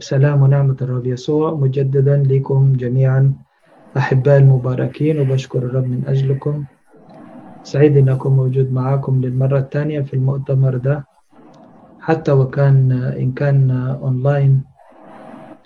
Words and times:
سلام 0.00 0.42
ونعمة 0.42 0.76
الرب 0.82 1.06
يسوع 1.06 1.54
مجددا 1.54 2.16
لكم 2.16 2.72
جميعا. 2.76 3.32
أحباء 3.96 4.38
المباركين 4.38 5.20
وبشكر 5.20 5.58
الرب 5.58 5.84
من 5.84 6.02
أجلكم. 6.06 6.64
سعيد 7.62 7.96
أن 7.96 8.08
أكون 8.08 8.32
موجود 8.36 8.72
معاكم 8.72 9.20
للمرة 9.20 9.58
الثانية 9.58 10.00
في 10.00 10.14
المؤتمر 10.14 10.76
ده. 10.76 11.06
حتى 12.00 12.32
وكان 12.32 12.92
إن 12.92 13.32
كان 13.32 13.70
أونلاين 14.02 14.62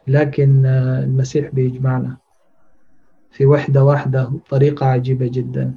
لكن 0.08 0.67
المسيح 0.67 1.51
بيجمعنا 1.53 2.17
في 3.31 3.47
وحدة 3.47 3.85
واحدة 3.85 4.24
بطريقة 4.24 4.87
عجيبة 4.87 5.26
جدا. 5.26 5.74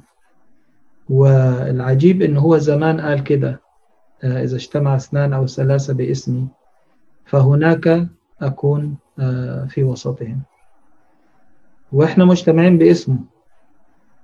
والعجيب 1.08 2.22
إن 2.22 2.36
هو 2.36 2.58
زمان 2.58 3.00
قال 3.00 3.24
كده 3.24 3.60
إذا 4.24 4.56
اجتمع 4.56 4.96
اثنان 4.96 5.32
أو 5.32 5.46
ثلاثة 5.46 5.92
باسمي. 5.92 6.48
فهناك 7.24 8.08
أكون 8.46 8.96
في 9.68 9.84
وسطهم. 9.84 10.42
وإحنا 11.92 12.24
مجتمعين 12.24 12.78
باسمه. 12.78 13.18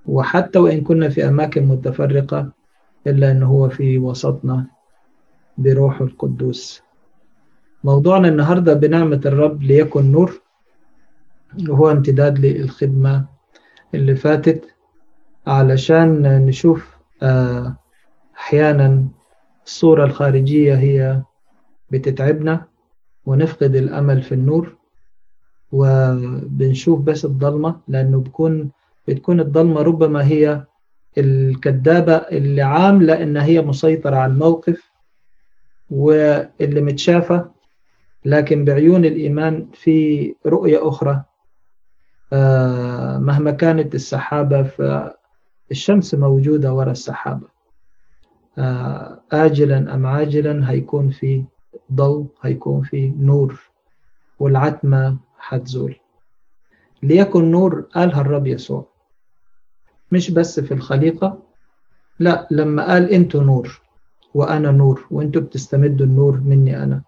وحتى 0.07 0.59
وإن 0.59 0.81
كنا 0.81 1.09
في 1.09 1.29
أماكن 1.29 1.65
متفرقة 1.67 2.53
إلا 3.07 3.31
أنه 3.31 3.47
هو 3.47 3.69
في 3.69 3.99
وسطنا 3.99 4.67
بروح 5.59 6.01
القدوس. 6.01 6.83
موضوعنا 7.85 8.29
النهاردة 8.29 8.75
بنعمة 8.75 9.21
الرب 9.27 9.63
ليكن 9.63 10.13
نور 10.13 10.41
وهو 11.69 11.91
امتداد 11.91 12.39
للخدمة 12.39 13.27
اللي 13.95 14.17
فاتت 14.17 14.75
علشان 15.47 16.23
نشوف 16.47 16.97
أحيانا 18.37 19.09
الصورة 19.67 20.05
الخارجية 20.05 20.75
هي 20.75 21.23
بتتعبنا. 21.91 22.70
ونفقد 23.27 23.75
الأمل 23.77 24.23
في 24.23 24.33
النور 24.35 24.77
وبنشوف 25.73 27.01
بس 27.01 27.25
الضلمة 27.25 27.81
لأنه 27.89 28.21
بكون 28.21 28.71
بتكون 29.09 29.41
الضلمة 29.41 29.83
ربما 29.83 30.27
هي 30.27 30.65
الكذابة 31.19 32.15
اللي 32.15 32.63
عاملة 32.63 33.23
إن 33.23 33.37
هي 33.37 33.63
مسيطرة 33.63 34.17
على 34.17 34.33
الموقف 34.33 34.91
واللي 35.91 36.81
متشافة 36.81 37.51
لكن 38.25 38.65
بعيون 38.65 39.05
الإيمان 39.05 39.67
في 39.75 40.35
رؤية 40.47 40.89
أخرى 40.89 41.25
مهما 43.19 43.51
كانت 43.51 43.95
السحابة 43.95 44.63
فالشمس 44.63 46.15
موجودة 46.15 46.73
وراء 46.75 46.91
السحابة 46.91 47.49
آجلا 49.33 49.95
أم 49.95 50.07
عاجلا 50.07 50.71
هيكون 50.71 51.11
في 51.11 51.45
ضوء 51.93 52.27
هيكون 52.43 52.83
في 52.83 53.13
نور 53.19 53.61
والعتمة 54.39 55.17
حتزول 55.39 55.97
ليكن 57.03 57.51
نور 57.51 57.81
قالها 57.95 58.21
الرب 58.21 58.47
يسوع. 58.47 58.87
مش 60.13 60.31
بس 60.31 60.61
في 60.61 60.75
الخليقة 60.75 61.39
لا 62.19 62.49
لما 62.51 62.93
قال 62.93 63.11
أنتوا 63.11 63.43
نور 63.43 63.81
وأنا 64.35 64.71
نور 64.71 65.07
وانتوا 65.11 65.43
بتستمدوا 65.43 66.07
النور 66.07 66.41
مني 66.41 66.83
أنا. 66.83 67.03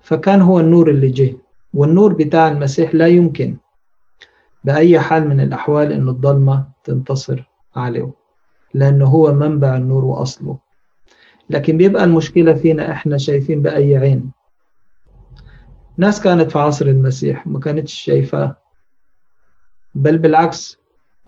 فكان 0.00 0.40
هو 0.42 0.60
النور 0.60 0.90
اللي 0.90 1.10
جه 1.10 1.36
والنور 1.74 2.12
بتاع 2.12 2.48
المسيح 2.48 2.94
لا 2.94 3.06
يمكن 3.06 3.56
بأي 4.64 5.00
حال 5.00 5.28
من 5.28 5.40
الأحوال 5.40 5.92
أن 5.92 6.08
الضلمة 6.08 6.68
تنتصر 6.84 7.44
عليه 7.76 8.12
لأنه 8.74 9.04
هو 9.06 9.32
منبع 9.32 9.76
النور 9.76 10.04
وأصله. 10.04 10.58
لكن 11.52 11.76
بيبقى 11.76 12.04
المشكلة 12.04 12.54
فينا 12.54 12.92
إحنا 12.92 13.18
شايفين 13.18 13.62
بأي 13.62 13.96
عين. 13.96 14.32
ناس 15.96 16.20
كانت 16.22 16.50
في 16.50 16.58
عصر 16.58 16.86
المسيح 16.86 17.46
ما 17.46 17.60
كانتش 17.60 17.94
شايفاه 17.94 18.56
بل 19.94 20.18
بالعكس 20.18 20.78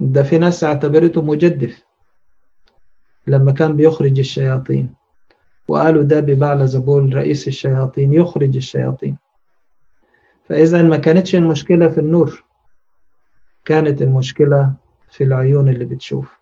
ده 0.00 0.22
في 0.22 0.38
ناس 0.38 0.64
اعتبرته 0.64 1.22
مجدف 1.22 1.84
لما 3.26 3.52
كان 3.52 3.76
بيخرج 3.76 4.18
الشياطين. 4.18 4.94
وقالوا 5.68 6.02
ده 6.02 6.20
ببعل 6.20 6.66
زبول 6.68 7.14
رئيس 7.14 7.48
الشياطين 7.48 8.12
يخرج 8.12 8.56
الشياطين. 8.56 9.16
فإذا 10.48 10.82
ما 10.82 10.96
كانتش 10.96 11.34
المشكلة 11.34 11.88
في 11.88 12.00
النور 12.00 12.44
كانت 13.64 14.02
المشكلة 14.02 14.72
في 15.10 15.24
العيون 15.24 15.68
اللي 15.68 15.84
بتشوف. 15.84 16.38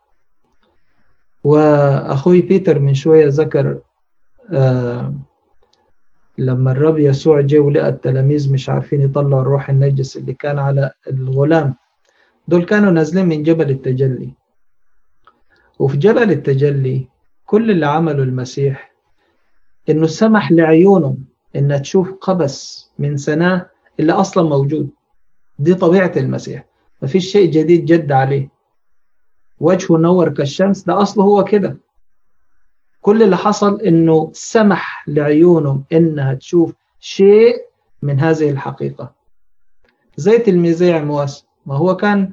وأخوي 1.45 2.41
بيتر 2.43 2.79
من 2.79 2.95
شوية 2.95 3.27
ذكر 3.29 3.79
آه 4.53 5.15
لما 6.39 6.73
الرب 6.73 6.99
يسوع 6.99 7.41
جه 7.41 7.59
ولقى 7.59 7.89
التلاميذ 7.89 8.53
مش 8.53 8.69
عارفين 8.69 9.01
يطلعوا 9.01 9.43
الروح 9.43 9.71
النجس 9.71 10.17
اللي 10.17 10.33
كان 10.35 10.59
على 10.59 10.91
الغلام 11.11 11.75
دول 12.49 12.65
كانوا 12.65 12.91
نازلين 12.91 13.27
من 13.27 13.43
جبل 13.43 13.71
التجلي. 13.71 14.33
وفي 15.79 15.97
جبل 15.97 16.31
التجلي 16.31 17.09
كل 17.47 17.71
اللي 17.71 17.87
عمله 17.87 18.23
المسيح 18.23 18.93
إنه 19.89 20.07
سمح 20.07 20.53
لعيونهم 20.53 21.25
انها 21.57 21.79
تشوف 21.79 22.13
قبس 22.21 22.91
من 22.99 23.17
سناة 23.17 23.71
اللي 24.01 24.13
أصلا 24.13 24.49
موجود. 24.49 24.91
دي 25.59 25.75
طبيعة 25.75 26.13
المسيح. 26.17 26.65
مفيش 27.03 27.33
شيء 27.33 27.51
جديد 27.51 27.85
جد 27.85 28.13
عليه. 28.13 28.49
وجهه 29.63 29.97
نور 29.99 30.29
كالشمس 30.29 30.83
ده 30.85 31.03
أصله 31.03 31.25
هو 31.25 31.45
كده. 31.45 31.77
كل 33.01 33.23
اللي 33.23 33.37
حصل 33.37 33.81
إنه 33.81 34.31
سمح 34.33 35.05
لعيونهم 35.09 35.85
إنها 35.93 36.35
تشوف 36.35 36.75
شيء 37.01 37.57
من 38.03 38.21
هذه 38.21 38.51
الحقيقة. 38.51 39.15
زي 40.17 40.39
تلميذي 40.39 40.93
عمواس 40.93 41.47
ما 41.67 41.77
هو 41.77 41.97
كان 41.97 42.33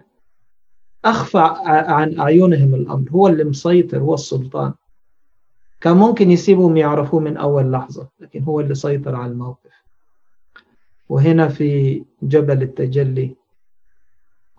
أخفى 1.06 1.53
عن 1.66 2.19
أعينهم 2.19 2.75
الأمر 2.75 3.09
هو 3.12 3.28
اللي 3.28 3.44
مسيطر 3.44 4.00
هو 4.00 4.13
السلطان. 4.13 4.73
كان 5.81 5.97
ممكن 5.97 6.31
يسيبهم 6.31 6.78
يعرفوه 6.78 7.19
من 7.19 7.38
أول 7.38 7.72
لحظة 7.72 8.07
لكن 8.19 8.44
هو 8.44 8.59
اللي 8.59 8.75
سيطر 8.75 9.16
على 9.16 9.31
الموقف. 9.31 9.72
وهنا 11.09 11.47
في 11.47 12.03
جبل 12.23 12.62
التجلي 12.62 13.35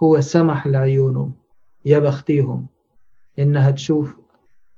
هو 0.02 0.20
سمح 0.20 0.66
لعيونهم 0.66 1.39
يا 1.84 1.98
بختيهم 1.98 2.66
إنها 3.38 3.70
تشوف 3.70 4.16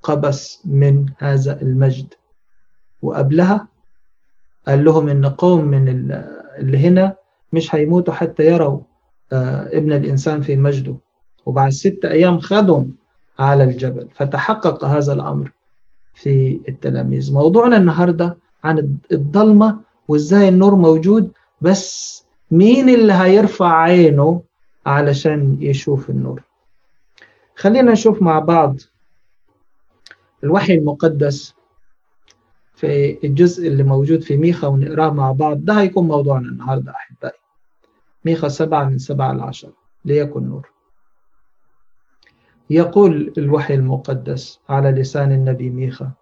قبس 0.02 0.60
من 0.64 1.06
هذا 1.18 1.62
المجد. 1.62 2.14
وقبلها 3.02 3.68
قال 4.68 4.84
لهم 4.84 5.08
إن 5.08 5.26
قوم 5.26 5.64
من 5.64 5.88
اللي 6.58 6.78
هنا 6.78 7.16
مش 7.52 7.74
هيموتوا 7.74 8.14
حتى 8.14 8.46
يروا 8.46 8.80
ابن 9.72 9.92
الإنسان 9.92 10.40
في 10.42 10.56
مجده. 10.56 10.96
وبعد 11.46 11.70
ست 11.72 12.04
أيام 12.04 12.40
خدهم 12.40 12.94
على 13.38 13.64
الجبل. 13.64 14.08
فتحقق 14.14 14.84
هذا 14.84 15.12
الأمر 15.12 15.52
في 16.14 16.60
التلاميذ. 16.68 17.32
موضوعنا 17.32 17.76
النهارده 17.76 18.36
عن 18.64 18.96
الضلمة 19.12 19.80
وإزاي 20.08 20.48
النور 20.48 20.74
موجود 20.74 21.32
بس 21.60 22.22
مين 22.50 22.88
اللي 22.88 23.12
هيرفع 23.12 23.72
عينه 23.82 24.42
علشان 24.86 25.56
يشوف 25.60 26.10
النور؟ 26.10 26.42
خلينا 27.62 27.92
نشوف 27.92 28.22
مع 28.22 28.38
بعض 28.38 28.76
الوحي 30.44 30.74
المقدس 30.74 31.54
في 32.74 33.18
الجزء 33.26 33.68
اللي 33.68 33.82
موجود 33.82 34.20
في 34.22 34.36
ميخا 34.36 34.66
ونقراه 34.68 35.10
مع 35.10 35.32
بعض. 35.32 35.64
ده 35.64 35.80
هيكون 35.80 36.08
موضوعنا 36.08 36.48
النهارده 36.48 36.92
أحبائي. 36.92 37.38
ميخا 38.24 38.48
سبعة 38.48 38.84
من 38.84 38.98
سبعة 38.98 39.32
لعشرة 39.32 39.72
ليكن 40.04 40.42
نور. 40.48 40.70
يقول 42.70 43.32
الوحي 43.38 43.74
المقدس 43.74 44.60
على 44.68 44.90
لسان 44.90 45.32
النبي 45.32 45.70
ميخا 45.70 46.12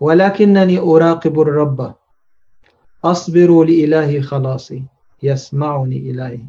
ولكنني 0.00 0.78
أراقب 0.78 1.40
الرب 1.40 1.94
أصبر 3.04 3.64
لإلهي 3.64 4.22
خلاصي 4.22 4.84
يسمعني 5.22 6.10
إلهي. 6.10 6.40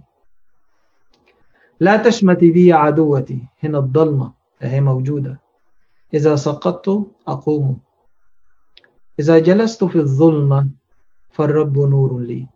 لا 1.79 1.97
تشمتي 1.97 2.51
بي 2.51 2.73
عدوتي. 2.73 3.39
هنا 3.63 3.79
الضلمة 3.79 4.33
هي 4.59 4.81
موجودة. 4.81 5.39
إذا 6.13 6.35
سقطت 6.35 7.07
أقوم. 7.27 7.79
إذا 9.19 9.39
جلست 9.39 9.83
في 9.83 9.95
الظلمة 9.95 10.69
فالرب 11.31 11.77
نور 11.77 12.19
لي. 12.19 12.47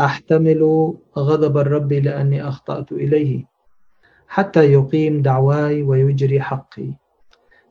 أحتمل 0.00 0.94
غضب 1.18 1.58
الرب 1.58 1.92
لأني 1.92 2.48
أخطأت 2.48 2.92
إليه. 2.92 3.44
حتى 4.28 4.72
يقيم 4.72 5.22
دعواي 5.22 5.82
ويجري 5.82 6.40
حقي. 6.40 6.94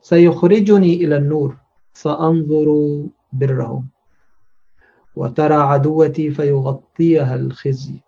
سيخرجني 0.02 0.94
إلى 0.94 1.16
النور. 1.16 1.56
سأنظر 1.92 2.68
بره 3.32 3.84
وترى 5.16 5.54
عدوتي 5.54 6.30
فيغطيها 6.30 7.34
الخزي. 7.34 8.00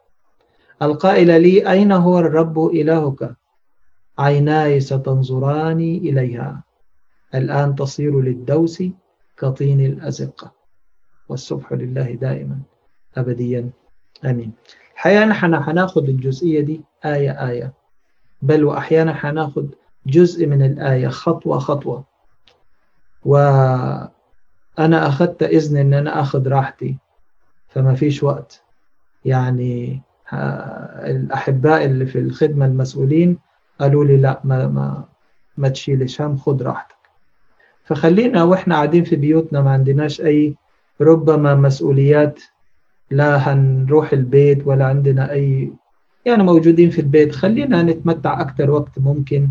القائل 0.82 1.42
لي 1.42 1.70
أين 1.70 1.92
هو 1.92 2.18
الرب 2.18 2.66
إلهك؟ 2.66 3.36
عيناي 4.18 4.80
ستنظران 4.80 5.80
إليها. 5.80 6.64
الآن 7.34 7.74
تصير 7.74 8.20
للدوس 8.20 8.82
كطين 9.38 9.80
الأزقة 9.80 10.52
والسبح 11.28 11.72
لله 11.72 12.12
دائما 12.12 12.58
أبديا. 13.16 13.70
آمين. 14.24 14.52
الحقيقة 14.94 15.24
نحن 15.24 15.54
هناخد 15.54 16.08
الجزئية 16.08 16.60
دي 16.60 16.80
آية 17.04 17.48
آية. 17.48 17.72
بل 18.42 18.64
واحيانا 18.64 19.12
هناخد 19.12 19.74
جزء 20.06 20.46
من 20.46 20.62
الآية 20.62 21.08
خطوة 21.08 21.58
خطوة. 21.58 22.04
وأنا 23.24 24.08
أخذت 24.78 25.42
إذن 25.42 25.76
إن 25.76 25.94
أنا 25.94 26.20
أخذ 26.20 26.48
راحتي. 26.48 26.98
فما 27.68 27.94
فيش 27.94 28.22
وقت. 28.22 28.62
يعني 29.24 30.02
الأحباء 30.32 31.84
اللي 31.84 32.06
في 32.06 32.18
الخدمة 32.18 32.66
المسؤولين 32.66 33.38
قالوا 33.80 34.04
لي 34.04 34.16
لا 34.16 34.40
ما 34.44 34.66
ما 34.66 35.04
ما 35.56 35.68
تشيلش 35.68 36.20
هم 36.20 36.36
خد 36.36 36.62
راحتك. 36.62 36.96
فخلينا 37.84 38.42
وإحنا 38.42 38.74
قاعدين 38.74 39.04
في 39.04 39.16
بيوتنا 39.16 39.60
ما 39.62 39.70
عندناش 39.70 40.20
أي 40.20 40.54
ربما 41.00 41.54
مسؤوليات 41.54 42.40
لا 43.10 43.36
هنروح 43.36 44.12
البيت 44.12 44.66
ولا 44.66 44.84
عندنا 44.86 45.32
أي 45.32 45.72
يعني 46.24 46.42
موجودين 46.42 46.90
في 46.90 47.00
البيت. 47.00 47.32
خلينا 47.34 47.82
نتمتع 47.82 48.40
أكثر 48.40 48.70
وقت 48.70 48.98
ممكن 48.98 49.48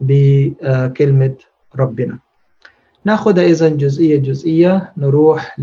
بكلمة 0.00 1.34
ربنا. 1.76 2.18
ناخذها 3.04 3.44
إذا 3.44 3.68
جزئية 3.68 4.16
جزئية 4.18 4.92
نروح 4.96 5.56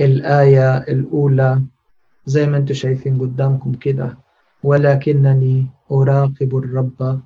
للآية 0.00 0.76
الأولى. 0.76 1.62
زي 2.28 2.46
ما 2.46 2.56
أنتم 2.56 2.74
شايفين 2.74 3.20
قدامكم 3.20 3.72
كده. 3.74 4.18
ولكنني 4.62 5.66
أراقب 5.92 6.56
الرب. 6.56 7.20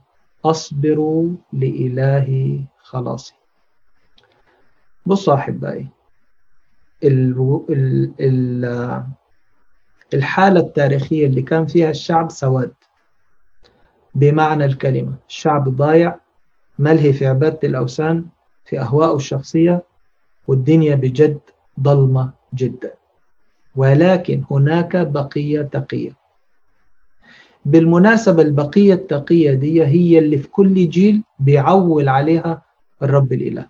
أصبر 0.44 1.28
لإلهي 1.52 2.60
خلاصي. 2.78 3.34
بصوا 5.06 5.34
أحبائي. 5.34 5.88
الحالة 10.14 10.60
التاريخية 10.60 11.26
اللي 11.26 11.42
كان 11.42 11.66
فيها 11.66 11.90
الشعب 11.90 12.30
سواد. 12.30 12.74
بمعنى 14.14 14.64
الكلمة 14.64 15.14
الشعب 15.28 15.68
ضايع. 15.68 16.18
ملهي 16.78 17.12
في 17.12 17.26
عبادة 17.26 17.68
الأوثان 17.68 18.26
في 18.64 18.80
أهوائه 18.80 19.16
الشخصية. 19.16 19.82
والدنيا 20.48 20.94
بجد 20.94 21.40
ضلمة 21.80 22.32
جدا. 22.54 22.94
ولكن 23.76 24.42
هناك 24.50 24.96
بقية 24.96 25.62
تقية. 25.62 26.16
بالمناسبة 27.64 28.42
البقية 28.42 28.94
التقية 28.94 29.52
دي 29.52 29.84
هي 29.84 30.18
اللي 30.18 30.38
في 30.38 30.48
كل 30.48 30.88
جيل 30.88 31.22
بيعول 31.38 32.08
عليها 32.08 32.62
الرب 33.02 33.32
الإله. 33.32 33.66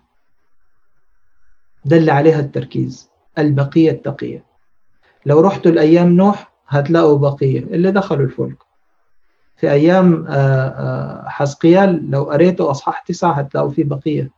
ده 1.85 1.97
اللي 1.97 2.11
عليها 2.11 2.39
التركيز 2.39 3.09
البقية 3.37 3.91
التقية. 3.91 4.45
لو 5.25 5.39
رحتوا 5.39 5.71
الأيام 5.71 6.09
نوح 6.09 6.53
هتلاقوا 6.67 7.17
بقية 7.17 7.59
اللي 7.59 7.91
دخلوا 7.91 8.25
الفلك. 8.25 8.57
في 9.57 9.71
أيام 9.71 10.27
حسقيال 11.27 12.11
لو 12.11 12.23
قريتوا 12.23 12.71
أصحاح 12.71 12.99
تسعة 12.99 13.31
هتلاقوا 13.31 13.69
في 13.69 13.83
بقية. 13.83 14.31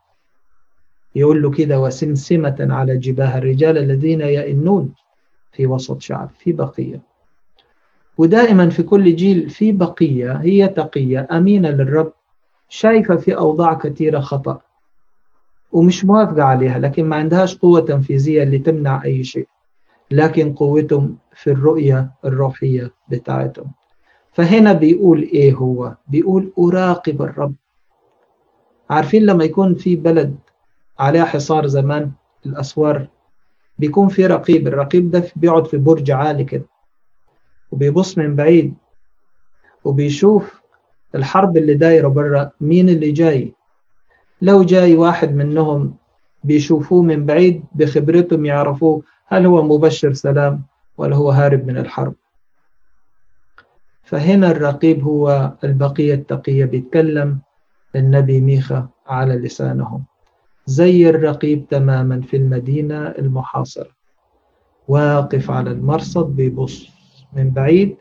يقول 1.15 1.41
له 1.41 1.51
كده 1.51 1.79
وسمسمة 1.79 2.55
على 2.59 2.97
جباه 2.97 3.37
الرجال 3.37 3.77
الذين 3.77 4.21
يئنون. 4.21 4.93
في 5.55 5.67
وسط 5.67 6.01
شعب 6.01 6.29
في 6.39 6.51
بقية. 6.51 7.01
ودائما 8.17 8.69
في 8.69 8.83
كل 8.83 9.15
جيل 9.15 9.49
في 9.49 9.71
بقية 9.71 10.31
هي 10.33 10.67
تقية 10.67 11.27
أمينة 11.31 11.69
للرب 11.69 12.13
شايفة 12.69 13.15
في 13.15 13.37
أوضاع 13.37 13.73
كثيرة 13.73 14.19
خطأ 14.19 14.59
ومش 15.71 16.05
موافقة 16.05 16.43
عليها 16.43 16.79
لكن 16.79 17.05
ما 17.05 17.15
عندهاش 17.15 17.57
قوة 17.57 17.79
تنفيذية 17.79 18.43
اللي 18.43 18.57
تمنع 18.57 19.03
أي 19.03 19.23
شيء. 19.23 19.47
لكن 20.11 20.53
قوتهم 20.53 21.17
في 21.33 21.51
الرؤية 21.51 22.11
الروحية 22.25 22.91
بتاعتهم. 23.09 23.71
فهنا 24.33 24.73
بيقول 24.73 25.21
إيه 25.21 25.53
هو؟ 25.53 25.95
بيقول 26.07 26.53
أراقب 26.59 27.21
الرب. 27.21 27.55
عارفين 28.89 29.25
لما 29.25 29.43
يكون 29.43 29.75
في 29.75 29.95
بلد 29.95 30.35
عليها 30.99 31.25
حصار 31.25 31.67
زمان 31.67 32.11
الأسوار 32.45 33.07
بيكون 33.77 34.07
في 34.07 34.25
رقيب 34.27 34.67
الرقيب 34.67 35.11
ده 35.11 35.23
بيقعد 35.35 35.67
في 35.67 35.77
برج 35.77 36.11
عالي 36.11 36.43
كده 36.43 36.65
وبيبص 37.71 38.17
من 38.17 38.35
بعيد 38.35 38.73
وبيشوف 39.83 40.61
الحرب 41.15 41.57
اللي 41.57 41.73
دايرة 41.73 42.07
برا 42.07 42.51
مين 42.61 42.89
اللي 42.89 43.11
جاي. 43.11 43.53
لو 44.41 44.63
جاي 44.63 44.95
واحد 44.95 45.35
منهم 45.35 45.95
بيشوفوه 46.43 47.03
من 47.03 47.25
بعيد 47.25 47.63
بخبرتهم 47.75 48.45
يعرفوه 48.45 49.03
هل 49.27 49.45
هو 49.45 49.63
مبشر 49.63 50.13
سلام 50.13 50.63
ولا 50.97 51.15
هو 51.15 51.31
هارب 51.31 51.67
من 51.67 51.77
الحرب. 51.77 52.13
فهنا 54.03 54.51
الرقيب 54.51 55.03
هو 55.03 55.53
البقية 55.63 56.13
التقية 56.13 56.65
بيتكلم 56.65 57.39
النبي 57.95 58.41
ميخا 58.41 58.89
على 59.07 59.35
لسانهم 59.35 60.05
زي 60.65 61.09
الرقيب 61.09 61.67
تماما 61.67 62.21
في 62.21 62.37
المدينة 62.37 63.07
المحاصرة. 63.07 63.89
واقف 64.87 65.51
على 65.51 65.71
المرصد 65.71 66.35
بيبص 66.35 66.89
من 67.33 67.49
بعيد 67.51 67.97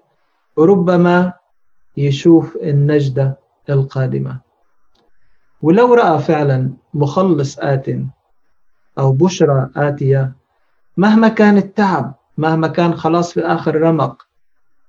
وربما 0.56 1.32
يشوف 1.96 2.56
النجدة 2.56 3.38
القادمة. 3.70 4.40
ولو 5.62 5.94
رأى 5.94 6.18
فعلا 6.18 6.70
مخلص 6.94 7.58
آت 7.58 7.86
أو 8.98 9.12
بشرى 9.12 9.70
آتية 9.76 10.32
مهما 10.96 11.28
كان 11.28 11.56
التعب 11.56 12.14
مهما 12.38 12.68
كان 12.68 12.94
خلاص 12.94 13.32
في 13.32 13.40
آخر 13.40 13.80
رمق 13.80 14.26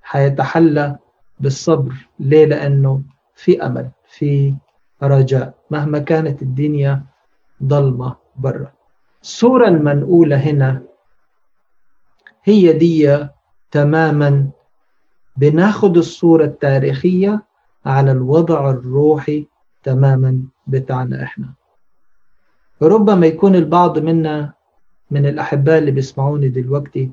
حيتحلى 0.02 0.98
بالصبر 1.40 1.94
ليه؟ 2.20 2.46
لأنه 2.46 3.02
في 3.36 3.66
أمل 3.66 3.90
في 4.08 4.56
رجاء. 5.04 5.54
مهما 5.72 6.00
كانت 6.00 6.42
الدنيا 6.42 7.04
ضلمة 7.64 8.16
برا. 8.36 8.72
الصورة 9.22 9.68
المنقولة 9.68 10.36
هنا 10.36 10.84
هي 12.44 12.74
دي 12.74 13.28
تماما 13.72 14.50
بناخد 15.38 15.98
الصورة 15.98 16.46
التاريخية 16.46 17.44
على 17.86 18.12
الوضع 18.12 18.70
الروحي 18.70 19.48
تماما 19.84 20.42
بتاعنا 20.68 21.24
إحنا. 21.24 21.54
ربما 22.82 23.28
يكون 23.28 23.56
البعض 23.56 24.00
منا 24.00 24.54
من 25.12 25.26
الأحباء 25.26 25.78
اللي 25.78 25.92
بيسمعوني 25.92 26.50
دلوقتي 26.50 27.12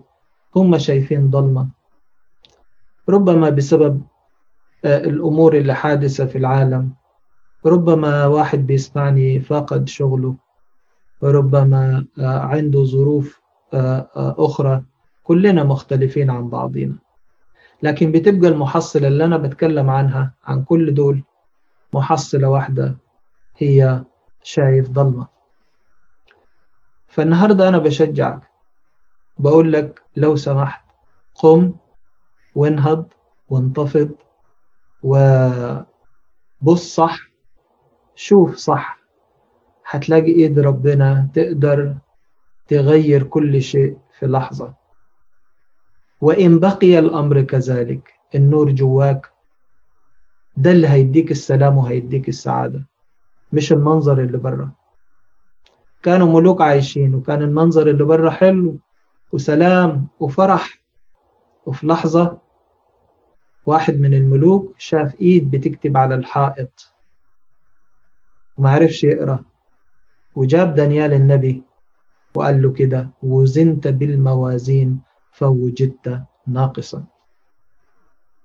هم 0.57 0.79
شايفين 0.79 1.31
ضلمة. 1.31 1.69
ربما 3.09 3.51
بسبب 3.51 4.03
الأمور 4.85 5.57
اللي 5.57 5.75
حادثة 5.75 6.27
في 6.27 6.39
العالم. 6.39 6.93
ربما 7.67 8.27
واحد 8.27 8.67
بيسمعني 8.67 9.41
فاقد 9.41 9.89
شغله 9.89 10.37
ربما 11.23 12.07
عنده 12.19 12.85
ظروف 12.85 13.41
أخرى. 14.17 14.83
كلنا 15.25 15.65
مختلفين 15.65 16.31
عن 16.31 16.49
بعضنا 16.49 16.99
لكن 17.83 18.13
بتبقى 18.13 18.49
المحصلة 18.49 19.09
اللي 19.09 19.25
أنا 19.25 19.37
بتكلم 19.37 19.91
عنها 19.91 20.35
عن 20.45 20.65
كل 20.65 20.95
دول 20.95 21.23
محصلة 21.93 22.49
واحدة 22.49 22.97
هي 23.57 24.05
شايف 24.43 24.91
ضلمة. 24.91 25.27
فالنهاردة 27.09 27.69
أنا 27.69 27.79
بشجعك. 27.79 28.41
بقول 29.39 29.73
لك 29.73 30.03
لو 30.17 30.37
سمحت 30.37 30.85
قم 31.35 31.73
وانهض 32.55 33.07
وانتفض 33.49 34.11
وبص 35.03 35.87
صح 36.95 37.19
شوف 38.15 38.57
صح. 38.57 38.99
هتلاقي 39.91 40.33
ايد 40.33 40.59
ربنا 40.59 41.29
تقدر 41.35 41.95
تغير 42.69 43.23
كل 43.23 43.63
شيء 43.63 43.97
في 44.19 44.27
لحظة. 44.27 44.75
وإن 46.21 46.59
بقي 46.59 46.99
الأمر 46.99 47.43
كذلك 47.43 48.13
النور 48.35 48.71
جواك 48.71 49.27
ده 50.57 50.71
اللي 50.71 50.89
هيديك 50.89 51.31
السلام 51.31 51.77
وهيديك 51.79 52.29
السعادة 52.29 52.87
مش 53.53 53.73
المنظر 53.73 54.21
اللي 54.21 54.39
برا. 54.39 54.71
كانوا 56.03 56.41
ملوك 56.41 56.61
عايشين 56.61 57.15
وكان 57.15 57.43
المنظر 57.43 57.91
اللي 57.91 58.05
برا 58.05 58.31
حلو 58.31 58.79
وسلام 59.33 60.07
وفرح. 60.21 60.83
وفي 61.67 61.87
لحظة 61.87 62.39
واحد 63.67 63.95
من 64.01 64.15
الملوك 64.15 64.75
شاف 64.79 65.21
إيد 65.21 65.51
بتكتب 65.51 65.97
على 65.97 66.15
الحائط. 66.15 66.92
وما 68.57 68.71
عرفش 68.71 69.05
يقرأ. 69.05 69.45
وجاب 70.35 70.75
دانيال 70.75 71.13
النبي 71.13 71.63
وقال 72.35 72.63
له 72.63 72.73
كده 72.73 73.09
وزنت 73.23 73.89
بالموازين 73.89 75.01
فوجدت 75.33 76.23
ناقصا. 76.47 77.05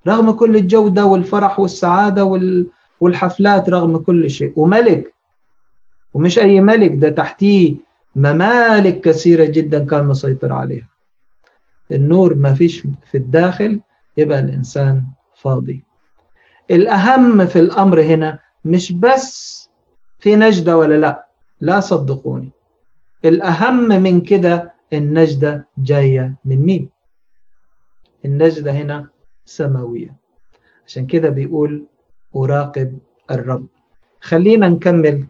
رغم 0.08 0.32
كل 0.32 0.56
الجودة 0.56 1.06
والفرح 1.06 1.60
والسعادة 1.60 2.40
والحفلات 3.02 3.70
رغم 3.70 3.98
كل 3.98 4.30
شيء. 4.30 4.54
وملك 4.56 5.14
ومش 6.14 6.40
أي 6.40 6.62
ملك 6.62 6.92
ده 6.96 7.10
تحتيه 7.10 7.76
ممالك 8.16 9.02
كثيرة 9.02 9.46
جدا 9.46 9.86
كان 9.86 10.06
مسيطر 10.06 10.54
عليها. 10.54 10.90
النور 11.92 12.36
ما 12.36 12.54
فيش 12.54 12.80
في 13.12 13.18
الداخل 13.18 13.80
يبقى 14.18 14.40
الإنسان 14.40 15.04
فاضي. 15.36 15.84
الأهم 16.72 17.46
في 17.46 17.60
الأمر 17.60 18.02
هنا 18.02 18.40
مش 18.66 18.92
بس 18.92 19.57
في 20.20 20.36
نجدة 20.36 20.78
ولا 20.78 20.98
لا؟ 20.98 21.28
لا 21.62 21.80
صدقوني. 21.80 22.52
الأهم 23.26 23.88
من 23.88 24.22
كده 24.22 24.74
النجدة 24.94 25.68
جاية 25.78 26.36
من 26.46 26.58
مين؟ 26.58 26.90
النجدة 28.26 28.72
هنا 28.72 29.10
سماوية. 29.46 30.16
عشان 30.86 31.06
كده 31.06 31.30
بيقول 31.30 31.86
أراقب 32.36 33.00
الرب. 33.32 33.68
خلينا 34.22 34.70
نكمل. 34.70 35.28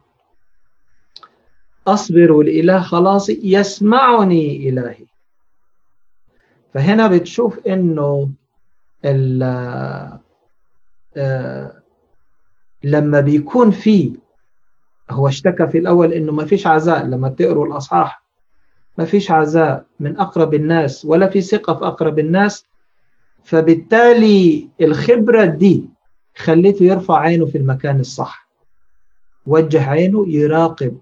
أصبر 1.87 2.31
والإله 2.31 2.81
خلاصي 2.81 3.39
يسمعني 3.43 4.69
إلهي. 4.69 5.05
فهنا 6.73 7.07
بتشوف 7.07 7.59
إنه 7.67 8.29
آه 11.17 11.81
لما 12.83 13.19
بيكون 13.19 13.71
في 13.71 14.13
هو 15.09 15.27
اشتكى 15.27 15.67
في 15.67 15.77
الأول 15.77 16.13
إنه 16.13 16.31
ما 16.31 16.45
فيش 16.45 16.67
عزاء 16.67 17.05
لما 17.05 17.29
تقروا 17.29 17.65
الأصحاح. 17.67 18.23
ما 18.97 19.05
فيش 19.05 19.31
عزاء 19.31 19.85
من 19.99 20.17
أقرب 20.19 20.53
الناس 20.53 21.05
ولا 21.05 21.29
في 21.29 21.41
ثقة 21.41 21.73
في 21.73 21.85
أقرب 21.85 22.19
الناس. 22.19 22.65
فبالتالي 23.43 24.69
الخبرة 24.81 25.45
دي 25.45 25.89
خليته 26.37 26.83
يرفع 26.83 27.19
عينه 27.19 27.45
في 27.45 27.57
المكان 27.57 27.99
الصح. 27.99 28.47
وجه 29.45 29.89
عينه 29.89 30.25
يراقب 30.29 30.97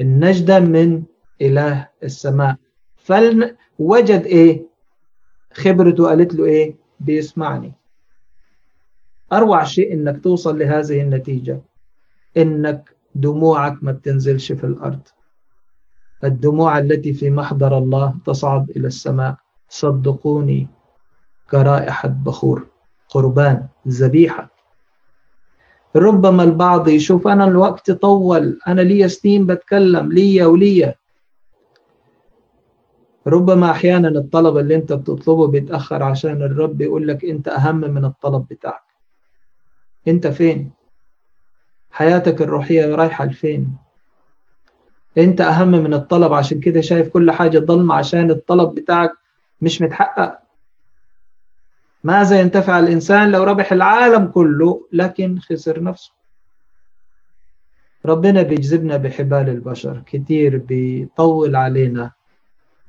النجدة 0.00 0.60
من 0.60 1.02
إله 1.42 1.88
السماء. 2.02 2.56
فوجد 2.96 4.22
إيه؟ 4.24 4.66
خبرته 5.52 6.06
قالت 6.06 6.34
له 6.34 6.44
إيه؟ 6.44 6.76
بيسمعني. 7.00 7.72
أروع 9.32 9.64
شيء 9.64 9.92
إنك 9.92 10.24
توصل 10.24 10.58
لهذه 10.58 11.00
النتيجة. 11.00 11.60
إنك 12.36 12.96
دموعك 13.14 13.84
ما 13.84 13.92
بتنزلش 13.92 14.52
في 14.52 14.64
الأرض. 14.64 15.00
الدموع 16.24 16.78
التي 16.78 17.12
في 17.12 17.30
محضر 17.30 17.78
الله 17.78 18.14
تصعد 18.26 18.70
إلى 18.70 18.86
السماء. 18.86 19.36
صدقوني 19.68 20.68
كرائحة 21.50 22.08
بخور. 22.08 22.66
قربان 23.08 23.68
ذبيحة. 23.88 24.50
ربما 25.96 26.42
البعض 26.42 26.88
يشوف 26.88 27.28
أنا 27.28 27.44
الوقت 27.44 27.90
طول 27.90 28.58
أنا 28.68 28.80
لي 28.80 29.08
سنين 29.08 29.46
بتكلم 29.46 30.12
ليا 30.12 30.46
وليا. 30.46 30.94
ربما 33.26 33.70
أحيانا 33.70 34.08
الطلب 34.08 34.56
اللي 34.56 34.74
أنت 34.74 34.92
بتطلبه 34.92 35.46
بيتأخر 35.46 36.02
عشان 36.02 36.42
الرب 36.42 36.80
يقول 36.80 37.08
لك 37.08 37.24
أنت 37.24 37.48
أهم 37.48 37.80
من 37.80 38.04
الطلب 38.04 38.46
بتاعك. 38.50 38.86
أنت 40.08 40.26
فين؟ 40.26 40.75
حياتك 41.96 42.42
الروحية 42.42 42.94
رايحة 42.94 43.24
لفين؟ 43.24 43.76
أنت 45.18 45.40
أهم 45.40 45.68
من 45.70 45.94
الطلب 45.94 46.32
عشان 46.32 46.60
كده 46.60 46.80
شايف 46.80 47.08
كل 47.08 47.30
حاجة 47.30 47.58
ضلمة 47.58 47.94
عشان 47.94 48.30
الطلب 48.30 48.74
بتاعك 48.74 49.12
مش 49.60 49.82
متحقق. 49.82 50.38
ماذا 52.04 52.40
ينتفع 52.40 52.78
الإنسان 52.78 53.30
لو 53.30 53.44
ربح 53.44 53.72
العالم 53.72 54.26
كله 54.26 54.86
لكن 54.92 55.38
خسر 55.38 55.82
نفسه؟ 55.82 56.12
ربنا 58.06 58.42
بيجذبنا 58.42 58.96
بحبال 58.96 59.48
البشر 59.48 60.02
كتير 60.06 60.56
بيطول 60.58 61.56
علينا 61.56 62.10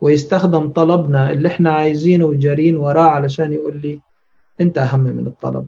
ويستخدم 0.02 0.70
طلبنا 0.70 1.32
اللي 1.32 1.48
إحنا 1.48 1.72
عايزينه 1.74 2.26
وجارين 2.26 2.76
وراه 2.78 3.10
علشان 3.10 3.54
يقول 3.54 3.78
لي 3.82 4.00
أنت 4.62 4.78
أهم 4.78 5.00
من 5.00 5.28
الطلب. 5.28 5.68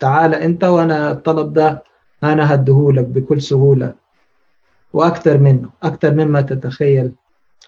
تعال 0.00 0.34
أنت 0.34 0.64
وأنا 0.64 1.10
الطلب 1.10 1.52
ده 1.52 1.82
أنا 2.24 2.54
هديهولك 2.54 3.04
بكل 3.04 3.42
سهولة. 3.42 3.94
وأكتر 4.92 5.38
منه 5.38 5.70
أكتر 5.82 6.14
مما 6.14 6.40
تتخيل 6.40 7.12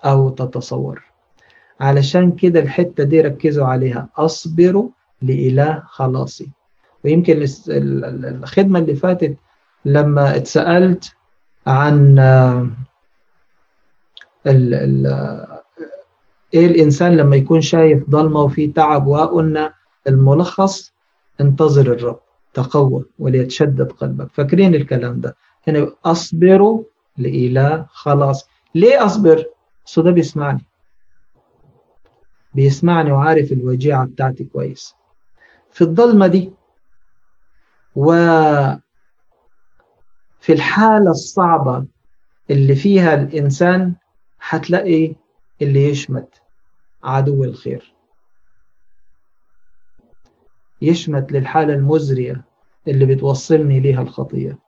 أو 0.04 0.30
تتصور. 0.30 1.02
علشان 1.80 2.32
كده 2.32 2.60
الحتة 2.60 3.04
دي 3.04 3.20
ركزوا 3.20 3.66
عليها. 3.66 4.08
أصبروا 4.16 4.88
لإله 5.22 5.82
خلاصي. 5.86 6.50
ويمكن 7.04 7.46
الخدمة 7.68 8.78
اللي 8.78 8.94
فاتت 8.94 9.36
لما 9.84 10.36
اتسألت 10.36 11.12
عن 11.66 12.18
ال 14.46 14.74
ال 14.74 15.06
إيه 16.54 16.66
الإنسان 16.66 17.16
لما 17.16 17.36
يكون 17.36 17.60
شايف 17.60 18.10
ضلمة 18.10 18.40
وفي 18.40 18.66
تعب 18.66 19.06
وقلنا 19.06 19.72
الملخص 20.08 20.92
انتظر 21.40 21.92
الرب. 21.92 22.20
تقوى 22.54 23.04
وليتشدد 23.18 23.92
قلبك. 23.92 24.28
فاكرين 24.32 24.74
الكلام 24.74 25.20
ده. 25.20 25.36
هنا 25.68 25.92
أصبروا 26.04 26.84
لإله 27.18 27.86
خلاص. 27.90 28.48
ليه 28.74 29.04
أصبر؟ 29.06 29.44
ده 29.98 30.10
بيسمعني. 30.10 30.64
بيسمعني 32.54 33.12
وعارف 33.12 33.52
الوجيعة 33.52 34.06
بتاعتي 34.06 34.44
كويس. 34.44 34.94
في 35.70 35.80
الظلمة 35.80 36.26
دي 36.26 36.52
وفي 37.96 38.78
الحالة 40.48 41.10
الصعبة 41.10 41.86
اللي 42.50 42.74
فيها 42.74 43.14
الإنسان 43.14 43.94
هتلاقي 44.40 45.14
اللي 45.62 45.88
يشمت 45.88 46.42
عدو 47.04 47.44
الخير. 47.44 47.91
يشمت 50.82 51.32
للحالة 51.32 51.74
المزرية 51.74 52.44
اللي 52.88 53.06
بتوصلني 53.06 53.80
ليها 53.80 54.02
الخطية. 54.02 54.58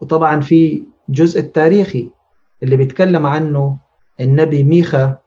وطبعا 0.00 0.40
في 0.40 0.84
جزء 1.08 1.40
التاريخي 1.40 2.10
اللي 2.62 2.76
بيتكلم 2.76 3.26
عنه 3.26 3.78
النبي 4.20 4.64
ميخا. 4.64 5.18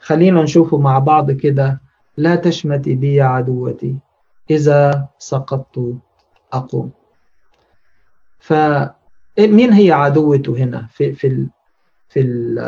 خلينا 0.00 0.42
نشوفه 0.42 0.78
مع 0.78 0.98
بعض 0.98 1.30
كده. 1.30 1.80
لا 2.16 2.36
تشمتي 2.36 2.94
بي 2.94 3.20
عدوتي. 3.20 3.96
إذا 4.50 5.08
سقطت 5.18 5.94
أقوم. 6.52 6.90
فمين 8.38 9.72
هي 9.72 9.92
عدوته 9.92 10.56
هنا؟ 10.56 10.86
في 10.90 11.12
في 11.12 11.48
في 12.08 12.20
ال 12.20 12.58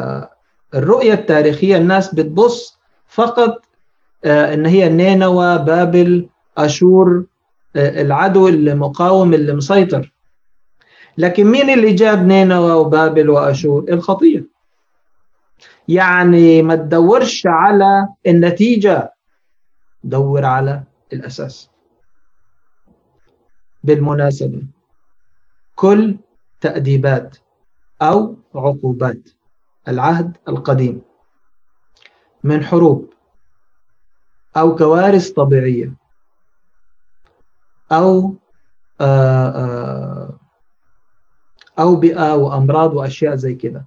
الرؤية 0.74 1.12
التاريخية 1.12 1.76
الناس 1.76 2.14
بتبص 2.14 2.78
فقط 3.06 3.64
إن 4.24 4.66
هي 4.66 4.88
نينوى 4.88 5.58
بابل 5.58 6.28
أشور 6.58 7.24
العدو 7.76 8.48
اللي 8.48 8.74
مقاوم 8.74 9.34
اللي 9.34 9.52
مسيطر. 9.52 10.12
لكن 11.18 11.44
مين 11.44 11.70
اللي 11.70 11.92
جاب 11.92 12.26
نينوى 12.26 12.72
وبابل 12.72 13.30
وأشور؟ 13.30 13.84
الخطية. 13.88 14.44
يعني 15.88 16.62
ما 16.62 16.74
تدورش 16.74 17.42
على 17.46 18.08
النتيجة 18.26 19.12
دور 20.04 20.44
على 20.44 20.82
الأساس. 21.12 21.70
بالمناسبة 23.84 24.62
كل 25.74 26.16
تأديبات 26.60 27.36
أو 28.02 28.36
عقوبات 28.54 29.28
العهد 29.88 30.36
القديم 30.48 31.02
من 32.44 32.64
حروب 32.64 33.11
أو 34.56 34.74
كوارث 34.76 35.30
طبيعية. 35.30 35.92
أو 37.92 38.34
آآ 39.00 39.48
آآ 39.48 40.38
أو 41.78 41.96
بيئة 41.96 42.34
وأمراض 42.34 42.94
وأشياء 42.94 43.34
زي 43.34 43.54
كده. 43.54 43.86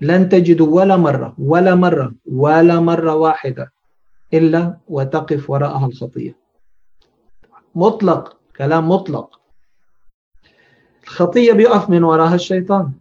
لن 0.00 0.28
تجدوا 0.28 0.76
ولا 0.80 0.96
مرة 0.96 1.34
ولا 1.38 1.74
مرة 1.74 2.12
ولا 2.32 2.80
مرة 2.80 3.14
واحدة 3.14 3.72
إلا 4.34 4.76
وتقف 4.88 5.50
وراءها 5.50 5.86
الخطية 5.86 6.36
مطلق 7.74 8.36
كلام 8.56 8.88
مطلق. 8.88 9.40
الخطية 11.04 11.52
بيقف 11.52 11.90
من 11.90 12.04
وراها 12.04 12.34
الشيطان. 12.34 12.92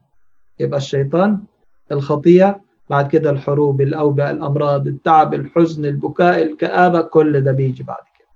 يبقى 0.59 0.77
الشيطان 0.77 1.43
الخطية 1.91 2.61
بعد 2.89 3.07
كده 3.07 3.29
الحروب 3.29 3.81
الأوبئة 3.81 4.31
الأمراض 4.31 4.87
التعب 4.87 5.33
الحزن 5.33 5.85
البكاء 5.85 6.43
الكآبة 6.43 7.01
كل 7.01 7.41
ده 7.41 7.51
بيجي 7.51 7.83
بعد 7.83 8.03
كده. 8.19 8.27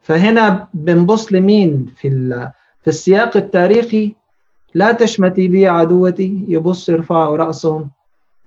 فهنا 0.00 0.68
بنبص 0.74 1.32
لمين 1.32 1.86
في 1.96 2.08
في 2.82 2.88
السياق 2.88 3.36
التاريخي؟ 3.36 4.14
لا 4.74 4.92
تشمتي 4.92 5.48
بي 5.48 5.66
عدوتي 5.66 6.44
يبص 6.48 6.88
يرفعوا 6.88 7.36
رأسهم. 7.36 7.90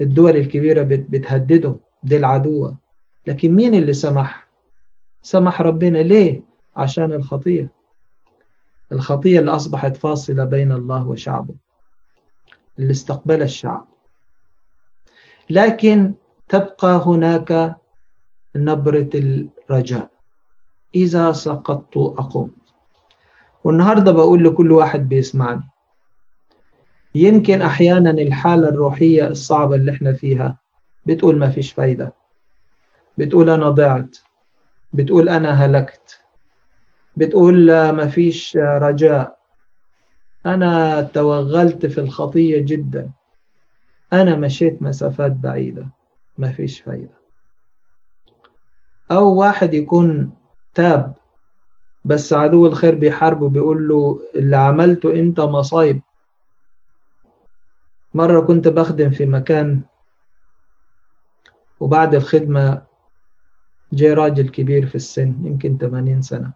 الدول 0.01 0.35
الكبيرة 0.35 0.83
بتهددهم 0.89 1.79
دي 2.03 2.17
العدوة. 2.17 2.77
لكن 3.27 3.55
مين 3.55 3.73
اللي 3.75 3.93
سمح؟ 3.93 4.47
سمح 5.21 5.61
ربنا 5.61 5.97
ليه؟ 5.97 6.41
عشان 6.75 7.13
الخطية. 7.13 7.69
الخطية 8.91 9.39
اللي 9.39 9.51
أصبحت 9.51 9.97
فاصلة 9.97 10.43
بين 10.45 10.71
الله 10.71 11.07
وشعبه. 11.07 11.53
اللي 12.81 12.91
استقبل 12.91 13.41
الشعب. 13.41 13.87
لكن 15.49 16.13
تبقى 16.49 17.03
هناك 17.05 17.75
نبرة 18.55 19.09
الرجاء. 19.15 20.09
إذا 20.95 21.31
سقطت 21.31 21.97
أقوم 21.97 22.51
والنهاردة 23.63 24.11
بقول 24.11 24.43
لكل 24.43 24.71
واحد 24.71 25.09
بيسمعني. 25.09 25.69
يمكن 27.15 27.61
أحيانا 27.61 28.09
الحالة 28.09 28.69
الروحية 28.69 29.27
الصعبة 29.27 29.75
اللي 29.75 29.91
إحنا 29.91 30.13
فيها 30.13 30.57
بتقول 31.05 31.37
ما 31.37 31.49
فيش 31.49 31.73
فايدة. 31.73 32.13
بتقول 33.17 33.49
أنا 33.49 33.69
ضعت. 33.69 34.17
بتقول 34.93 35.29
أنا 35.29 35.51
هلكت. 35.51 36.21
بتقول 37.17 37.65
ما 37.91 38.07
فيش 38.07 38.57
رجاء. 38.57 39.40
أنا 40.45 41.01
توغلت 41.01 41.85
في 41.85 42.01
الخطية 42.01 42.61
جدا. 42.61 43.11
أنا 44.13 44.35
مشيت 44.35 44.81
مسافات 44.81 45.31
بعيدة. 45.31 45.87
ما 46.37 46.51
فيش 46.51 46.81
فايدة. 46.81 47.17
أو 49.11 49.39
واحد 49.39 49.73
يكون 49.73 50.33
تاب 50.73 51.15
بس 52.05 52.33
عدو 52.33 52.65
الخير 52.65 52.95
بيحاربه 52.95 53.49
بيقول 53.49 53.87
له 53.87 54.19
اللي 54.35 54.57
عملته 54.57 55.19
أنت 55.19 55.39
مصايب. 55.39 56.01
مرة 58.13 58.41
كنت 58.41 58.67
بخدم 58.67 59.09
في 59.09 59.25
مكان 59.25 59.81
وبعد 61.79 62.15
الخدمة 62.15 62.81
جاء 63.93 64.13
راجل 64.13 64.49
كبير 64.49 64.85
في 64.87 64.95
السن 64.95 65.45
يمكن 65.45 65.77
80 65.77 66.21
سنة. 66.21 66.53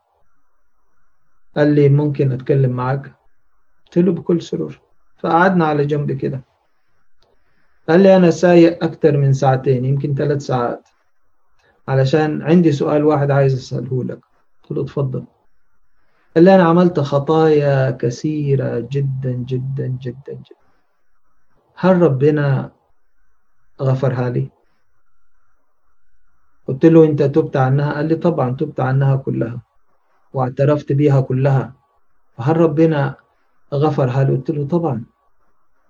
قال 1.55 1.75
لي 1.75 1.89
ممكن 1.89 2.31
أتكلم 2.31 2.71
معاك؟ 2.71 3.14
قلت 3.95 4.05
له 4.05 4.11
بكل 4.11 4.41
سرور. 4.41 4.79
فقعدنا 5.17 5.65
على 5.65 5.85
جنب 5.85 6.11
كده. 6.11 6.41
قال 7.89 7.99
لي 7.99 8.15
أنا 8.15 8.31
سايق 8.31 8.83
أكتر 8.83 9.17
من 9.17 9.33
ساعتين 9.33 9.85
يمكن 9.85 10.15
ثلاث 10.15 10.41
ساعات. 10.41 10.87
علشان 11.87 12.41
عندي 12.41 12.71
سؤال 12.71 13.03
واحد 13.03 13.31
عايز 13.31 13.53
أسأله 13.53 14.03
لك. 14.03 14.19
قلت 14.63 14.71
له 14.71 14.83
اتفضل. 14.83 15.25
قال 16.35 16.43
لي 16.43 16.55
أنا 16.55 16.63
عملت 16.63 16.99
خطايا 16.99 17.91
كثيرة 17.91 18.79
جدا 18.91 19.31
جدا 19.31 19.87
جدا 19.87 20.33
جدا. 20.33 20.59
هل 21.75 22.01
ربنا 22.01 22.71
غفرها 23.81 24.29
لي؟ 24.29 24.49
قلت 26.67 26.85
له 26.85 27.05
أنت 27.05 27.23
تبت 27.23 27.57
عنها؟ 27.57 27.93
قال 27.93 28.05
لي 28.05 28.15
طبعا 28.15 28.55
تبت 28.55 28.79
عنها 28.79 29.15
كلها 29.15 29.61
واعترفت 30.33 30.91
بيها 30.91 31.21
كلها. 31.21 31.73
فهل 32.37 32.57
ربنا 32.57 33.24
غفرها 33.73 34.23
لي؟ 34.23 34.31
قلت 34.35 34.49
له 34.51 34.67
طبعا 34.67 35.03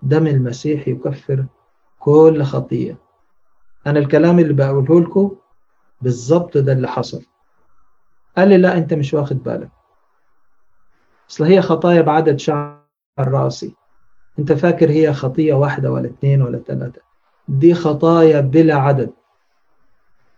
دم 0.03 0.27
المسيح 0.27 0.87
يكفر 0.87 1.45
كل 1.99 2.43
خطية. 2.43 2.97
أنا 3.87 3.99
الكلام 3.99 4.39
اللي 4.39 4.53
بقوله 4.53 5.01
لكم 5.01 5.31
بالظبط 6.01 6.57
ده 6.57 6.73
اللي 6.73 6.87
حصل. 6.87 7.25
قال 8.37 8.49
لي 8.49 8.57
لا 8.57 8.77
أنت 8.77 8.93
مش 8.93 9.13
واخد 9.13 9.43
بالك. 9.43 9.69
أصل 11.29 11.43
هي 11.43 11.61
خطايا 11.61 12.01
بعدد 12.01 12.39
شعر 12.39 12.79
رأسي. 13.19 13.75
أنت 14.39 14.51
فاكر 14.51 14.89
هي 14.89 15.13
خطية 15.13 15.53
واحدة 15.53 15.91
ولا 15.91 16.05
اثنين 16.05 16.41
ولا 16.41 16.57
ثلاثة 16.57 17.01
دي 17.47 17.73
خطايا 17.73 18.41
بلا 18.41 18.75
عدد. 18.75 19.09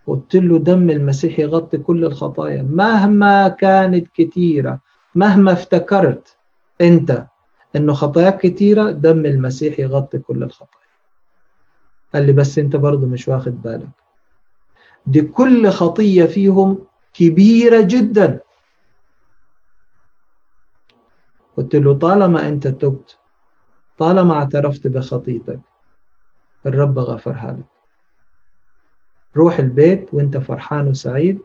قلت 0.07 0.35
له 0.35 0.59
دم 0.59 0.89
المسيح 0.89 1.39
يغطي 1.39 1.77
كل 1.77 2.05
الخطايا. 2.05 2.61
مهما 2.63 3.47
كانت 3.47 4.07
كتيرة 4.07 4.79
مهما 5.15 5.51
افتكرت 5.51 6.36
أنت 6.81 7.27
إنه 7.75 7.93
خطاياك 7.93 8.41
كتيرة 8.41 8.91
دم 8.91 9.25
المسيح 9.25 9.79
يغطي 9.79 10.19
كل 10.19 10.43
الخطايا. 10.43 10.87
قال 12.13 12.25
لي 12.25 12.33
بس 12.33 12.59
أنت 12.59 12.75
برضه 12.75 13.07
مش 13.07 13.27
واخد 13.27 13.61
بالك. 13.61 13.89
دي 15.05 15.21
كل 15.21 15.69
خطية 15.69 16.25
فيهم 16.25 16.85
كبيرة 17.13 17.81
جدا. 17.81 18.39
قلت 21.57 21.75
له 21.75 21.93
طالما 21.93 22.47
أنت 22.49 22.67
تبت 22.67 23.19
طالما 23.97 24.33
اعترفت 24.33 24.87
بخطيتك 24.87 25.59
الرب 26.65 26.99
غفرها 26.99 27.51
لك. 27.51 27.65
روح 29.37 29.59
البيت 29.59 30.13
وانت 30.13 30.37
فرحان 30.37 30.87
وسعيد 30.87 31.39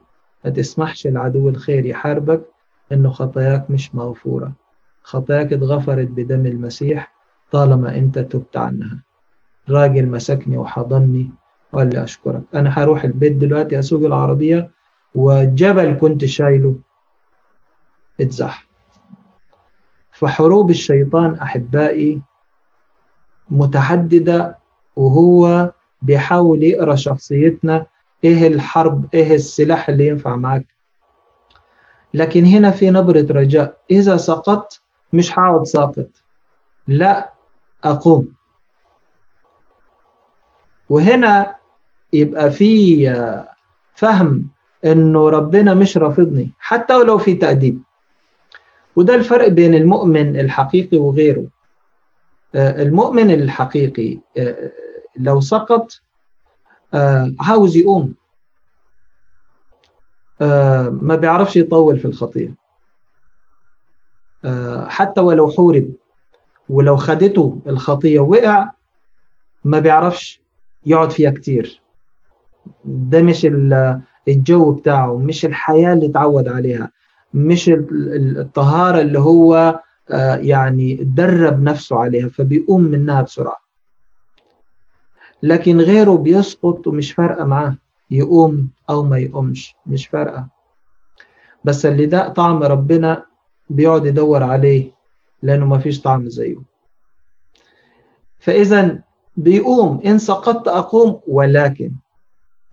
ما 0.45 0.51
تسمحش 0.51 1.07
العدو 1.07 1.49
الخير 1.49 1.87
يحاربك 1.87 2.45
انه 2.93 3.11
خطاياك 3.11 3.71
مش 3.71 3.95
مغفورة 3.95 4.53
خطاياك 5.03 5.53
اتغفرت 5.53 6.09
بدم 6.09 6.47
المسيح 6.47 7.13
طالما 7.53 7.97
انت 7.97 8.19
تبت 8.19 8.57
عنها. 8.57 9.03
راجل 9.71 10.07
مسكني 10.09 10.57
وحضني 10.57 11.31
وقال 11.73 11.91
لي 11.91 12.05
أشكرك. 12.05 12.43
أنا 12.55 12.71
هروح 12.71 13.05
البيت 13.05 13.33
دلوقتي 13.33 13.79
أسوق 13.79 14.05
العربية 14.05 14.71
وجبل 15.15 15.99
كنت 16.01 16.25
شايله 16.25 16.77
اتزح 18.21 18.67
فحروب 20.13 20.71
الشيطان 20.71 21.35
أحبائي 21.35 22.23
متعددة 23.51 24.59
وهو 24.97 25.73
بيحاول 26.03 26.63
يقرأ 26.63 26.95
شخصيتنا. 26.95 27.87
إيه 28.25 28.47
الحرب؟ 28.47 29.07
إيه 29.15 29.35
السلاح 29.35 29.89
اللي 29.89 30.09
ينفع 30.09 30.37
معاك؟ 30.37 30.67
لكن 32.15 32.45
هنا 32.45 32.71
في 32.71 32.91
نبرة 32.91 33.27
رجاء. 33.31 33.79
إذا 33.91 34.17
سقطت 34.17 34.82
مش 35.13 35.33
هقعد 35.39 35.63
ساقط 35.65 36.09
لا 36.89 37.33
أقوم. 37.85 38.35
وهنا 40.89 41.57
يبقى 42.13 42.51
في 42.51 43.07
فهم 43.95 44.49
إنه 44.85 45.29
ربنا 45.29 45.75
مش 45.75 45.97
رافضني 45.97 46.53
حتى 46.59 46.95
ولو 46.95 47.19
في 47.19 47.35
تأديب. 47.35 47.83
وده 48.97 49.15
الفرق 49.15 49.49
بين 49.49 49.75
المؤمن 49.75 50.41
الحقيقي 50.41 50.99
وغيره. 50.99 51.47
المؤمن 52.55 53.31
الحقيقي 53.31 54.19
لو 55.17 55.41
سقط 55.41 56.01
عاوز 57.41 57.77
يقوم. 57.77 58.15
ما 60.91 61.17
بيعرفش 61.21 61.57
يطول 61.57 61.99
في 61.99 62.05
الخطية 62.05 62.55
حتى 64.87 65.21
ولو 65.21 65.51
حورب 65.51 65.89
ولو 66.69 66.97
خدته 66.97 67.59
الخطية 67.67 68.21
وقع 68.21 68.71
ما 69.65 69.79
بيعرفش 69.79 70.41
يقعد 70.87 71.11
فيها 71.11 71.31
كتير. 71.31 71.81
ده 72.85 73.23
مش 73.23 73.47
الجو 74.29 74.73
بتاعه 74.73 75.17
مش 75.19 75.45
الحياة 75.45 75.93
اللي 75.93 76.07
اتعود 76.07 76.49
عليها 76.49 76.91
مش 77.35 77.71
الطهارة 77.75 79.01
اللي 79.01 79.19
هو 79.19 79.81
يعني 80.35 80.95
درب 80.95 81.63
نفسه 81.63 81.99
عليها 81.99 82.29
فبيقوم 82.29 82.83
منها 82.83 83.23
بسرعة. 83.23 83.57
لكن 85.43 85.81
غيره 85.81 86.17
بيسقط 86.17 86.87
ومش 86.87 87.13
فارقة 87.13 87.45
معاه 87.45 87.77
يقوم 88.11 88.71
أو 88.91 89.03
ما 89.03 89.19
يقومش 89.19 89.75
مش 89.87 90.07
فارقة. 90.07 90.49
بس 91.65 91.87
اللي 91.87 92.07
ده 92.07 92.29
طعم 92.29 92.63
ربنا 92.63 93.25
بيقعد 93.73 94.07
يدور 94.07 94.43
عليه 94.43 94.93
لأنه 95.43 95.67
ما 95.67 95.79
فيش 95.79 96.01
طعم 96.01 96.29
زيه. 96.29 96.57
فإذا 98.39 99.03
بيقوم 99.37 100.01
إن 100.07 100.19
سقطت 100.19 100.69
أقوم 100.69 101.21
ولكن 101.27 101.93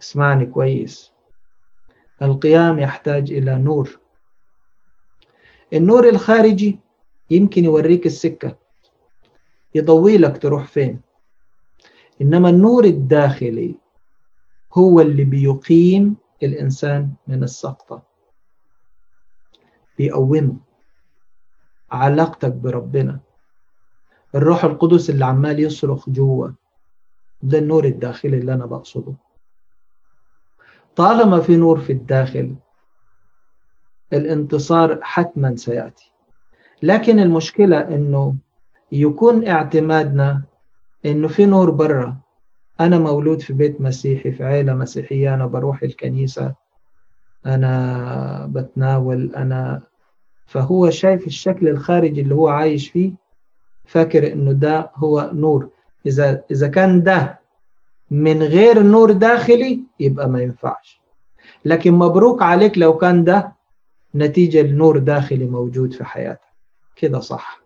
اسمعني 0.01 0.45
كويس. 0.45 1.11
القيام 2.21 2.79
يحتاج 2.79 3.31
إلى 3.31 3.55
نور. 3.55 3.99
النور 5.73 6.09
الخارجي 6.09 6.79
يمكن 7.29 7.63
يوريك 7.63 8.05
السكة 8.05 8.57
يضوي 9.75 10.17
لك 10.17 10.41
تروح 10.41 10.67
فين. 10.67 11.01
إنما 12.21 12.49
النور 12.49 12.83
الداخلي 12.83 13.75
هو 14.73 15.01
اللي 15.01 15.23
بيقيم 15.23 16.15
الإنسان 16.43 17.13
من 17.27 17.43
السقطة 17.43 18.03
بيقومه. 19.97 20.68
علاقتك 21.91 22.51
بربنا. 22.53 23.19
الروح 24.35 24.63
القدس 24.63 25.09
اللي 25.09 25.25
عمال 25.25 25.59
يصرخ 25.59 26.09
جوه 26.09 26.55
ده 27.41 27.57
النور 27.57 27.85
الداخلي 27.85 28.37
اللي 28.37 28.53
أنا 28.53 28.65
بقصده. 28.65 29.13
طالما 30.95 31.39
في 31.39 31.55
نور 31.57 31.79
في 31.79 31.93
الداخل 31.93 32.55
الانتصار 34.13 34.99
حتما 35.01 35.55
سيأتي. 35.55 36.11
لكن 36.83 37.19
المشكلة 37.19 37.79
إنه 37.79 38.35
يكون 38.91 39.47
اعتمادنا 39.47 40.43
إنه 41.05 41.27
في 41.27 41.45
نور 41.45 41.69
برا. 41.71 42.17
أنا 42.79 42.99
مولود 42.99 43.41
في 43.41 43.53
بيت 43.53 43.81
مسيحي 43.81 44.31
في 44.31 44.43
عيلة 44.43 44.73
مسيحية 44.73 45.33
أنا 45.33 45.45
بروح 45.45 45.83
الكنيسة 45.83 46.55
أنا 47.45 48.45
بتناول 48.49 49.35
أنا 49.35 49.81
فهو 50.49 50.89
شايف 50.89 51.27
الشكل 51.27 51.67
الخارجي 51.67 52.21
اللي 52.21 52.35
هو 52.35 52.47
عايش 52.47 52.89
فيه 52.89 53.11
فاكر 53.85 54.33
إنه 54.33 54.51
ده 54.51 54.91
هو 54.95 55.29
نور. 55.33 55.69
إذا 56.05 56.43
إذا 56.51 56.67
كان 56.67 57.03
ده 57.03 57.39
من 58.11 58.43
غير 58.43 58.83
نور 58.83 59.11
داخلي 59.11 59.83
يبقى 59.99 60.29
ما 60.29 60.41
ينفعش. 60.41 61.01
لكن 61.65 61.93
مبروك 61.93 62.41
عليك 62.41 62.77
لو 62.77 62.97
كان 62.97 63.23
ده 63.23 63.53
نتيجة 64.15 64.61
لنور 64.61 64.97
داخلي 64.97 65.45
موجود 65.45 65.93
في 65.93 66.03
حياتك. 66.03 66.49
كده 66.95 67.19
صح. 67.19 67.61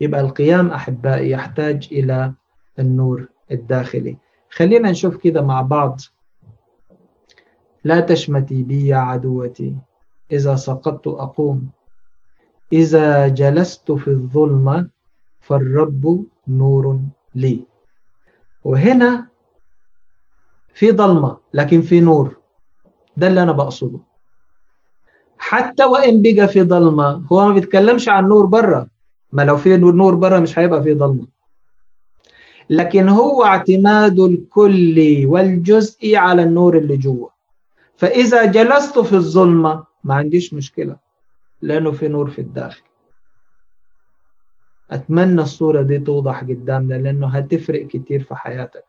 يبقى 0.00 0.20
القيام 0.20 0.70
أحبائي 0.70 1.30
يحتاج 1.30 1.88
إلى 1.92 2.32
النور 2.78 3.28
الداخلي. 3.50 4.16
خلينا 4.50 4.90
نشوف 4.90 5.16
كده 5.16 5.42
مع 5.42 5.62
بعض. 5.62 6.00
لا 7.84 8.00
تشمتي 8.00 8.62
بي 8.62 8.86
يا 8.86 8.96
عدوتي. 8.96 9.76
إذا 10.32 10.56
سقطت 10.56 11.06
أقوم. 11.06 11.68
إذا 12.72 13.28
جلست 13.28 13.92
في 13.92 14.08
الظلمة 14.08 14.88
فالرب 15.40 16.24
نور 16.48 17.00
لي. 17.34 17.64
وهنا 18.64 19.26
في 20.74 20.90
ضلمة 20.90 21.36
لكن 21.54 21.82
في 21.82 22.00
نور. 22.00 22.36
ده 23.16 23.26
اللي 23.26 23.42
أنا 23.42 23.52
بقصده. 23.52 23.98
حتى 25.38 25.84
وإن 25.84 26.22
بقى 26.22 26.48
في 26.48 26.62
ضلمة 26.62 27.24
هو 27.32 27.48
ما 27.48 27.54
بيتكلمش 27.54 28.08
عن 28.08 28.28
نور 28.28 28.46
بره 28.46 28.88
ما 29.32 29.42
لو 29.42 29.56
في 29.56 29.76
نور 29.76 30.14
بره 30.14 30.38
مش 30.38 30.58
هيبقى 30.58 30.82
في 30.82 30.94
ضلمة 30.94 31.26
لكن 32.70 33.08
هو 33.08 33.44
اعتماده 33.44 34.26
الكلي 34.26 35.26
والجزئي 35.26 36.16
على 36.16 36.42
النور 36.42 36.78
اللي 36.78 36.96
جوه. 36.96 37.30
فإذا 37.96 38.44
جلست 38.44 38.98
في 38.98 39.12
الظلمة 39.12 39.84
ما 40.04 40.14
عنديش 40.14 40.54
مشكلة. 40.54 40.96
لأنه 41.62 41.92
في 41.92 42.08
نور 42.08 42.30
في 42.30 42.40
الداخل. 42.40 42.82
أتمنى 44.90 45.40
الصورة 45.42 45.82
دي 45.82 45.98
توضح 45.98 46.40
قدامنا 46.40 46.94
لأنه 46.94 47.28
هتفرق 47.28 47.86
كتير 47.86 48.22
في 48.22 48.34
حياتك. 48.34 48.84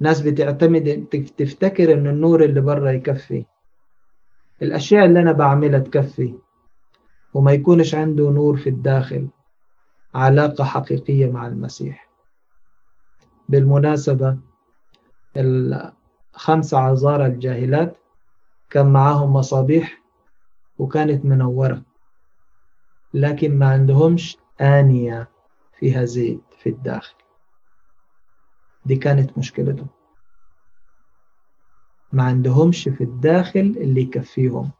ناس 0.00 0.20
بتعتمد 0.20 1.06
تفتكر 1.36 1.92
إن 1.92 2.06
النور 2.06 2.44
اللي 2.44 2.60
بره 2.60 2.90
يكفي. 2.90 3.44
الأشياء 4.62 5.04
اللي 5.06 5.20
أنا 5.20 5.32
بعملها 5.32 5.78
تكفي. 5.78 6.34
وما 7.34 7.52
يكونش 7.52 7.94
عنده 7.94 8.30
نور 8.30 8.56
في 8.56 8.68
الداخل. 8.68 9.28
علاقة 10.14 10.64
حقيقية 10.64 11.30
مع 11.30 11.46
المسيح. 11.46 12.08
بالمناسبة 13.48 14.38
الخمسة 15.36 16.78
عذارى 16.78 17.26
الجاهلات 17.26 17.96
كان 18.72 18.92
معاهم 18.92 19.32
مصابيح 19.32 20.02
وكانت 20.78 21.24
منورة 21.24 21.82
لكن 23.14 23.58
ما 23.58 23.70
عندهمش 23.70 24.36
آنية 24.60 25.30
فيها 25.78 26.04
زيت 26.04 26.40
في 26.58 26.68
الداخل. 26.68 27.14
دي 28.84 28.96
كانت 28.96 29.38
مشكلته 29.38 29.86
ما 32.12 32.22
عندهمش 32.22 32.88
في 32.88 33.04
الداخل 33.04 33.60
اللي 33.60 34.00
يكفيهم. 34.00 34.70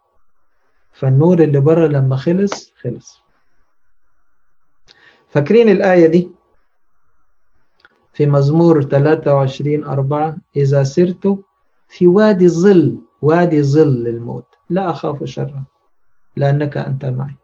فالنور 0.93 1.43
اللي 1.43 1.61
بره 1.61 1.87
لما 1.87 2.17
خلص 2.17 2.73
خلص. 2.81 3.23
فاكرين 5.29 5.69
الآية 5.69 6.07
دي؟ 6.07 6.31
في 8.13 8.27
مزمور 8.27 8.83
23 8.83 9.85
أربعة 9.85 10.37
إذا 10.57 10.83
سرت 10.83 11.39
في 11.89 12.07
وادي 12.07 12.49
ظل 12.49 12.99
وادي 13.23 13.63
ظل 13.63 14.07
الموت 14.07 14.47
لا 14.71 14.91
أخاف 14.91 15.25
شرا 15.25 15.65
لأنك 16.37 16.77
أنت 16.77 17.05
معي. 17.05 17.37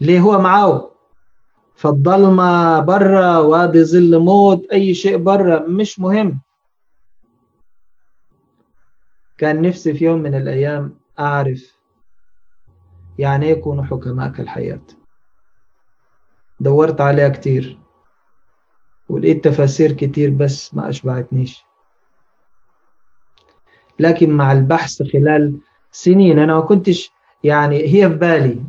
ليه 0.00 0.20
هو 0.20 0.38
معاه 0.38 0.90
فالضلمة 1.74 2.80
برا 2.80 3.38
وادي 3.38 3.84
ظل 3.84 4.18
موت 4.18 4.66
أي 4.72 4.94
شيء 4.94 5.16
برا 5.16 5.68
مش 5.68 6.00
مهم. 6.00 6.40
كان 9.38 9.62
نفسي 9.62 9.94
في 9.94 10.04
يوم 10.04 10.18
من 10.22 10.34
الأيام 10.34 10.98
أعرف 11.18 11.78
يعني 13.18 13.46
يكونوا 13.46 13.84
حكماء 13.84 14.32
كالحياة. 14.32 14.80
دورت 16.60 17.00
عليها 17.00 17.28
كتير 17.28 17.78
ولقيت 19.08 19.44
تفاسير 19.44 19.92
كتير 19.92 20.30
بس 20.30 20.74
ما 20.74 20.88
أشبعتنيش. 20.88 21.64
لكن 23.98 24.30
مع 24.30 24.52
البحث 24.52 25.02
خلال 25.02 25.58
سنين 25.92 26.38
أنا 26.38 26.54
ما 26.54 26.60
كنتش 26.60 27.12
يعني 27.44 27.76
هي 27.76 28.08
في 28.08 28.14
بالي. 28.14 28.64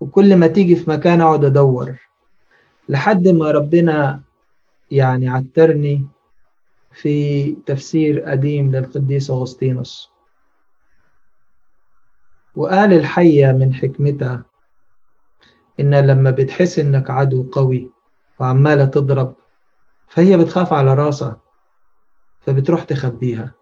وكل 0.00 0.36
ما 0.36 0.46
تيجي 0.46 0.76
في 0.76 0.90
مكان 0.90 1.20
أقعد 1.20 1.44
أدور. 1.44 1.98
لحد 2.88 3.28
ما 3.28 3.50
ربنا 3.50 4.22
يعني 4.90 5.28
عترني 5.28 6.06
في 6.92 7.52
تفسير 7.52 8.20
قديم 8.20 8.76
للقديس 8.76 9.30
أغسطينوس. 9.30 10.12
وقال 12.56 12.92
الحية 12.92 13.52
من 13.52 13.74
حكمتها 13.74 14.44
إن 15.80 15.94
لما 15.94 16.30
بتحس 16.30 16.78
إنك 16.78 17.10
عدو 17.10 17.50
قوي 17.52 17.90
وعمالة 18.40 18.84
تضرب 18.84 19.34
فهي 20.08 20.36
بتخاف 20.36 20.72
على 20.72 20.94
راسها 20.94 21.40
فبتروح 22.40 22.84
تخبيها. 22.84 23.54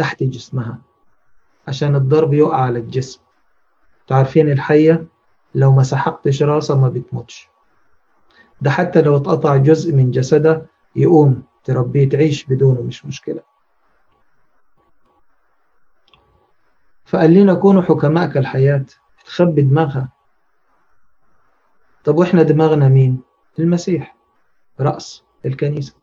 تحت 0.00 0.22
جسمها 0.22 0.78
عشان 1.68 1.96
الضرب 1.96 2.34
يقع 2.34 2.56
على 2.62 2.78
الجسم. 2.78 3.20
تعرفين 4.06 4.50
الحية؟ 4.52 5.06
لو 5.54 5.72
ما 5.72 5.82
سحقتش 5.82 6.42
راسها 6.42 6.76
ما 6.76 6.88
بتموتش. 6.88 7.48
ده 8.60 8.70
حتى 8.70 9.02
لو 9.02 9.16
اتقطع 9.16 9.56
جزء 9.56 9.94
من 9.94 10.10
جسدها 10.10 10.66
يقوم 10.96 11.42
تربيه 11.64 12.08
تعيش 12.08 12.44
بدونه 12.44 12.80
مش 12.82 13.06
مشكلة. 13.06 13.42
فقال 17.04 17.34
لنا 17.34 17.54
كونوا 17.54 17.82
حكماء 17.82 18.30
كالحياة 18.30 18.84
تخبي 19.24 19.62
دماغها. 19.62 20.08
طب 22.04 22.16
وإحنا 22.18 22.42
دماغنا 22.42 22.88
مين؟ 22.88 23.20
المسيح 23.58 24.16
رأس 24.80 25.24
الكنيسة. 25.46 25.99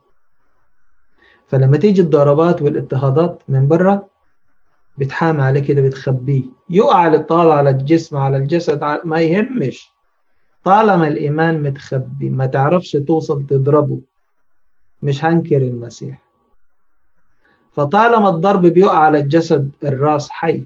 فلما 1.47 1.77
تيجي 1.77 2.01
الضربات 2.01 2.61
والاضطهادات 2.61 3.43
من 3.47 3.67
برا 3.67 4.07
بتحامي 4.97 5.41
عليه 5.41 5.59
كده 5.61 5.81
بتخبيه. 5.81 6.43
يقع 6.69 7.07
الاضطهاد 7.07 7.47
على 7.47 7.69
الجسم 7.69 8.17
على 8.17 8.37
الجسد 8.37 8.83
ما 9.05 9.21
يهمش. 9.21 9.91
طالما 10.63 11.07
الإيمان 11.07 11.63
متخبي 11.63 12.29
ما 12.29 12.45
تعرفش 12.45 12.91
توصل 12.91 13.45
تضربه 13.45 14.01
مش 15.03 15.25
هنكر 15.25 15.57
المسيح. 15.57 16.21
فطالما 17.71 18.29
الضرب 18.29 18.61
بيقع 18.65 18.97
على 18.97 19.19
الجسد 19.19 19.71
الراس 19.83 20.29
حي 20.29 20.65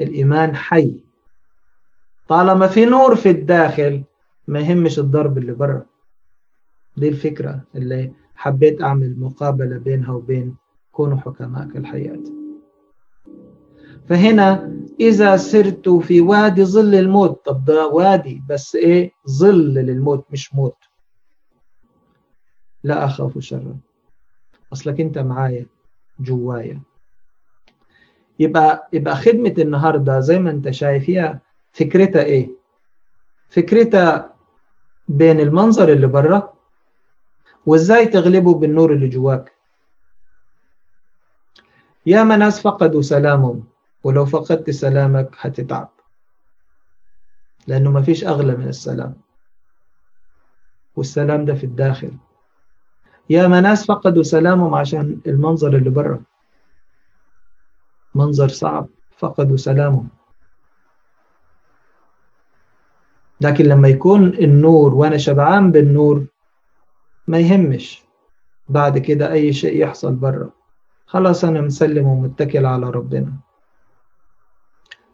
الإيمان 0.00 0.56
حي. 0.56 1.04
طالما 2.28 2.66
في 2.66 2.84
نور 2.84 3.16
في 3.16 3.30
الداخل 3.30 4.02
ما 4.48 4.60
يهمش 4.60 4.98
الضرب 4.98 5.38
اللي 5.38 5.52
برا. 5.52 5.82
دي 6.96 7.08
الفكرة 7.08 7.60
اللي 7.74 8.12
حبيت 8.42 8.82
أعمل 8.82 9.20
مقابلة 9.20 9.78
بينها 9.78 10.12
وبين 10.12 10.56
كونوا 10.92 11.16
حكماء 11.16 11.68
كالحياة 11.68 12.18
فهنا 14.08 14.72
إذا 15.00 15.36
سرت 15.36 15.88
في 15.88 16.20
وادي 16.20 16.64
ظل 16.64 16.94
الموت 16.94 17.44
طب 17.44 17.64
ده 17.64 17.86
وادي 17.86 18.42
بس 18.48 18.74
إيه؟ 18.76 19.12
ظل 19.30 19.74
للموت 19.74 20.24
مش 20.30 20.54
موت. 20.54 20.76
لا 22.84 23.04
أخاف 23.04 23.38
شرا. 23.38 23.76
أصلك 24.72 25.00
أنت 25.00 25.18
معايا 25.18 25.66
جوايا. 26.20 26.80
يبقى 28.38 28.88
يبقى 28.92 29.16
خدمة 29.16 29.54
النهاردة 29.58 30.20
زي 30.20 30.38
ما 30.38 30.50
أنت 30.50 30.70
شايف 30.70 31.10
هي 31.10 31.38
فكرتها 31.72 32.22
إيه؟ 32.22 32.50
فكرتها 33.48 34.34
بين 35.08 35.40
المنظر 35.40 35.92
اللي 35.92 36.06
بره 36.06 36.51
وإزاي 37.66 38.06
تغلبه 38.06 38.54
بالنور 38.54 38.92
اللي 38.92 39.08
جواك؟ 39.08 39.52
ياما 42.06 42.36
ناس 42.36 42.60
فقدوا 42.60 43.02
سلامهم 43.02 43.64
ولو 44.04 44.26
فقدت 44.26 44.70
سلامك 44.70 45.30
هتتعب 45.38 45.90
لأنه 47.66 47.90
ما 47.90 48.02
فيش 48.02 48.24
أغلى 48.24 48.56
من 48.56 48.68
السلام. 48.68 49.14
والسلام 50.96 51.44
ده 51.44 51.54
في 51.54 51.64
الداخل. 51.64 52.12
ياما 53.30 53.60
ناس 53.60 53.86
فقدوا 53.86 54.22
سلامهم 54.22 54.74
عشان 54.74 55.20
المنظر 55.26 55.76
اللي 55.76 55.90
بره 55.90 56.22
منظر 58.14 58.48
صعب 58.48 58.88
فقدوا 59.18 59.56
سلامهم. 59.56 60.08
لكن 63.40 63.64
لما 63.64 63.88
يكون 63.88 64.26
النور 64.26 64.94
وأنا 64.94 65.16
شبعان 65.16 65.72
بالنور 65.72 66.26
ما 67.26 67.38
يهمش. 67.38 68.02
بعد 68.68 68.98
كده 68.98 69.32
أي 69.32 69.52
شيء 69.52 69.82
يحصل 69.82 70.14
بره. 70.14 70.52
خلاص 71.06 71.44
أنا 71.44 71.60
مسلم 71.60 72.06
ومتكل 72.06 72.66
على 72.66 72.90
ربنا. 72.90 73.32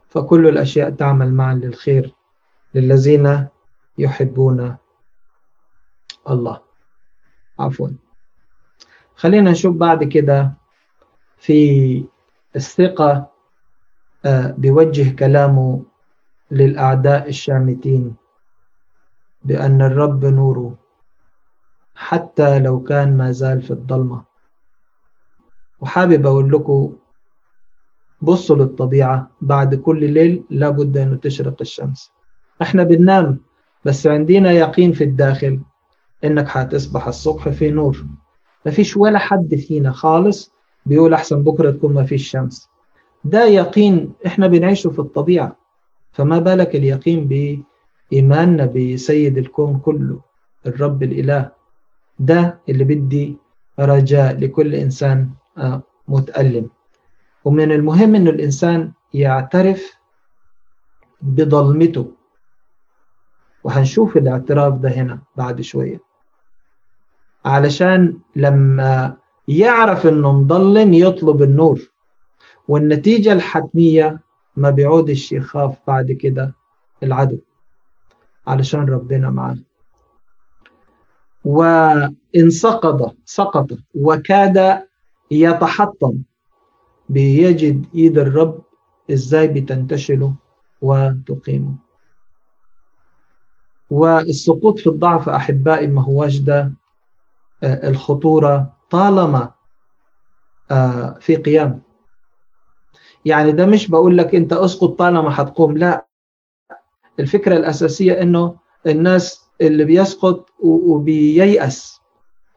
فكل 0.08 0.48
الأشياء 0.48 0.90
تعمل 0.90 1.34
معا 1.34 1.54
للخير 1.54 2.14
للذين 2.74 3.48
يحبون 3.98 4.76
الله. 6.30 6.60
عفوا. 7.58 7.88
خلينا 9.16 9.50
نشوف 9.50 9.76
بعد 9.76 10.04
كده 10.04 10.52
في 11.38 12.04
الثقة 12.56 13.30
آه، 14.24 14.54
بيوجه 14.58 15.16
كلامه 15.16 15.84
للأعداء 16.50 17.28
الشامتين 17.28 18.16
بأن 19.42 19.82
الرب 19.82 20.24
نوره. 20.24 20.87
حتى 22.00 22.58
لو 22.58 22.82
كان 22.82 23.16
ما 23.16 23.32
زال 23.32 23.62
في 23.62 23.70
الضلمة. 23.70 24.24
وحابب 25.80 26.26
أقول 26.26 26.52
لكم 26.52 26.96
بصوا 28.22 28.56
للطبيعة 28.56 29.30
بعد 29.40 29.74
كل 29.74 30.10
ليل 30.12 30.44
لابد 30.50 30.96
أنه 30.96 31.16
تشرق 31.16 31.56
الشمس. 31.60 32.12
إحنا 32.62 32.82
بننام 32.84 33.40
بس 33.84 34.06
عندنا 34.06 34.52
يقين 34.52 34.92
في 34.92 35.04
الداخل 35.04 35.60
إنك 36.24 36.48
حتصبح 36.48 37.06
الصبح 37.08 37.48
في 37.48 37.70
نور. 37.70 38.04
مفيش 38.66 38.96
ولا 38.96 39.18
حد 39.18 39.54
فينا 39.54 39.92
خالص 39.92 40.52
بيقول 40.86 41.14
أحسن 41.14 41.42
بكرة 41.42 41.70
تكون 41.70 41.94
ما 41.94 42.04
فيش 42.04 42.30
شمس. 42.30 42.68
ده 43.24 43.44
يقين 43.44 44.12
إحنا 44.26 44.46
بنعيشه 44.46 44.90
في 44.90 44.98
الطبيعة. 44.98 45.56
فما 46.12 46.38
بالك 46.38 46.76
اليقين 46.76 47.28
بإيماننا 48.12 48.66
بسيد 48.66 49.38
الكون 49.38 49.78
كله 49.78 50.20
الرب 50.66 51.02
الإله. 51.02 51.57
ده 52.18 52.60
اللي 52.68 52.84
بدي 52.84 53.36
رجاء 53.78 54.38
لكل 54.38 54.74
إنسان 54.74 55.30
آه، 55.58 55.82
متألم. 56.08 56.70
ومن 57.44 57.72
المهم 57.72 58.14
إنه 58.14 58.30
الإنسان 58.30 58.92
يعترف 59.14 59.92
بضلمته 61.22 62.12
وهنشوف 63.64 64.16
الاعتراف 64.16 64.74
ده 64.78 64.88
هنا 64.88 65.18
بعد 65.36 65.60
شوية. 65.60 66.00
علشان 67.44 68.18
لما 68.36 69.16
يعرف 69.48 70.06
إنه 70.06 70.32
مضلم 70.32 70.94
يطلب 70.94 71.42
النور 71.42 71.80
والنتيجة 72.68 73.32
الحتمية 73.32 74.20
ما 74.56 74.70
بيعودش 74.70 75.32
يخاف 75.32 75.78
بعد 75.86 76.12
كده 76.12 76.54
العدو. 77.02 77.38
علشان 78.46 78.80
ربنا 78.88 79.30
معاه 79.30 79.56
وإن 81.44 82.50
سقط 82.50 83.16
سقط 83.24 83.66
وكاد 83.94 84.82
يتحطم. 85.30 86.22
بيجد 87.08 87.86
إيد 87.94 88.18
الرب 88.18 88.62
إزاي 89.12 89.48
بتنتشله 89.48 90.34
وتقيمه 90.82 91.74
والسقوط 93.90 94.78
في 94.78 94.86
الضعف 94.86 95.28
أحبائي 95.28 95.86
ما 95.86 96.02
هواش 96.02 96.38
ده 96.38 96.72
آه، 97.62 97.88
الخطورة 97.88 98.76
طالما 98.90 99.52
آه، 100.70 101.18
في 101.20 101.36
قيام. 101.36 101.82
يعني 103.24 103.52
ده 103.52 103.66
مش 103.66 103.90
بقول 103.90 104.18
لك 104.18 104.34
أنت 104.34 104.52
أسقط 104.52 104.98
طالما 104.98 105.30
حتقوم 105.30 105.76
لا. 105.78 106.06
الفكرة 107.20 107.56
الأساسية 107.56 108.22
إنه 108.22 108.56
الناس 108.86 109.47
اللي 109.60 109.84
بيسقط 109.84 110.50
وبييأس. 110.60 112.00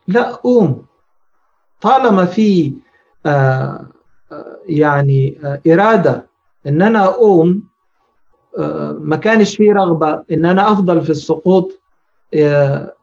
لا 0.07 0.31
قوم. 0.31 0.85
طالما 1.81 2.25
في 2.25 2.73
آه، 3.25 3.87
يعني 4.65 5.37
إرادة 5.67 6.27
إن 6.67 6.81
أنا 6.81 7.05
أقوم 7.05 7.63
ما 8.99 9.15
كانش 9.15 9.55
في 9.55 9.71
رغبة 9.71 10.23
إن 10.31 10.45
أنا 10.45 10.71
أفضل 10.71 11.01
في 11.01 11.09
السقوط 11.09 11.81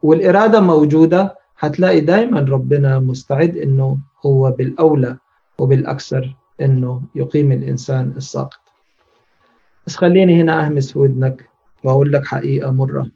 والإرادة 0.03 0.61
موجودة 0.61 1.39
هتلاقي 1.59 2.01
دايما 2.01 2.41
ربنا 2.41 2.99
مستعد 2.99 3.57
إنه 3.57 3.99
هو 4.27 4.51
بالأولى 4.51 5.17
وبالأكثر 5.59 6.37
إنه 6.61 7.03
يقيم 7.15 7.53
الإنسان 7.53 8.13
الساقط. 8.17 8.61
بس 9.87 9.97
خليني 9.97 10.43
هنا 10.43 10.67
أهمس 10.67 10.93
في 10.93 10.99
ودنك 10.99 11.49
وأقول 11.85 12.13
لك 12.13 12.27
حقيقة 12.27 12.71
مرة. 12.71 13.11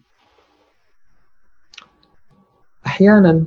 أحيانا 2.86 3.46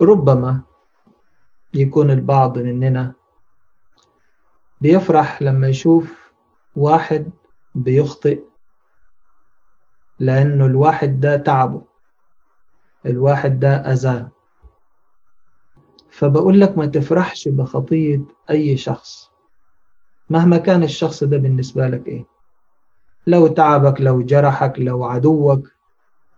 ربما 0.00 0.60
يكون 1.74 2.10
البعض 2.10 2.58
مننا 2.58 3.14
بيفرح 4.80 5.42
لما 5.42 5.68
يشوف 5.68 6.32
واحد 6.76 7.30
بيخطئ 7.74 8.42
لأنه 10.18 10.66
الواحد 10.66 11.20
ده 11.20 11.36
تعبه 11.36 11.82
الواحد 13.06 13.60
ده 13.60 13.68
أذاه. 13.76 14.30
فبقول 16.10 16.60
لك 16.60 16.78
ما 16.78 16.86
تفرحش 16.86 17.48
بخطية 17.48 18.20
أي 18.50 18.76
شخص 18.76 19.30
مهما 20.30 20.56
كان 20.58 20.82
الشخص 20.82 21.24
ده 21.24 21.36
بالنسبة 21.36 21.86
لك 21.88 22.06
إيه. 22.06 22.26
لو 23.26 23.46
تعبك 23.46 24.00
لو 24.00 24.22
جرحك 24.22 24.78
لو 24.78 25.04
عدوك 25.04 25.68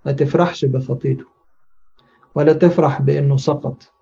ما 0.04 0.12
تفرحش 0.12 0.64
بخطيته 0.64 1.24
ولا 2.34 2.52
تفرح 2.52 3.02
بأنه 3.02 3.36
سقط. 3.36 3.92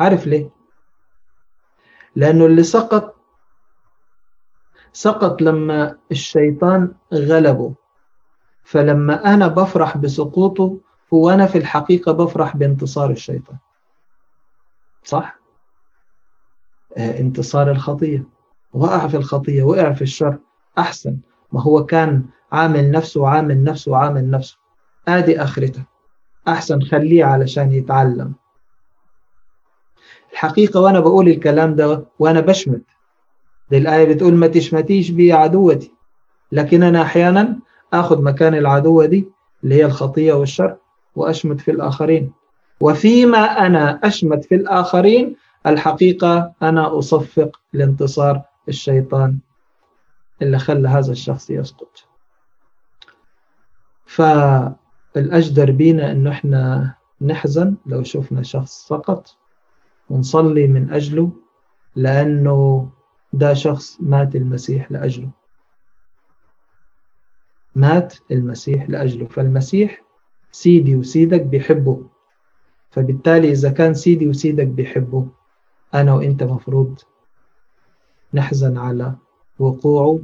عارف 0.00 0.26
ليه؟ 0.26 0.50
لأنه 2.16 2.46
اللي 2.46 2.62
سقط 2.62 3.14
سقط 4.92 5.42
لما 5.42 5.98
الشيطان 6.10 6.94
غلبه. 7.14 7.74
فلما 8.64 9.34
أنا 9.34 9.48
بفرح 9.48 9.96
بسقوطه 9.96 10.80
هو 11.14 11.30
أنا 11.30 11.46
في 11.46 11.58
الحقيقة 11.58 12.12
بفرح 12.12 12.56
بانتصار 12.56 13.10
الشيطان. 13.10 13.58
صح؟ 15.04 15.38
آه 16.96 17.20
انتصار 17.20 17.70
الخطية. 17.70 18.24
وقع 18.72 19.06
في 19.08 19.16
الخطية 19.16 19.62
وقع 19.62 19.92
في 19.92 20.02
الشر. 20.02 20.38
أحسن. 20.78 21.18
ما 21.54 21.62
هو 21.62 21.86
كان 21.86 22.22
عامل 22.52 22.90
نفسه 22.90 23.20
وعامل 23.20 23.64
نفسه 23.64 23.92
وعامل 23.92 24.30
نفسه. 24.30 24.56
آدي 25.08 25.42
آخرته. 25.42 25.82
أحسن 26.48 26.80
خليه 26.82 27.24
علشان 27.24 27.72
يتعلم. 27.72 28.34
الحقيقة 30.32 30.80
وأنا 30.80 31.00
بقول 31.00 31.28
الكلام 31.28 31.74
ده 31.74 32.04
وأنا 32.18 32.40
بشمت. 32.40 32.82
دي 33.70 33.78
الآية 33.78 34.14
بتقول 34.14 34.34
ما 34.34 34.46
تشمتيش 34.46 35.10
بي 35.10 35.32
عدوتي. 35.32 35.92
لكن 36.52 36.82
أنا 36.82 37.02
أحيانا 37.02 37.58
آخذ 37.92 38.22
مكان 38.22 38.54
العدوة 38.54 39.06
دي 39.06 39.28
اللي 39.64 39.74
هي 39.74 39.84
الخطية 39.84 40.32
والشر 40.32 40.76
وأشمت 41.16 41.60
في 41.60 41.70
الآخرين. 41.70 42.32
وفيما 42.80 43.66
أنا 43.66 44.00
أشمت 44.04 44.44
في 44.44 44.54
الآخرين 44.54 45.36
الحقيقة 45.66 46.52
أنا 46.62 46.98
أصفق 46.98 47.60
لانتصار 47.72 48.42
الشيطان. 48.68 49.38
اللي 50.44 50.58
خلى 50.58 50.88
هذا 50.88 51.12
الشخص 51.12 51.50
يسقط. 51.50 52.08
فالأجدر 54.06 55.70
بينا 55.70 56.12
أنه 56.12 56.30
إحنا 56.30 56.94
نحزن 57.20 57.76
لو 57.86 58.02
شفنا 58.02 58.42
شخص 58.42 58.86
سقط 58.88 59.36
ونصلي 60.10 60.66
من 60.66 60.92
أجله 60.92 61.32
لأنه 61.96 62.90
ده 63.32 63.54
شخص 63.54 63.96
مات 64.00 64.36
المسيح 64.36 64.92
لأجله. 64.92 65.30
مات 67.74 68.14
المسيح 68.30 68.90
لأجله. 68.90 69.26
فالمسيح 69.26 70.02
سيدي 70.52 70.96
وسيدك 70.96 71.40
بيحبه. 71.40 72.08
فبالتالي 72.90 73.50
إذا 73.50 73.70
كان 73.70 73.94
سيدي 73.94 74.28
وسيدك 74.28 74.66
بيحبه 74.66 75.28
أنا 75.94 76.14
وإنت 76.14 76.42
مفروض 76.42 76.98
نحزن 78.34 78.78
على 78.78 79.14
وقوعه 79.58 80.20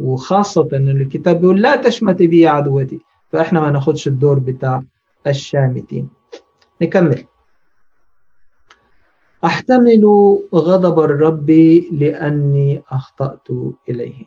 وخاصة 0.00 0.68
أن 0.72 0.88
الكتاب 0.88 1.40
بيقول 1.40 1.62
لا 1.62 1.76
تشمت 1.76 2.22
بي 2.22 2.46
عدوتي 2.46 3.00
فإحنا 3.32 3.60
ما 3.60 3.70
ناخدش 3.70 4.08
الدور 4.08 4.38
بتاع 4.38 4.82
الشامتين. 5.26 6.10
نكمل. 6.82 7.24
أحتمل 9.44 10.04
غضب 10.54 10.98
الرب 11.00 11.50
لأني 11.92 12.82
أخطأت 12.90 13.48
إليه. 13.88 14.24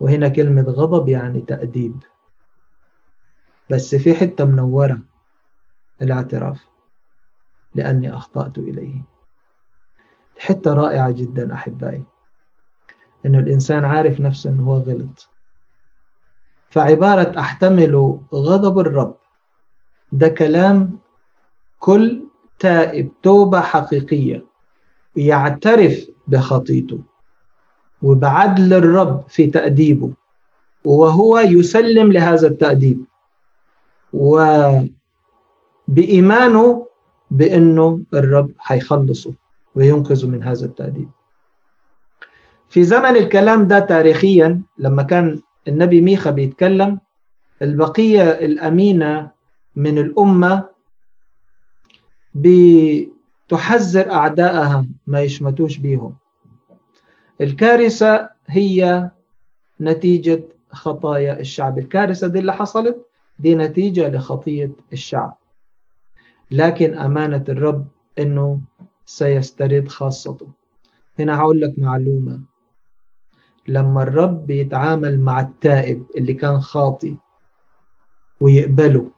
وهنا 0.00 0.28
كلمة 0.28 0.62
غضب 0.62 1.08
يعني 1.08 1.40
تأديب. 1.40 2.02
بس 3.70 3.94
في 3.94 4.14
حتة 4.14 4.44
منورة 4.44 4.98
الاعتراف. 6.02 6.66
لأني 7.74 8.14
أخطأت 8.14 8.58
إليه. 8.58 9.02
حتة 10.38 10.74
رائعة 10.74 11.10
جدا 11.10 11.54
أحبائي. 11.54 12.04
إنه 13.26 13.38
الإنسان 13.38 13.84
عارف 13.84 14.20
نفسه 14.20 14.50
إنه 14.50 14.62
هو 14.62 14.76
غلط. 14.76 15.28
فعبارة 16.70 17.40
أحتمل 17.40 18.18
غضب 18.34 18.78
الرب. 18.78 19.14
ده 20.12 20.28
كلام 20.28 20.98
كل 21.78 22.22
تائب 22.58 23.12
توبة 23.22 23.60
حقيقية 23.60 24.44
يعترف 25.16 26.06
بخطيته 26.28 26.98
وبعدل 28.02 28.72
الرب 28.72 29.24
في 29.28 29.46
تأديبه 29.46 30.12
وهو 30.84 31.38
يسلم 31.38 32.12
لهذا 32.12 32.48
التأديب. 32.48 33.04
وبإيمانه 35.88 36.86
بأنه 37.30 38.00
الرب 38.14 38.50
حيخلصه 38.58 39.32
وينقذه 39.74 40.26
من 40.26 40.42
هذا 40.42 40.66
التأديب. 40.66 41.08
في 42.72 42.84
زمن 42.84 43.16
الكلام 43.16 43.66
ده 43.68 43.78
تاريخيا 43.78 44.62
لما 44.78 45.02
كان 45.02 45.40
النبي 45.68 46.00
ميخا 46.00 46.30
بيتكلم 46.30 46.98
البقية 47.62 48.22
الأمينة 48.30 49.30
من 49.76 49.98
الأمة 49.98 50.68
بتحذر 52.34 54.12
أعدائها 54.12 54.86
ما 55.06 55.20
يشمتوش 55.20 55.76
بيهم. 55.78 56.16
الكارثة 57.40 58.30
هي 58.46 59.10
نتيجة 59.80 60.42
خطايا 60.70 61.40
الشعب. 61.40 61.78
الكارثة 61.78 62.26
دي 62.26 62.38
اللي 62.38 62.52
حصلت 62.52 63.06
دي 63.38 63.54
نتيجة 63.54 64.08
لخطية 64.08 64.70
الشعب. 64.92 65.36
لكن 66.50 66.94
أمانة 66.98 67.44
الرب 67.48 67.86
أنه 68.18 68.60
سيسترد 69.06 69.88
خاصته. 69.88 70.48
هنا 71.18 71.38
هقول 71.40 71.60
لك 71.60 71.78
معلومة. 71.78 72.51
لما 73.68 74.02
الرب 74.02 74.46
بيتعامل 74.46 75.20
مع 75.20 75.40
التائب 75.40 76.06
اللي 76.16 76.34
كان 76.34 76.60
خاطي 76.60 77.16
ويقبله 78.40 79.10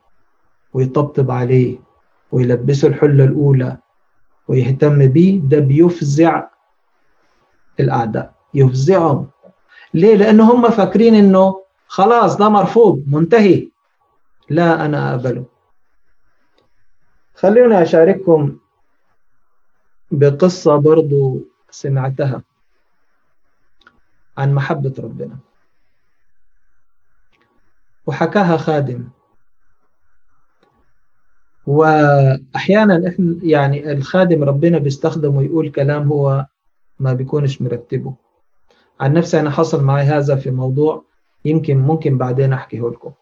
ويطبطب 0.72 1.30
عليه 1.30 1.78
ويلبسه 2.32 2.88
الحلة 2.88 3.24
الأولى 3.24 3.78
ويهتم 4.48 5.06
بيه 5.06 5.40
ده 5.40 5.58
بيفزع 5.58 6.48
الأعداء 7.80 8.34
يفزعهم. 8.54 9.30
ليه؟ 9.94 10.16
لأنه 10.16 10.52
هم 10.52 10.70
فاكرين 10.70 11.14
إنه 11.14 11.62
خلاص 11.86 12.36
ده 12.36 12.48
مرفوض 12.48 13.04
منتهي. 13.06 13.70
لا 14.50 14.84
أنا 14.84 15.10
أقبله. 15.10 15.44
خلوني 17.34 17.82
أشارككم 17.82 18.58
بقصة 20.10 20.76
برضو 20.76 21.40
سمعتها. 21.70 22.42
عن 24.38 24.54
محبة 24.54 24.94
ربنا. 24.98 25.38
وحكاها 28.06 28.56
خادم. 28.56 29.08
وأحيانا 31.66 33.08
إحنا 33.08 33.36
يعني 33.42 33.92
الخادم 33.92 34.44
ربنا 34.44 34.78
بيستخدمه 34.78 35.42
يقول 35.42 35.70
كلام 35.70 36.08
هو 36.12 36.46
ما 36.98 37.12
بيكونش 37.12 37.62
مرتبه. 37.62 38.14
عن 39.00 39.12
نفسي 39.12 39.40
أنا 39.40 39.50
حصل 39.50 39.84
معي 39.84 40.04
هذا 40.04 40.36
في 40.36 40.50
موضوع 40.50 41.04
يمكن 41.44 41.78
ممكن 41.78 42.18
بعدين 42.18 42.52
أحكيه 42.52 42.80
لكم. 42.80 43.12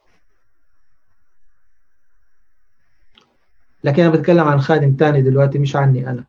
لكن 3.84 4.02
أنا 4.02 4.12
بتكلم 4.12 4.48
عن 4.48 4.60
خادم 4.60 4.96
تاني 4.96 5.22
دلوقتي 5.22 5.58
مش 5.58 5.76
عني 5.76 6.10
أنا. 6.10 6.24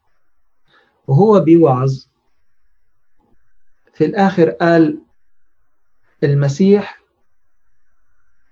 وهو 1.08 1.40
بيوعظ 1.40 2.06
في 3.94 4.06
الآخر 4.06 4.50
قال 4.50 5.00
المسيح 6.24 7.04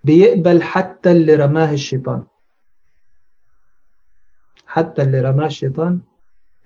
بيقبل 0.04 0.64
حتى 0.64 1.12
اللي 1.12 1.36
رماه 1.36 1.74
الشيطان. 1.74 2.24
حتى 4.68 5.02
اللي 5.02 5.22
رماه 5.22 5.46
الشيطان 5.46 6.02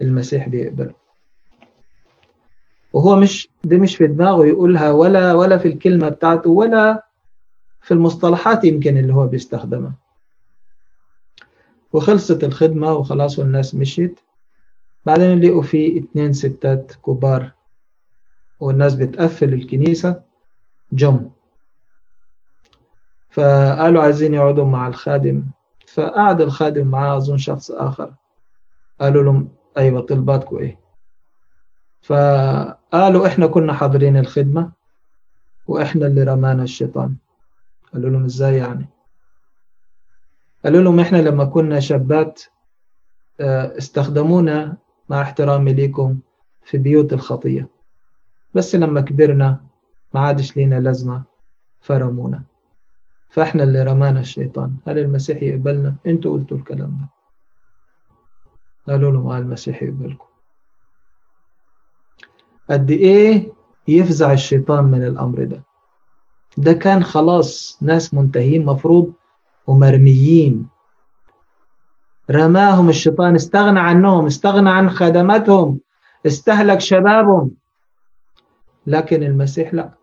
المسيح 0.01 0.49
بيقبله. 0.49 0.93
وهو 2.93 3.15
مش 3.15 3.49
دي 3.63 3.77
مش 3.77 3.95
في 3.97 4.07
دماغه 4.07 4.45
يقولها 4.45 4.91
ولا 4.91 5.33
ولا 5.33 5.57
في 5.57 5.67
الكلمة 5.67 6.09
بتاعته 6.09 6.49
ولا 6.49 7.07
في 7.81 7.93
المصطلحات 7.93 8.63
يمكن 8.63 8.97
اللي 8.97 9.13
هو 9.13 9.27
بيستخدمها. 9.27 9.93
وخلصت 11.93 12.43
الخدمة 12.43 12.93
وخلاص 12.93 13.39
والناس 13.39 13.75
مشيت. 13.75 14.19
بعدين 15.05 15.39
لقوا 15.39 15.61
في 15.61 15.97
اتنين 15.99 16.33
ستات 16.33 16.91
كبار 17.05 17.51
والناس 18.59 18.95
بتقفل 18.95 19.53
الكنيسة 19.53 20.21
جم. 20.91 21.29
فقالوا 23.29 24.03
عايزين 24.03 24.33
يقعدوا 24.33 24.65
مع 24.65 24.87
الخادم. 24.87 25.43
فقعد 25.93 26.41
الخادم 26.41 26.87
معاه 26.87 27.17
أظن 27.17 27.37
شخص 27.37 27.71
آخر. 27.71 28.13
قالوا 29.01 29.23
لهم 29.23 29.55
أيوة 29.77 30.01
طلباتكم 30.01 30.57
إيه؟ 30.57 30.79
فقالوا 32.01 33.27
إحنا 33.27 33.47
كنا 33.47 33.73
حاضرين 33.73 34.17
الخدمة 34.17 34.71
وإحنا 35.67 36.07
اللي 36.07 36.23
رمانا 36.23 36.63
الشيطان. 36.63 37.15
قالوا 37.93 38.09
لهم 38.09 38.25
إزاي 38.25 38.57
يعني؟ 38.57 38.89
قالوا 40.63 40.81
لهم 40.81 40.99
إحنا 40.99 41.17
لما 41.17 41.45
كنا 41.45 41.79
شابات 41.79 42.41
استخدمونا 43.39 44.77
مع 45.09 45.21
احترامي 45.21 45.73
ليكم 45.73 46.19
في 46.63 46.77
بيوت 46.77 47.13
الخطية. 47.13 47.74
بس 48.55 48.75
لما 48.75 49.01
كبرنا 49.01 49.61
ما 50.13 50.19
عادش 50.19 50.57
لينا 50.57 50.79
لازمة 50.79 51.23
فرمونا. 51.81 52.43
فإحنا 53.29 53.63
اللي 53.63 53.83
رمانا 53.83 54.19
الشيطان. 54.19 54.77
هل 54.87 54.99
المسيح 54.99 55.43
يقبلنا؟ 55.43 55.95
أنتوا 56.07 56.33
قلتوا 56.33 56.57
الكلام 56.57 56.89
ده. 56.89 57.09
قالوا 58.87 59.11
لهم 59.11 59.27
آه 59.27 59.37
المسيح 59.37 59.83
يقبلكم. 59.83 60.25
قد 62.69 62.91
إيه 62.91 63.53
يفزع 63.87 64.31
الشيطان 64.31 64.83
من 64.83 65.03
الأمر 65.03 65.43
ده. 65.43 65.63
ده 66.57 66.73
كان 66.73 67.03
خلاص 67.03 67.79
ناس 67.81 68.13
منتهين 68.13 68.65
مفروض 68.65 69.13
ومرميين. 69.67 70.67
رماهم 72.31 72.89
الشيطان. 72.89 73.35
استغنى 73.35 73.79
عنهم 73.79 74.25
استغنى 74.25 74.69
عن 74.69 74.89
خدماتهم. 74.89 75.79
استهلك 76.25 76.79
شبابهم. 76.79 77.51
لكن 78.87 79.23
المسيح 79.23 79.73
لا. 79.73 79.93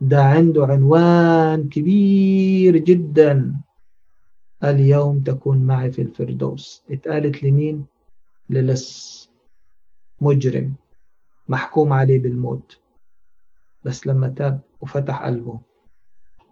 ده 0.00 0.22
عنده 0.22 0.66
عنوان 0.66 1.68
كبير 1.68 2.76
جدا. 2.76 3.54
اليوم 4.64 5.20
تكون 5.20 5.58
معي 5.64 5.92
في 5.92 6.02
الفردوس. 6.02 6.84
اتقالت 6.90 7.42
لمين؟ 7.42 7.86
للص 8.50 9.30
مجرم. 10.20 10.74
محكوم 11.48 11.92
عليه 11.92 12.18
بالموت. 12.18 12.80
بس 13.84 14.06
لما 14.06 14.28
تاب 14.28 14.60
وفتح 14.80 15.22
قلبه 15.22 15.60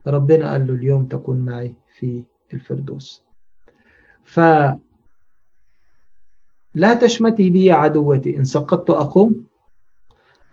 ربنا 0.07 0.53
قال 0.53 0.67
له 0.67 0.75
اليوم 0.75 1.07
تكون 1.07 1.39
معي 1.39 1.75
في 1.99 2.25
الفردوس. 2.55 3.23
ف 4.25 4.41
لا 6.75 6.95
تشمتي 6.95 7.51
بي 7.51 7.73
عدوتي. 7.73 8.37
إن 8.37 8.45
سقطت 8.45 8.91
أقوم؟ 8.91 9.50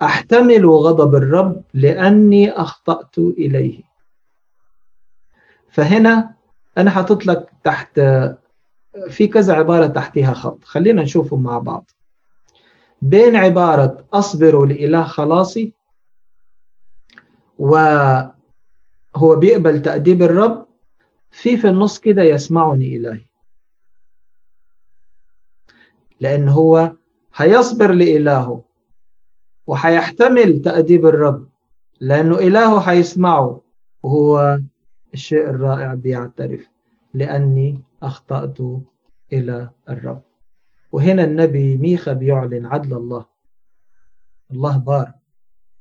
أحتمل 0.02 0.66
غضب 0.66 1.16
الرب 1.16 1.64
لأني 1.74 2.52
أخطأت 2.52 3.18
إليه. 3.18 3.84
فهنا 5.70 6.34
أنا 6.78 6.92
حاطط 6.92 7.26
لك 7.26 7.50
تحت 7.64 8.02
في 9.10 9.28
كذا 9.28 9.54
عبارة 9.54 9.88
تحتها 9.88 10.34
خط. 10.34 10.64
خلينا 10.64 11.02
نشوفهم 11.02 11.44
مع 11.44 11.60
بعض. 11.60 11.92
بين 13.02 13.36
عبارة 13.36 14.06
أصبر 14.14 14.66
لإله 14.66 15.04
خلاصي 15.04 15.74
وهو 17.60 18.32
بيقبل 19.16 19.82
تأديب 19.82 20.22
الرب 20.22 20.68
في 21.32 21.58
في 21.58 21.68
النص 21.70 22.00
كده 22.00 22.24
يسمعني 22.24 22.96
إلهي. 22.96 23.26
لأن 26.20 26.50
هو 26.50 26.94
هيصبر 27.36 27.92
لإلهه. 27.92 28.67
وهيحتمل 29.68 30.62
تأديب 30.62 31.06
الرب 31.06 31.48
لأنه 32.00 32.36
إلهه 32.40 32.80
هيسمعه 32.80 33.62
وهو 34.04 34.60
الشيء 35.14 35.50
الرائع 35.50 35.94
بيعترف 35.94 36.68
لأني 37.14 37.82
أخطأت 38.04 38.58
إلى 39.34 39.70
الرب. 39.90 40.22
وهنا 40.92 41.24
النبي 41.24 41.78
ميخا 41.78 42.14
بيعلن 42.14 42.66
عدل 42.66 42.94
الله. 42.98 43.26
الله 44.52 44.78
بار 44.78 45.12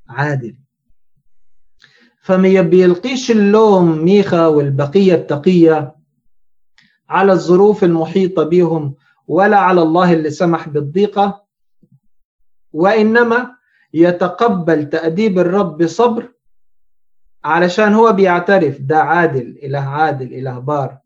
عادل. 0.08 0.56
فما 2.20 2.60
بيلقيش 2.60 3.30
اللوم 3.30 4.04
ميخا 4.04 4.46
والبقية 4.46 5.14
التقية 5.14 5.96
على 7.08 7.32
الظروف 7.32 7.84
المحيطة 7.84 8.42
بهم 8.44 8.94
ولا 9.28 9.56
على 9.58 9.82
الله 9.82 10.12
اللي 10.12 10.30
سمح 10.30 10.68
بالضيقة 10.68 11.44
وإنما 12.72 13.56
يتقبل 13.94 14.88
تأديب 14.88 15.38
الرب 15.38 15.82
بصبر 15.82 16.32
علشان 17.44 17.92
هو 17.92 18.12
بيعترف 18.12 18.80
ده 18.80 18.98
عادل 18.98 19.58
إله 19.62 19.78
عادل 19.78 20.34
إله 20.34 20.58
بار. 20.58 20.98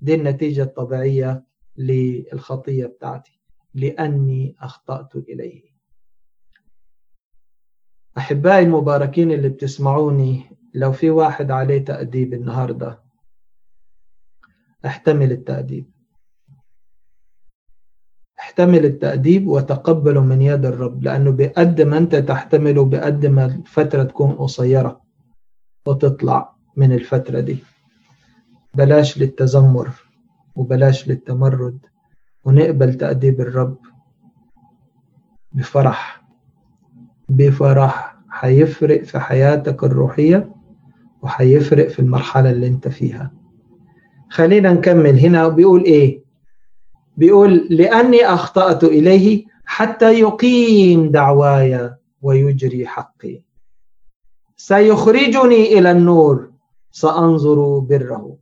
دي 0.00 0.14
النتيجة 0.14 0.62
الطبيعية 0.62 1.44
للخطية 1.76 2.86
بتاعتي 2.86 3.40
لأني 3.74 4.56
أخطأت 4.60 5.16
إليه. 5.16 5.62
أحبائي 8.18 8.64
المباركين 8.64 9.32
اللي 9.32 9.48
بتسمعوني 9.48 10.56
لو 10.74 10.92
في 10.92 11.10
واحد 11.10 11.50
عليه 11.50 11.84
تأديب 11.84 12.34
النهاردة 12.34 13.02
احتمل 14.86 15.32
التأديب. 15.32 15.90
احتمل 18.50 18.84
التأديب 18.84 19.48
وتقبله 19.48 20.20
من 20.24 20.42
يد 20.42 20.66
الرب 20.66 21.02
لأنه 21.02 21.30
بقد 21.30 21.80
ما 21.82 21.98
أنت 21.98 22.16
تحتمله 22.16 22.84
بقد 22.84 23.26
ما 23.26 23.44
الفترة 23.44 24.02
تكون 24.02 24.32
قصيرة 24.32 25.00
وتطلع 25.86 26.52
من 26.76 26.92
الفترة 26.92 27.40
دي. 27.40 27.56
بلاش 28.74 29.18
للتذمر 29.18 29.88
وبلاش 30.56 31.08
للتمرد 31.08 31.78
ونقبل 32.44 32.94
تأديب 32.94 33.40
الرب 33.40 33.76
بفرح. 35.52 36.22
بفرح 37.28 38.16
هيفرق 38.40 39.02
في 39.02 39.18
حياتك 39.18 39.84
الروحية 39.84 40.54
وهيفرق 41.22 41.88
في 41.88 41.98
المرحلة 41.98 42.50
اللي 42.50 42.66
أنت 42.66 42.88
فيها. 42.88 43.30
خلينا 44.30 44.72
نكمل 44.72 45.18
هنا. 45.18 45.48
بيقول 45.48 45.84
إيه؟ 45.84 46.29
بيقول 47.20 47.66
لأني 47.70 48.24
أخطأت 48.24 48.84
إليه 48.84 49.44
حتى 49.64 50.20
يقيم 50.20 51.10
دعواي 51.10 51.94
ويجري 52.22 52.86
حقي. 52.86 53.42
سيخرجني 54.56 55.78
إلى 55.78 55.90
النور 55.90 56.52
سأنظر 56.90 57.78
بره. 57.78 58.36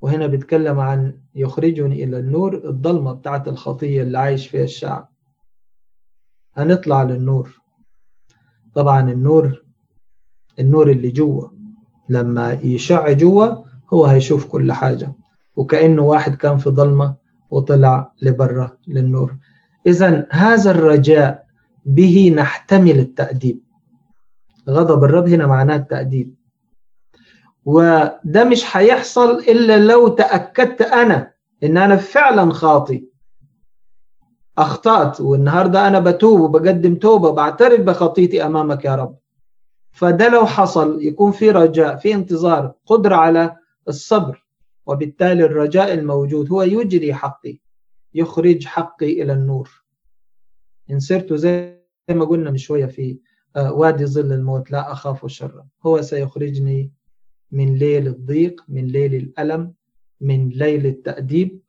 وهنا 0.00 0.26
بيتكلم 0.26 0.80
عن 0.80 1.20
يخرجني 1.34 2.04
إلى 2.04 2.18
النور 2.18 2.54
الضلمة 2.54 3.12
بتاعت 3.12 3.48
الخطية 3.48 4.02
اللي 4.02 4.18
عايش 4.18 4.48
فيها 4.48 4.64
الشعب. 4.64 5.08
هنطلع 6.54 7.02
للنور. 7.02 7.60
طبعا 8.74 9.10
النور 9.10 9.64
النور 10.58 10.90
اللي 10.90 11.10
جوه 11.10 11.54
لما 12.08 12.52
يشع 12.52 13.12
جوه 13.12 13.64
هو 13.92 14.04
هيشوف 14.06 14.46
كل 14.46 14.72
حاجة. 14.72 15.12
وكأنه 15.58 16.02
واحد 16.02 16.34
كان 16.34 16.58
في 16.58 16.70
ضلمة 16.70 17.14
وطلع 17.50 18.12
لبرا 18.22 18.76
للنور. 18.88 19.36
إذا 19.86 20.26
هذا 20.30 20.70
الرجاء 20.70 21.46
به 21.86 22.32
نحتمل 22.36 22.98
التأديب. 22.98 23.60
غضب 24.68 25.04
الرب 25.04 25.28
هنا 25.28 25.46
معناه 25.46 25.76
التأديب. 25.76 26.34
وده 27.64 28.44
مش 28.44 28.76
هيحصل 28.76 29.30
إلا 29.30 29.78
لو 29.78 30.08
تأكدت 30.08 30.82
أنا 30.82 31.32
إن 31.64 31.76
أنا 31.76 31.96
فعلا 31.96 32.52
خاطي 32.52 33.04
أخطأت 34.58 35.20
والنهاردة 35.20 35.88
أنا 35.88 36.00
بتوب 36.00 36.40
وبقدم 36.40 36.94
توبة 36.94 37.32
بعترف 37.32 37.80
بخطيتي 37.80 38.46
أمامك 38.46 38.84
يا 38.84 38.94
رب. 38.94 39.16
فده 39.92 40.28
لو 40.28 40.46
حصل 40.46 41.02
يكون 41.02 41.32
في 41.32 41.50
رجاء 41.50 41.96
في 41.96 42.14
انتظار 42.14 42.72
قدرة 42.86 43.16
على 43.16 43.56
الصبر. 43.88 44.47
وبالتالي 44.88 45.44
الرجاء 45.44 45.94
الموجود 45.94 46.52
هو 46.52 46.62
يجري 46.62 47.14
حقي 47.14 47.58
يخرج 48.14 48.64
حقي 48.64 49.22
إلى 49.22 49.32
النور. 49.32 49.84
إن 50.90 51.00
سرت 51.00 51.32
زي 51.32 51.78
ما 52.10 52.24
قلنا 52.24 52.50
من 52.50 52.56
شوية 52.56 52.86
في 52.86 53.18
آه، 53.56 53.72
وادي 53.72 54.06
ظل 54.06 54.32
الموت 54.32 54.70
لا 54.70 54.92
أخاف 54.92 55.26
شرا. 55.26 55.68
هو 55.86 56.02
سيخرجني 56.02 56.92
من 57.52 57.74
ليل 57.74 58.06
الضيق 58.06 58.64
من 58.68 58.86
ليل 58.86 59.14
الألم 59.14 59.74
من 60.20 60.48
ليل 60.48 60.86
التأديب. 60.86 61.60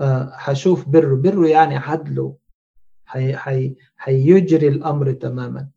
هشوف 0.00 0.88
بره 0.88 1.14
بره 1.14 1.48
يعني 1.48 1.76
عدله. 1.76 2.36
هيجري 3.98 4.68
الأمر 4.68 5.12
تماما. 5.12 5.68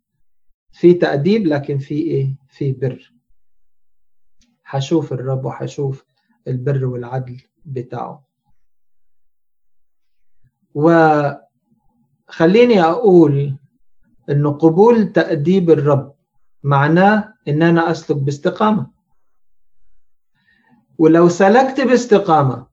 في 0.72 0.94
تأديب 0.94 1.48
لكن 1.48 1.78
في 1.78 1.96
إيه؟ 1.96 2.36
في 2.48 2.72
بر. 2.72 3.14
هشوف 4.66 5.14
الرب 5.14 5.46
وهشوف 5.46 6.09
البر 6.50 6.86
والعدل 6.86 7.42
بتاعه. 7.66 8.30
وخليني 10.74 11.42
أقول 12.82 13.58
إنه 14.30 14.52
قبول 14.52 15.12
تأديب 15.12 15.70
الرب 15.70 16.16
معناه 16.64 17.34
إن 17.48 17.64
أنا 17.64 17.92
أسلك 17.92 18.18
باستقامة. 18.18 18.92
ولو 20.98 21.30
سلكت 21.30 21.82
باستقامة 21.82 22.68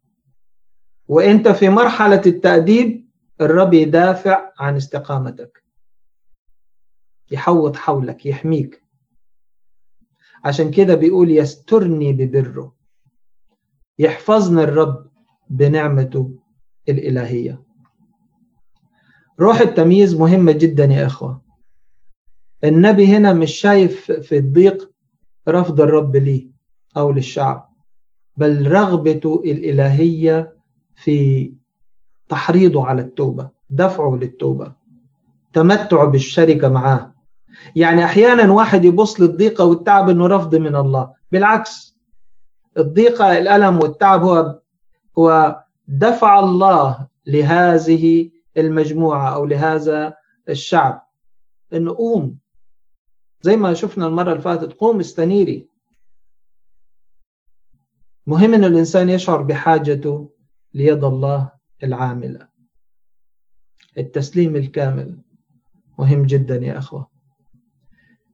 وإنت 1.08 1.48
في 1.48 1.68
مرحلة 1.68 2.22
التأديب 2.26 3.08
الرب 3.40 3.74
يدافع 3.74 4.52
عن 4.58 4.76
استقامتك. 4.76 5.64
يحوط 7.30 7.76
حولك 7.76 8.26
يحميك. 8.26 8.82
عشان 10.44 10.70
كده 10.70 10.94
بيقول 10.94 11.30
يسترني 11.30 12.12
ببره. 12.12 12.75
يحفظني 13.98 14.62
الرب 14.62 15.06
بنعمته 15.50 16.30
الإلهية. 16.88 17.62
روح 19.40 19.60
التمييز 19.60 20.14
مهمة 20.14 20.52
جدا 20.52 20.84
يا 20.84 21.06
إخوة. 21.06 21.42
النبي 22.64 23.06
هنا 23.06 23.32
مش 23.32 23.52
شايف 23.52 24.12
في 24.12 24.36
الضيق 24.36 24.90
رفض 25.48 25.80
الرب 25.80 26.16
ليه 26.16 26.48
أو 26.96 27.10
للشعب 27.10 27.68
بل 28.36 28.70
رغبته 28.72 29.42
الإلهية 29.44 30.56
في 30.94 31.52
تحريضه 32.28 32.86
على 32.86 33.02
التوبة 33.02 33.50
دفعه 33.70 34.16
للتوبة 34.22 34.72
تمتع 35.52 36.04
بالشركة 36.04 36.68
معاه. 36.68 37.14
يعني 37.76 38.04
أحيانا 38.04 38.52
واحد 38.52 38.84
يبص 38.84 39.20
للضيقة 39.20 39.64
والتعب 39.64 40.10
أنه 40.10 40.26
رفض 40.26 40.54
من 40.54 40.76
الله 40.76 41.12
بالعكس 41.32 41.95
الضيقة 42.78 43.38
الألم 43.38 43.78
والتعب 43.78 44.22
هو 44.22 44.60
هو 45.18 45.62
دفع 45.88 46.40
الله 46.40 47.08
لهذه 47.26 48.30
المجموعة 48.56 49.34
أو 49.34 49.44
لهذا 49.44 50.16
الشعب. 50.48 51.06
أنه 51.72 51.96
قوم 51.96 52.38
زي 53.42 53.56
ما 53.56 53.74
شفنا 53.74 54.06
المرة 54.06 54.30
اللي 54.30 54.42
فاتت 54.42 54.72
قوم 54.72 55.00
استنيري. 55.00 55.68
مهم 58.26 58.54
أن 58.54 58.64
الإنسان 58.64 59.08
يشعر 59.08 59.42
بحاجته 59.42 60.30
ليد 60.74 61.04
الله 61.04 61.50
العاملة. 61.82 62.48
التسليم 63.98 64.56
الكامل 64.56 65.18
مهم 65.98 66.26
جدا 66.26 66.56
يا 66.56 66.78
أخوة. 66.78 67.10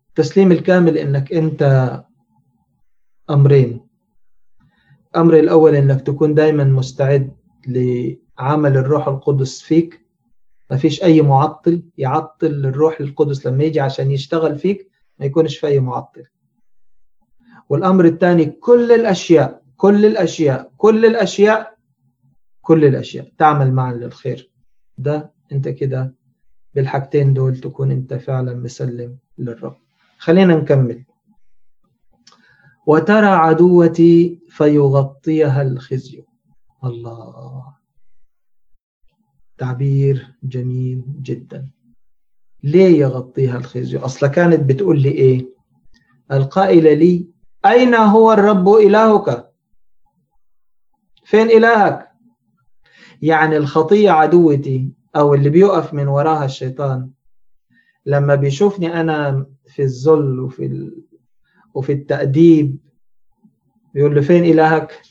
التسليم 0.09 0.53
الكامل 0.53 0.99
إنك 0.99 1.33
أنت 1.33 1.63
أمرين. 3.31 3.82
أمر 5.17 5.39
الأول 5.39 5.75
إنك 5.75 6.01
تكون 6.01 6.35
دايما 6.35 6.65
مستعد 6.65 7.33
لعمل 7.67 8.77
الروح 8.77 9.09
القدس 9.09 9.63
فيك. 9.63 10.03
ما 10.71 10.77
فيش 10.77 11.03
أي 11.03 11.23
معطل 11.23 11.83
يعطل 11.99 12.47
الروح 12.47 13.01
القدس 13.01 13.47
لما 13.47 13.65
يجي 13.65 13.81
عشان 13.81 14.11
يشتغل 14.11 14.59
فيك 14.59 14.91
ما 15.19 15.27
يكونش 15.27 15.59
في 15.59 15.67
أي 15.67 15.81
معطل. 15.81 16.23
والأمر 17.69 18.05
الثاني 18.05 18.45
كل 18.47 18.93
الأشياء 18.93 19.63
كل 19.77 20.07
الأشياء 20.07 20.73
كل 20.77 21.07
الأشياء 21.07 21.75
كل 22.63 22.85
الأشياء 22.85 23.33
تعمل 23.39 23.73
معا 23.73 23.93
للخير. 23.93 24.51
ده 24.99 25.33
أنت 25.53 25.69
كده 25.69 26.15
بالحاجتين 26.75 27.35
دول 27.35 27.57
تكون 27.57 27.91
أنت 27.91 28.15
فعلا 28.15 28.55
مسلم 28.55 29.17
للرب. 29.39 29.77
خلينا 30.19 30.55
نكمل. 30.57 31.05
وترى 32.87 33.27
عدوتي 33.27 34.41
فيغطيها 34.49 35.63
الخزي. 35.63 36.25
الله 36.85 37.75
تعبير 39.59 40.35
جميل 40.43 41.05
جدا. 41.23 41.69
ليه 42.63 42.99
يغطيها 43.01 43.57
الخزي؟ 43.57 43.99
أصلا 43.99 44.29
كانت 44.29 44.61
بتقول 44.61 45.03
لي 45.03 45.09
إيه؟ 45.09 45.47
القائلة 46.33 46.93
لي 46.93 47.27
أين 47.67 47.95
هو 47.95 48.33
الرب 48.33 48.69
إلهك؟ 48.69 49.53
فين 51.25 51.51
إلهك؟ 51.51 52.09
يعني 53.23 53.57
الخطية 53.57 54.11
عدوتي 54.11 54.93
أو 55.17 55.35
اللي 55.35 55.51
بيقف 55.51 55.95
من 55.95 56.09
وراها 56.09 56.45
الشيطان 56.45 57.11
لما 58.07 58.35
بيشوفني 58.35 59.01
أنا 59.01 59.47
في 59.67 59.83
الذل 59.83 60.41
وفي. 60.41 60.93
وفي 61.75 61.93
التأديب. 61.93 62.79
بيقول 63.95 64.15
له 64.15 64.21
فين 64.21 64.45
إلهك؟ 64.45 65.03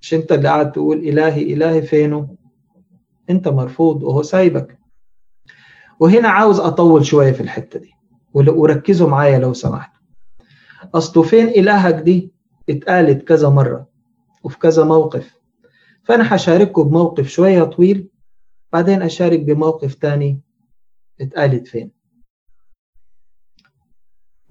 مش 0.00 0.14
أنت 0.14 0.32
اللي 0.32 0.48
قاعد 0.48 0.72
تقول 0.72 0.98
إلهي 0.98 1.42
إلهي 1.52 1.82
فينه؟ 1.82 2.36
أنت 3.30 3.48
مرفوض 3.48 4.02
وهو 4.02 4.22
سايبك. 4.22 4.78
وهنا 6.00 6.28
عاوز 6.28 6.60
أطول 6.60 7.06
شوية 7.06 7.32
في 7.32 7.40
الحتة 7.40 7.80
دي 7.80 7.92
وركزوا 8.34 9.08
معايا 9.08 9.38
لو 9.38 9.52
سمحت. 9.52 9.92
أصله 10.94 11.22
فين 11.22 11.48
إلهك 11.48 11.94
دي؟ 11.94 12.32
اتقالت 12.70 13.28
كذا 13.28 13.48
مرة 13.48 13.88
وفي 14.42 14.58
كذا 14.58 14.84
موقف. 14.84 15.36
فأنا 16.04 16.34
هشارككم 16.34 16.82
بموقف 16.82 17.28
شوية 17.28 17.62
طويل 17.64 18.08
بعدين 18.72 19.02
أشارك 19.02 19.40
بموقف 19.40 19.94
تاني 19.94 20.40
اتقالت 21.20 21.68
فين. 21.68 21.90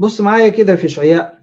بص 0.02 0.22
معايا 0.22 0.50
كده 0.50 0.76
في 0.76 0.86
إشعياء 0.86 1.42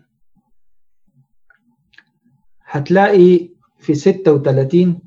هتلاقي 2.65 3.49
في 3.79 3.95
36 3.95 5.01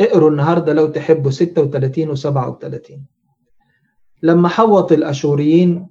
اقروا 0.00 0.30
النهاردة 0.30 0.72
لو 0.72 0.86
تحبوا 0.86 1.30
36 1.30 2.10
و 2.10 2.14
37 2.14 3.06
لما 4.22 4.48
حوط 4.48 4.92
الأشوريين 4.92 5.88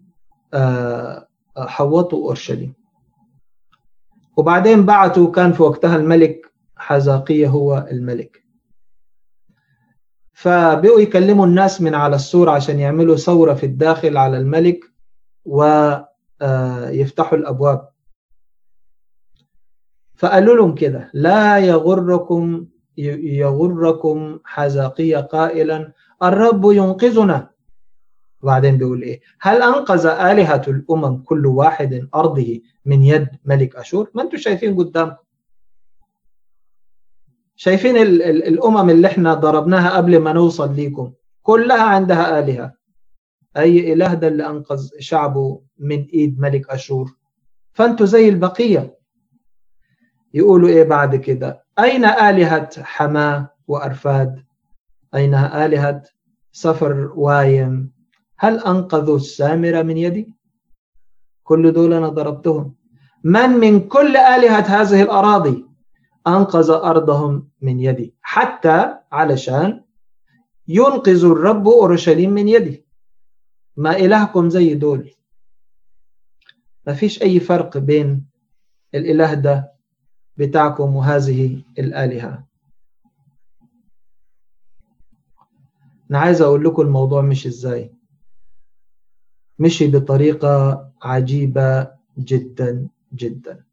حوطوا 1.58 2.28
أورشليم. 2.28 2.74
وبعدين 4.38 4.86
بعتوا 4.86 5.32
كان 5.32 5.54
في 5.54 5.64
وقتها 5.64 5.96
الملك 5.96 6.54
حزاقية 6.76 7.48
هو 7.48 7.88
الملك. 7.92 8.44
فبقوا 10.34 11.00
يكلموا 11.00 11.46
الناس 11.46 11.82
من 11.82 11.96
على 11.96 12.16
السور 12.16 12.50
عشان 12.50 12.80
يعملوا 12.80 13.16
ثورة 13.16 13.54
في 13.54 13.66
الداخل 13.66 14.18
على 14.18 14.38
الملك 14.38 14.80
ويفتحوا 16.42 17.38
الأبواب. 17.38 17.90
فقالوا 20.16 20.56
لهم 20.56 20.76
كده 20.76 21.12
لا 21.14 21.58
يغركم 21.58 22.66
يغركم 22.98 24.40
حزاقية 24.46 25.18
قائلا 25.18 25.94
الرب 26.24 26.72
ينقذنا. 26.72 27.50
وبعدين 28.42 28.78
بيقول 28.78 29.02
إيه؟ 29.02 29.22
هل 29.42 29.62
أنقذ 29.62 30.06
آلهة 30.06 30.62
الأمم 30.68 31.18
كل 31.24 31.46
واحد 31.46 32.10
أرضه 32.16 32.62
من 32.86 33.04
يد 33.04 33.28
ملك 33.46 33.76
أشور؟ 33.76 34.12
ما 34.14 34.22
أنتم 34.22 34.38
شايفين 34.38 34.76
قدامكم. 34.76 35.24
شايفين 37.56 37.98
ال 37.98 38.22
ال 38.24 38.44
الأمم 38.48 38.90
اللي 38.90 39.08
إحنا 39.08 39.34
ضربناها 39.34 39.98
قبل 39.98 40.20
ما 40.20 40.34
نوصل 40.34 40.76
ليكم 40.76 41.14
كلها 41.42 41.84
عندها 41.84 42.40
آلهة. 42.40 42.79
أي 43.58 43.94
إله 43.94 44.14
ده 44.14 44.28
اللي 44.28 44.48
أنقذ 44.50 44.90
شعبه 45.00 45.62
من 45.80 46.06
إيد 46.14 46.40
ملك 46.40 46.70
أشور. 46.70 47.16
فأنتوا 47.74 48.06
زي 48.06 48.30
البقية. 48.30 48.98
يقولوا 50.34 50.70
إيه 50.70 50.84
بعد 50.84 51.16
كده؟ 51.16 51.64
أين 51.80 52.06
آلهة 52.06 52.84
حماة 52.84 53.50
وأرفاد؟ 53.68 54.44
أين 55.16 55.34
آلهة 55.36 56.04
سفر 56.52 57.12
وايم؟ 57.16 57.92
هل 58.38 58.60
أنقذوا 58.60 59.16
السامرة 59.16 59.82
من 59.82 59.98
يدي؟ 59.98 60.34
كل 61.44 61.72
دول 61.72 61.94
أنا 61.94 62.08
ضربتهم. 62.10 62.76
من 63.24 63.50
من 63.50 63.80
كل 63.88 64.18
آلهة 64.18 64.82
هذه 64.82 65.02
الأراضي 65.02 65.66
أنقذ 66.28 66.70
أرضهم 66.72 67.50
من 67.62 67.80
يدي؟ 67.80 68.16
حتى 68.22 68.96
علشان 69.12 69.84
ينقذ 70.68 71.26
الرب 71.26 71.68
أورشليم 71.68 72.30
من 72.32 72.48
يدي. 72.48 72.86
ما 73.78 73.96
إلهكم 73.98 74.50
زي 74.50 74.76
دول. 74.76 75.12
ما 76.88 76.94
فيش 76.94 77.22
أي 77.22 77.40
فرق 77.40 77.78
بين 77.78 78.26
الإله 78.96 79.34
ده 79.34 79.72
بتاعكم 80.38 80.96
وهذه 80.96 81.64
الآلهة. 81.80 82.48
أنا 86.12 86.20
عايز 86.20 86.42
أقول 86.42 86.64
لكم 86.66 86.82
الموضوع 86.82 87.22
مش 87.22 87.48
إزاي. 87.48 87.94
مشي 89.60 89.88
بطريقة 89.88 90.86
عجيبة 91.02 91.92
جدا 92.18 92.88
جدا. 93.14 93.64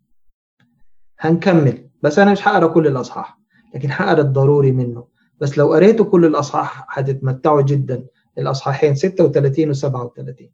هنكمل. 1.18 1.88
بس 2.02 2.18
أنا 2.18 2.32
مش 2.32 2.48
هقرأ 2.48 2.66
كل 2.74 2.86
الأصحاح 2.86 3.38
لكن 3.74 3.90
هقرأ 3.90 4.20
الضروري 4.20 4.72
منه. 4.72 5.08
بس 5.40 5.58
لو 5.58 5.72
قريتوا 5.72 6.04
كل 6.04 6.24
الأصحاح 6.24 6.98
هتتمتعوا 6.98 7.62
جدا. 7.62 8.06
الأصحاحين 8.38 8.94
36 8.94 9.70
و 9.70 9.72
37 9.72 10.50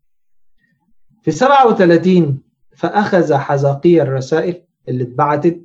في 1.22 1.30
37 1.30 2.42
فأخذ 2.76 3.34
حزقية 3.34 4.02
الرسائل 4.02 4.62
اللي 4.88 5.04
اتبعتت. 5.04 5.60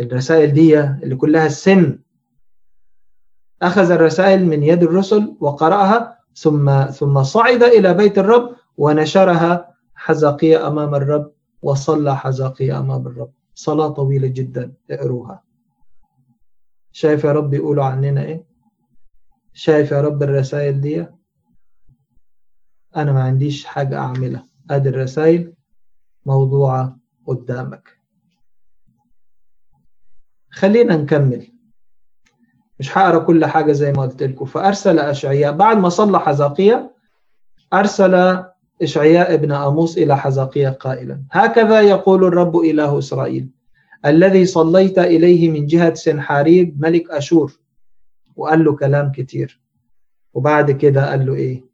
الرسائل 0.00 0.52
دي 0.52 0.80
اللي 0.80 1.16
كلها 1.16 1.46
السم. 1.46 1.98
أخذ 3.62 3.90
الرسائل 3.90 4.46
من 4.46 4.62
يد 4.62 4.82
الرسل 4.82 5.36
وقرأها 5.40 6.18
ثم 6.34 6.84
ثم 6.84 7.22
صعد 7.22 7.62
إلى 7.62 7.94
بيت 7.94 8.18
الرب 8.18 8.56
ونشرها 8.76 9.74
حزقية 9.94 10.66
أمام 10.66 10.94
الرب 10.94 11.32
وصلى 11.62 12.16
حزقية 12.16 12.78
أمام 12.78 13.06
الرب. 13.06 13.32
صلاة 13.54 13.88
طويلة 13.88 14.28
جدا 14.28 14.72
اقروها. 14.90 15.42
شايف 16.92 17.24
يا 17.24 17.32
رب 17.32 17.54
يقولوا 17.54 17.84
عننا 17.84 18.22
إيه؟ 18.22 18.44
شايف 19.52 19.90
يا 19.92 20.00
رب 20.00 20.22
الرسائل 20.22 20.80
دي؟ 20.80 21.06
أنا 22.96 23.12
ما 23.12 23.22
عنديش 23.22 23.64
حاجة 23.64 23.98
أعملها. 23.98 24.46
أدي 24.70 24.88
الرسائل 24.88 25.52
موضوعة 26.26 26.96
قدامك. 27.26 28.00
خلينا 30.50 30.96
نكمل. 30.96 31.46
مش 32.80 32.98
هقرا 32.98 33.18
كل 33.18 33.44
حاجة 33.44 33.72
زي 33.72 33.92
ما 33.92 34.02
قلت 34.02 34.22
لكم. 34.22 34.44
فأرسل 34.44 34.98
أشعياء. 34.98 35.52
بعد 35.52 35.76
ما 35.78 35.88
صلى 35.88 36.20
حزقية 36.20 36.94
أرسل 37.72 38.44
إشعياء 38.82 39.34
ابن 39.34 39.52
أموس 39.52 39.98
إلى 39.98 40.16
حزقية 40.16 40.68
قائلا. 40.68 41.22
هكذا 41.32 41.80
يقول 41.80 42.24
الرب 42.24 42.56
إله 42.56 42.98
إسرائيل. 42.98 43.50
الذي 44.06 44.46
صليت 44.46 44.98
إليه 44.98 45.50
من 45.50 45.66
جهة 45.66 45.94
سنحاريب 45.94 46.80
ملك 46.82 47.10
أشور. 47.10 47.60
وقال 48.36 48.64
له 48.64 48.76
كلام 48.76 49.12
كتير. 49.12 49.60
وبعد 50.34 50.70
كده 50.70 51.10
قال 51.10 51.26
له 51.26 51.34
إيه؟ 51.34 51.69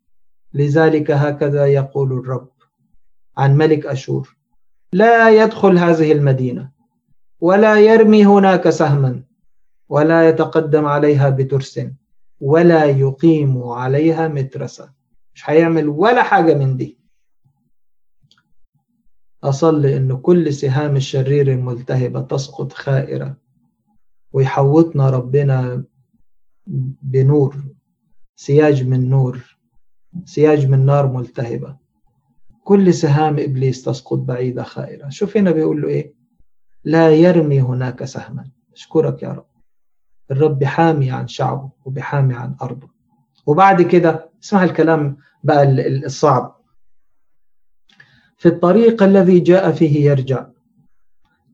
لذلك 0.56 1.10
هكذا 1.10 1.66
يقول 1.66 2.12
الرب 2.12 2.50
عن 3.36 3.56
ملك 3.56 3.86
أشور. 3.86 4.36
لا 4.92 5.42
يدخل 5.42 5.78
هذه 5.78 6.12
المدينة 6.12 6.70
ولا 7.40 7.80
يرمي 7.80 8.26
هناك 8.26 8.68
سهما 8.70 9.22
ولا 9.88 10.28
يتقدم 10.28 10.86
عليها 10.86 11.30
بترس 11.30 11.80
ولا 12.40 12.84
يقيم 12.84 13.62
عليها 13.62 14.28
مترسة. 14.28 14.92
مش 15.34 15.50
هيعمل 15.50 15.88
ولا 15.88 16.22
حاجة 16.22 16.54
من 16.54 16.76
دي. 16.76 16.98
أصلي 19.44 19.96
إن 19.96 20.16
كل 20.16 20.52
سهام 20.52 20.96
الشرير 20.96 21.52
الملتهبة 21.52 22.20
تسقط 22.20 22.72
خائرة 22.72 23.36
ويحوطنا 24.32 25.10
ربنا 25.10 25.84
بنور 27.02 27.56
سياج 28.36 28.84
من 28.84 29.10
نور. 29.10 29.55
سياج 30.24 30.66
من 30.68 30.86
نار 30.86 31.06
ملتهبة. 31.12 31.76
كل 32.64 32.94
سهام 32.94 33.38
إبليس 33.38 33.82
تسقط 33.82 34.18
بعيدة 34.18 34.62
خائرة. 34.62 35.08
شوف 35.08 35.36
هنا 35.36 35.50
بيقول 35.50 35.82
له 35.82 35.88
إيه؟ 35.88 36.14
لا 36.84 37.10
يرمي 37.10 37.60
هناك 37.60 38.04
سهما. 38.04 38.44
أشكرك 38.72 39.22
يا 39.22 39.28
رب. 39.28 39.46
الرب 40.30 40.58
بيحامي 40.58 41.10
عن 41.10 41.28
شعبه 41.28 41.70
وبيحامي 41.84 42.34
عن 42.34 42.56
أرضه. 42.62 42.88
وبعد 43.46 43.82
كده 43.82 44.30
اسمع 44.42 44.64
الكلام 44.64 45.16
بقى 45.44 45.64
الصعب. 46.04 46.56
في 48.36 48.48
الطريق 48.48 49.02
الذي 49.02 49.40
جاء 49.40 49.72
فيه 49.72 50.10
يرجع. 50.10 50.46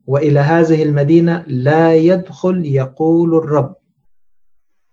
وإلى 0.07 0.39
هذه 0.39 0.83
المدينة 0.83 1.43
لا 1.47 1.95
يدخل 1.95 2.65
يقول 2.65 3.35
الرب. 3.35 3.75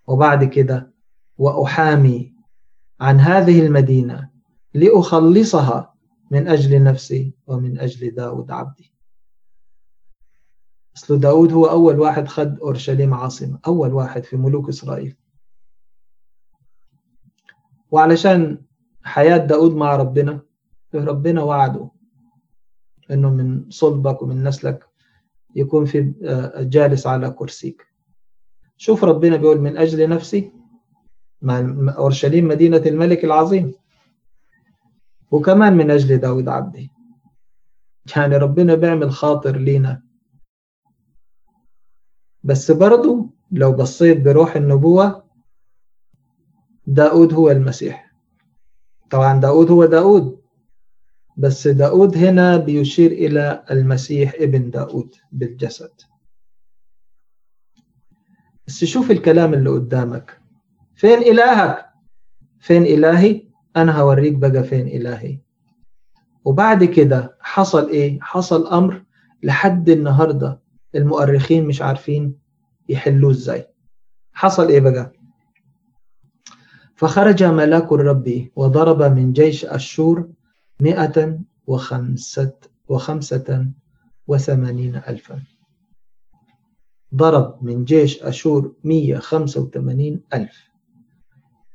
وبعد 0.07 0.43
كده 0.43 0.91
وأحامي 1.37 2.30
عن 3.01 3.19
هذه 3.19 3.65
المدينة 3.65 4.29
لأخلصها 4.73 5.93
من 6.31 6.47
أجل 6.47 6.83
نفسي 6.83 7.33
ومن 7.47 7.79
أجل 7.79 8.15
داود 8.15 8.51
عبدي. 8.51 8.93
أصل 10.95 11.19
داود 11.19 11.53
هو 11.53 11.65
أول 11.65 11.99
واحد 11.99 12.27
خد 12.27 12.59
أورشليم 12.59 13.13
عاصمة 13.13 13.59
أول 13.67 13.93
واحد 13.93 14.23
في 14.23 14.37
ملوك 14.37 14.69
إسرائيل. 14.69 15.15
وعلشان 17.91 18.61
حياة 19.03 19.37
داود 19.37 19.75
مع 19.75 19.95
ربنا 19.95 20.41
ربنا 20.93 21.43
وعده 21.43 21.91
إنه 23.11 23.29
من 23.29 23.69
صلبك 23.69 24.21
ومن 24.21 24.43
نسلك 24.43 24.85
يكون 25.55 25.85
في 25.85 26.13
جالس 26.57 27.07
على 27.07 27.31
كرسيك. 27.31 27.87
شوف 28.77 29.03
ربنا 29.03 29.37
بيقول 29.37 29.61
من 29.61 29.77
أجل 29.77 30.09
نفسي 30.09 30.60
مع 31.41 31.59
أورشليم 31.97 32.47
مدينة 32.47 32.77
الملك 32.77 33.25
العظيم. 33.25 33.73
وكمان 35.31 35.73
من 35.73 35.91
أجل 35.91 36.17
داود 36.17 36.47
عبدي. 36.47 36.91
يعني 38.15 38.37
ربنا 38.37 38.75
بيعمل 38.75 39.11
خاطر 39.11 39.57
لينا. 39.57 40.01
بس 42.43 42.71
برضو 42.71 43.29
لو 43.51 43.71
بصيت 43.71 44.21
بروح 44.21 44.55
النبوة 44.55 45.23
داود 46.87 47.33
هو 47.33 47.51
المسيح. 47.51 48.11
طبعا 49.09 49.39
داود 49.39 49.71
هو 49.71 49.85
داود. 49.85 50.41
بس 51.37 51.67
داود 51.67 52.17
هنا 52.17 52.57
بيشير 52.57 53.11
إلى 53.11 53.65
المسيح 53.71 54.33
ابن 54.35 54.69
داود 54.69 55.15
بالجسد. 55.31 55.91
بس 58.67 58.83
شوف 58.85 59.11
الكلام 59.11 59.53
اللي 59.53 59.69
قدامك. 59.69 60.40
فين 61.01 61.17
إلهك؟ 61.19 61.85
فين 62.59 62.83
إلهي؟ 62.85 63.47
أنا 63.75 63.99
هوريك 63.99 64.33
بقى 64.33 64.63
فين 64.63 64.87
إلهي. 64.87 65.39
وبعد 66.45 66.83
كده 66.83 67.37
حصل 67.39 67.89
إيه؟ 67.89 68.19
حصل 68.21 68.67
أمر 68.67 69.03
لحد 69.43 69.89
النهارده 69.89 70.59
المؤرخين 70.95 71.65
مش 71.67 71.81
عارفين 71.81 72.35
يحلوه 72.89 73.31
إزاي. 73.31 73.67
حصل 74.33 74.67
إيه 74.69 74.79
بقى؟ 74.79 75.11
فخرج 76.95 77.43
ملاك 77.43 77.91
الرب 77.91 78.47
وضرب 78.55 79.01
من 79.03 79.33
جيش 79.33 79.65
أشور 79.65 80.29
مئة 80.81 81.39
وخمسة, 81.67 82.53
وخمسة 82.87 83.67
وثمانين 84.27 84.95
ألفا. 84.95 85.41
ضرب 87.15 87.63
من 87.63 87.85
جيش 87.85 88.23
أشور 88.23 88.75
مية 88.83 89.17
خمسة 89.17 89.61
وثمانين 89.61 90.21
ألف. 90.33 90.70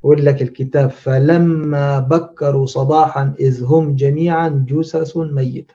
يقول 0.04 0.24
لك 0.24 0.42
الكتاب 0.42 0.90
فلما 0.90 1.98
بكروا 1.98 2.66
صباحا 2.66 3.34
إذ 3.40 3.64
هم 3.64 3.96
جميعا 3.96 4.66
جثث 4.68 5.16
ميتة. 5.16 5.74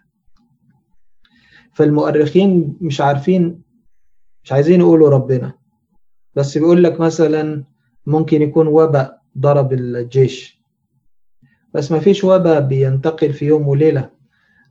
فالمؤرخين 1.73 2.77
مش 2.81 3.01
عارفين 3.01 3.61
مش 4.43 4.51
عايزين 4.51 4.79
يقولوا 4.79 5.09
ربنا. 5.09 5.53
بس 6.35 6.57
بيقول 6.57 6.83
لك 6.83 6.99
مثلا 6.99 7.63
ممكن 8.05 8.41
يكون 8.41 8.67
وباء 8.67 9.21
ضرب 9.37 9.73
الجيش. 9.73 10.61
بس 11.73 11.91
ما 11.91 11.99
فيش 11.99 12.23
وباء 12.23 12.61
بينتقل 12.61 13.33
في 13.33 13.45
يوم 13.45 13.67
وليلة. 13.67 14.09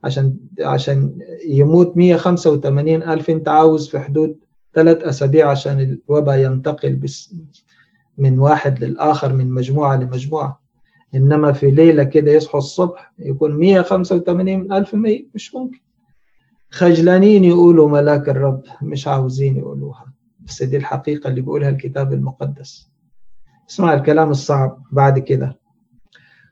عشان 0.03 0.37
عشان 0.61 1.19
يموت 1.47 1.97
185 1.97 3.03
ألف 3.03 3.29
أنت 3.29 3.47
عاوز 3.47 3.89
في 3.89 3.99
حدود 3.99 4.39
ثلاث 4.73 5.03
أسابيع 5.03 5.49
عشان 5.49 5.79
الوباء 6.09 6.39
ينتقل 6.39 6.95
من 8.21 8.39
واحد 8.39 8.83
للآخر 8.83 9.33
من 9.33 9.51
مجموعة 9.51 9.95
لمجموعة. 9.95 10.61
إنما 11.15 11.51
في 11.51 11.71
ليلة 11.71 12.03
كده 12.03 12.31
يصحوا 12.31 12.59
الصبح 12.59 13.13
يكون 13.19 13.51
185 13.51 14.73
ألف 14.73 14.95
ميت 14.95 15.29
مش 15.35 15.55
ممكن. 15.55 15.79
خجلانين 16.69 17.43
يقولوا 17.43 17.89
ملاك 17.89 18.29
الرب 18.29 18.63
مش 18.81 19.07
عاوزين 19.07 19.57
يقولوها. 19.57 20.05
بس 20.39 20.63
دي 20.63 20.77
الحقيقة 20.77 21.27
اللي 21.27 21.41
بيقولها 21.41 21.69
الكتاب 21.69 22.13
المقدس. 22.13 22.89
اسمع 23.69 23.93
الكلام 23.93 24.29
الصعب 24.31 24.83
بعد 24.91 25.19
كده. 25.19 25.59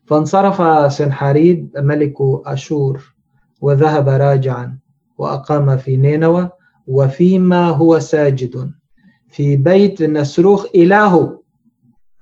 فانصرف 0.06 0.92
سنحاريب 0.94 1.70
ملك 1.78 2.16
أشور 2.46 3.16
وذهب 3.62 4.10
راجعا 4.10 4.78
وأقام 5.18 5.78
في 5.78 5.98
نينوى 5.98 6.50
وفيما 6.88 7.70
هو 7.70 8.00
ساجد. 8.00 8.72
في 9.30 9.56
بيت 9.56 10.02
النسروخ 10.02 10.66
إلهه. 10.76 11.39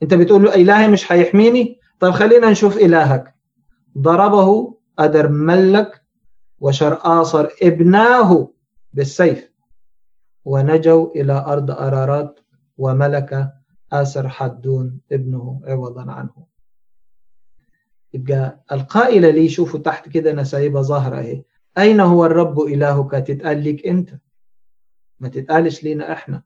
أنت 0.04 0.14
بتقول 0.14 0.44
له 0.44 0.56
إلهي 0.56 0.88
مش 0.88 1.12
هيحميني؟ 1.12 1.80
طب 2.00 2.12
خلينا 2.12 2.52
نشوف 2.52 2.78
إلهك. 2.78 3.36
ضربه 3.98 4.78
أدر 5.00 5.28
ملك 5.28 6.02
وشرآصر 6.60 7.48
ابناه 7.64 8.52
بالسيف. 8.94 9.52
ونجوا 10.46 11.10
إلى 11.16 11.34
أرض 11.48 11.72
أرارات 11.72 12.40
وملك 12.78 13.54
آسر 13.94 14.30
حدون 14.30 15.00
ابنه 15.12 15.62
عوضا 15.66 16.12
عنه. 16.12 16.48
يبقى 18.14 18.64
القائلة 18.72 19.30
لي 19.30 19.50
شوفوا 19.50 19.80
تحت 19.80 20.10
كده 20.10 20.32
أنا 20.32 20.44
سايبة 20.44 20.82
ظاهرة 20.82 21.16
أهي. 21.20 21.44
أين 21.78 22.00
هو 22.00 22.26
الرب 22.26 22.60
إلهك؟ 22.60 23.12
تتقال 23.12 23.64
لك 23.64 23.88
أنت. 23.88 24.10
ما 25.20 25.30
تتقالش 25.30 25.84
لينا 25.84 26.12
إحنا. 26.14 26.44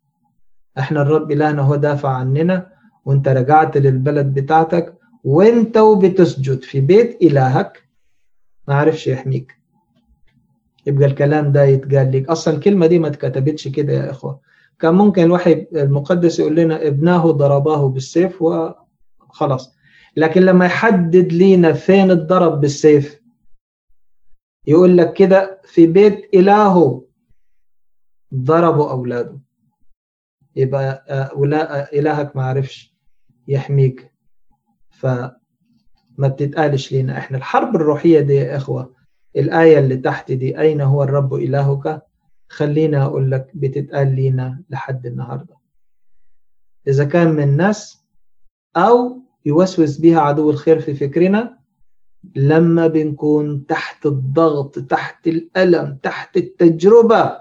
إحنا 0.79 1.01
الرب 1.01 1.31
إلهنا 1.31 1.61
هو 1.61 1.75
دافع 1.75 2.09
عننا. 2.09 2.80
وأنت 3.05 3.27
رجعت 3.27 3.77
للبلد 3.77 4.33
بتاعتك 4.33 4.97
وأنت 5.23 5.77
وبتسجد 5.77 6.63
في 6.63 6.79
بيت 6.81 7.21
إلهك 7.21 7.83
ما 8.67 8.75
عرفش 8.75 9.07
يحميك. 9.07 9.55
يبقى 10.87 11.05
الكلام 11.07 11.51
ده 11.51 11.63
يتقال 11.63 12.11
لك 12.11 12.29
أصلا 12.29 12.53
الكلمة 12.53 12.87
دي 12.87 12.99
ما 12.99 13.07
اتكتبتش 13.07 13.67
كده 13.67 13.93
يا 13.93 14.11
إخوة. 14.11 14.39
كان 14.79 14.93
ممكن 14.95 15.23
الوحي 15.23 15.67
المقدس 15.75 16.39
يقول 16.39 16.55
لنا 16.55 16.87
ابناه 16.87 17.31
ضرباه 17.31 17.87
بالسيف 17.87 18.41
وخلاص. 18.41 19.75
لكن 20.17 20.41
لما 20.41 20.65
يحدد 20.65 21.33
لينا 21.33 21.73
فين 21.73 22.11
الضرب 22.11 22.61
بالسيف 22.61 23.21
يقول 24.67 24.97
لك 24.97 25.13
كده 25.13 25.61
في 25.63 25.87
بيت 25.87 26.29
إلهه 26.33 27.05
ضربوا 28.35 28.91
أولاده. 28.91 29.39
يبقى 30.55 31.03
ولا 31.35 31.93
إلهك 31.93 32.35
ما 32.35 32.43
عرفش. 32.45 32.90
يحميك. 33.47 34.11
فما 34.89 35.31
بتتقالش 36.19 36.91
لينا 36.91 37.17
إحنا. 37.17 37.37
الحرب 37.37 37.75
الروحية 37.75 38.19
دي 38.19 38.33
يا 38.35 38.57
إخوة 38.57 38.93
الآية 39.35 39.79
اللي 39.79 39.97
تحت 39.97 40.31
دي 40.31 40.59
أين 40.59 40.81
هو 40.81 41.03
الرب 41.03 41.33
إلهك؟ 41.33 42.01
خلينا 42.49 43.03
أقول 43.03 43.31
لك 43.31 43.47
بتتقال 43.53 44.15
لينا 44.15 44.61
لحد 44.69 45.05
النهاردة. 45.05 45.55
إذا 46.87 47.03
كان 47.05 47.27
من 47.27 47.57
ناس 47.57 48.03
أو 48.77 49.21
يوسوس 49.45 49.97
بها 49.97 50.19
عدو 50.19 50.49
الخير 50.49 50.79
في 50.79 50.93
فكرنا 50.95 51.57
لما 52.35 52.87
بنكون 52.87 53.65
تحت 53.65 54.05
الضغط 54.05 54.79
تحت 54.79 55.27
الألم 55.27 55.97
تحت 56.03 56.37
التجربة 56.37 57.37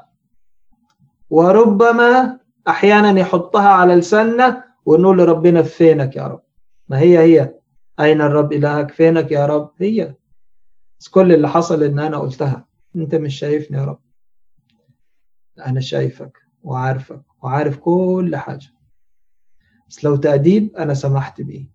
وربما 1.31 2.39
أحيانا 2.69 3.21
يحطها 3.21 3.69
على 3.69 3.95
لساننا 3.97 4.65
ونقول 4.91 5.19
لربنا 5.19 5.63
فينك 5.63 6.17
يا 6.17 6.27
رب؟ 6.27 6.43
ما 6.89 6.99
هي 6.99 7.19
هي؟ 7.19 7.55
أين 8.01 8.21
الرب 8.21 8.53
إلهك؟ 8.53 8.91
فينك 8.91 9.33
يا 9.33 9.47
رب؟ 9.47 9.73
هي. 9.79 10.15
بس 11.01 11.09
كل 11.09 11.33
اللي 11.33 11.49
حصل 11.49 11.83
إن 11.83 11.99
أنا 11.99 12.19
قلتها. 12.19 12.69
أنت 12.97 13.15
مش 13.15 13.39
شايفني 13.39 13.79
يا 13.79 13.85
رب. 13.85 14.01
أنا 15.67 15.81
شايفك 15.81 16.39
وعارفك 16.63 17.23
وعارف 17.43 17.77
كل 17.77 18.37
حاجة. 18.37 18.67
بس 19.89 20.05
لو 20.05 20.17
تأديب 20.17 20.77
أنا 20.77 20.95
سمحت 20.95 21.41
بيه. 21.41 21.67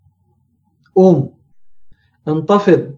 قوم. 0.94 1.38
انتفض. 2.28 2.96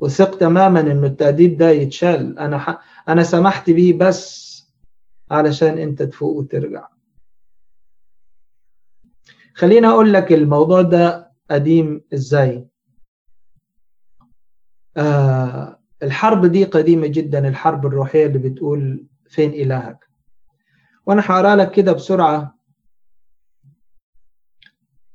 وثق 0.00 0.38
تماما 0.38 0.80
إنه 0.80 1.06
التأديب 1.06 1.56
ده 1.56 1.70
يتشال. 1.70 2.38
أنا 2.38 2.58
ح... 2.58 2.80
أنا 3.08 3.22
سمحت 3.22 3.70
بيه 3.70 3.98
بس 3.98 4.48
علشان 5.30 5.78
أنت 5.78 6.02
تفوق 6.02 6.36
وترجع. 6.36 6.88
خليني 9.58 9.86
أقول 9.86 10.12
لك 10.12 10.32
الموضوع 10.32 10.82
ده 10.82 11.32
قديم 11.50 12.04
إزاي. 12.14 12.68
آه 14.96 15.78
الحرب 16.02 16.46
دي 16.46 16.64
قديمة 16.64 17.06
جدا 17.06 17.48
الحرب 17.48 17.86
الروحية 17.86 18.26
اللي 18.26 18.38
بتقول 18.38 19.06
فين 19.28 19.50
إلهك. 19.50 19.98
وأنا 21.06 21.22
هقرأ 21.24 21.56
لك 21.56 21.70
كده 21.70 21.92
بسرعة. 21.92 22.58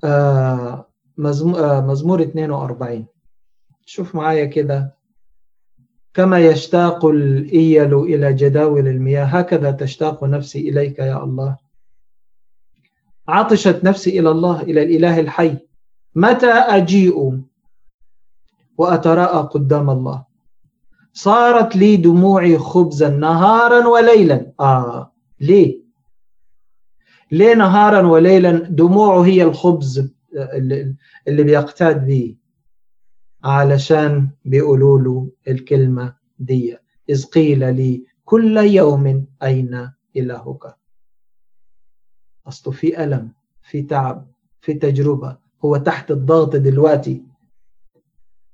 آه 0.04 0.90
مزمور 1.18 2.22
42 2.22 3.06
شوف 3.86 4.16
معايا 4.16 4.46
كده. 4.46 4.98
كما 6.14 6.40
يشتاق 6.40 7.06
الإيل 7.06 7.94
إلى 7.94 8.34
جداول 8.34 8.88
المياه 8.88 9.26
هكذا 9.26 9.72
تشتاق 9.72 10.24
نفسي 10.24 10.70
إليك 10.70 11.00
يا 11.00 11.24
الله. 11.24 11.58
عطشت 13.28 13.84
نفسي 13.84 14.20
إلى 14.20 14.32
الله 14.32 14.62
إلى 14.62 14.84
الإله 14.84 15.20
الحي. 15.20 15.58
متى 16.16 16.52
أجيء 16.52 17.42
وأتراءى 18.78 19.48
قدام 19.48 19.90
الله؟ 19.90 20.26
صارت 21.14 21.76
لي 21.76 21.98
دموعي 21.98 22.58
خبزا 22.58 23.10
نهارا 23.10 23.88
وليلا. 23.88 24.54
آه 24.60 25.14
ليه؟ 25.40 25.84
ليه 27.32 27.54
نهارا 27.54 28.08
وليلا؟ 28.08 28.52
دموعه 28.52 29.22
هي 29.22 29.44
الخبز 29.44 30.12
اللي 31.28 31.44
بيقتاد 31.44 32.06
به. 32.06 32.36
علشان 33.44 34.30
بيقولوا 34.46 35.00
له 35.00 35.30
الكلمة 35.48 36.16
دي. 36.40 36.78
إذ 37.10 37.26
قيل 37.26 37.76
لي 37.76 38.06
كل 38.26 38.58
يوم 38.58 39.26
أين 39.44 39.92
إلهك؟ 40.16 40.76
أصله 42.48 42.74
في 42.74 43.04
ألم 43.04 43.32
في 43.64 43.82
تعب 43.82 44.28
في 44.62 44.74
تجربة. 44.74 45.38
هو 45.66 45.78
تحت 45.78 46.12
الضغط 46.12 46.56
دلوقتي. 46.56 47.24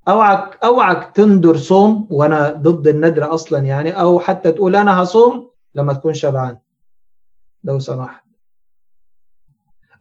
أوعك 0.08 0.64
أوعك 0.64 1.16
تندر 1.16 1.58
صوم 1.58 2.08
وأنا 2.12 2.52
ضد 2.52 2.88
الندر 2.88 3.34
أصلا 3.34 3.60
يعني 3.60 3.92
أو 3.92 4.20
حتى 4.20 4.52
تقول 4.52 4.76
أنا 4.76 5.04
هصوم 5.04 5.52
لما 5.76 5.94
تكون 5.94 6.14
شبعان. 6.14 6.58
لو 7.64 7.80
سمحت. 7.80 8.24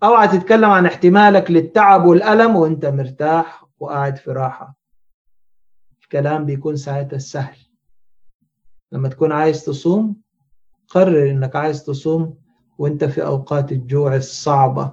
أوعى 0.03 0.29
تتكلم 0.29 0.71
عن 0.71 0.87
احتمالك 0.87 1.51
للتعب 1.51 2.05
والألم 2.05 2.57
وأنت 2.57 2.87
مرتاح 2.87 3.65
وقاعد 3.81 4.17
في 4.17 4.31
راحة. 4.31 4.77
الكلام 6.03 6.45
بيكون 6.45 6.77
ساعتها 6.77 7.19
سهل 7.19 7.57
لما 8.93 9.09
تكون 9.09 9.33
عايز 9.33 9.65
تصوم 9.65 10.17
قرر 10.89 11.31
إنك 11.31 11.57
عايز 11.57 11.85
تصوم 11.85 12.39
وانت 12.79 13.05
في 13.05 13.25
أوقات 13.27 13.73
الجوع 13.73 14.17
الصعبة 14.17 14.93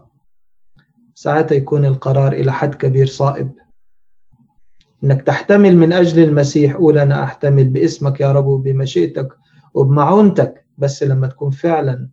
ساعتها 1.15 1.55
يكون 1.55 1.85
القرار 1.85 2.31
إلى 2.33 2.53
حد 2.53 2.75
كبير 2.75 3.05
صائب. 3.07 3.51
إنك 5.03 5.21
تحتمل 5.21 5.77
من 5.77 5.93
أجل 5.93 6.23
المسيح 6.23 6.75
قول 6.75 6.97
أنا 6.97 7.23
أحتمل 7.23 7.63
باسمك 7.63 8.21
يا 8.21 8.31
رب 8.31 8.45
وبمشيئتك 8.45 9.37
وبمعونتك 9.73 10.65
بس 10.77 11.03
لما 11.03 11.27
تكون 11.27 11.51
فعلا 11.51 12.09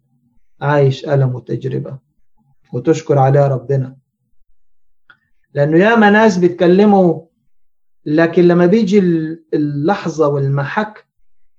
عايش 0.60 1.08
ألم 1.08 1.34
وتجربة. 1.34 1.98
وتشكر 2.72 3.18
عليها 3.18 3.48
ربنا. 3.48 3.96
لأنه 5.54 5.78
ياما 5.78 6.10
ناس 6.10 6.38
بيتكلموا 6.38 7.26
لكن 8.06 8.42
لما 8.42 8.66
بيجي 8.66 8.98
اللحظة 9.54 10.28
والمحك 10.28 11.06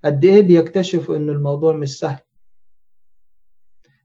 قد 0.05 0.25
إيه 0.25 0.41
بيكتشفوا 0.41 1.15
إنه 1.15 1.31
الموضوع 1.31 1.73
مش 1.75 1.99
سهل. 1.99 2.19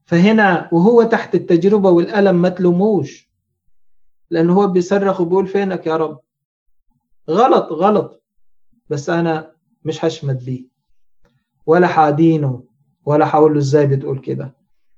فهنا 0.09 0.69
وهو 0.71 1.03
تحت 1.03 1.35
التجربة 1.35 1.89
والألم 1.89 2.41
ما 2.41 2.49
تلوموش. 2.49 3.29
لأنه 4.29 4.53
هو 4.53 4.67
بيصرخ 4.67 5.21
وبيقول 5.21 5.47
فينك 5.47 5.87
يا 5.87 5.97
رب؟ 5.97 6.19
غلط 7.29 7.71
غلط. 7.71 8.23
بس 8.89 9.09
أنا 9.09 9.51
مش 9.85 10.05
هشمت 10.05 10.43
بيه. 10.43 10.65
ولا 11.65 11.87
حادينه 11.87 12.63
ولا 13.05 13.29
هقول 13.29 13.53
له 13.53 13.59
إزاي 13.59 13.87
بتقول 13.87 14.19
كده. 14.19 14.55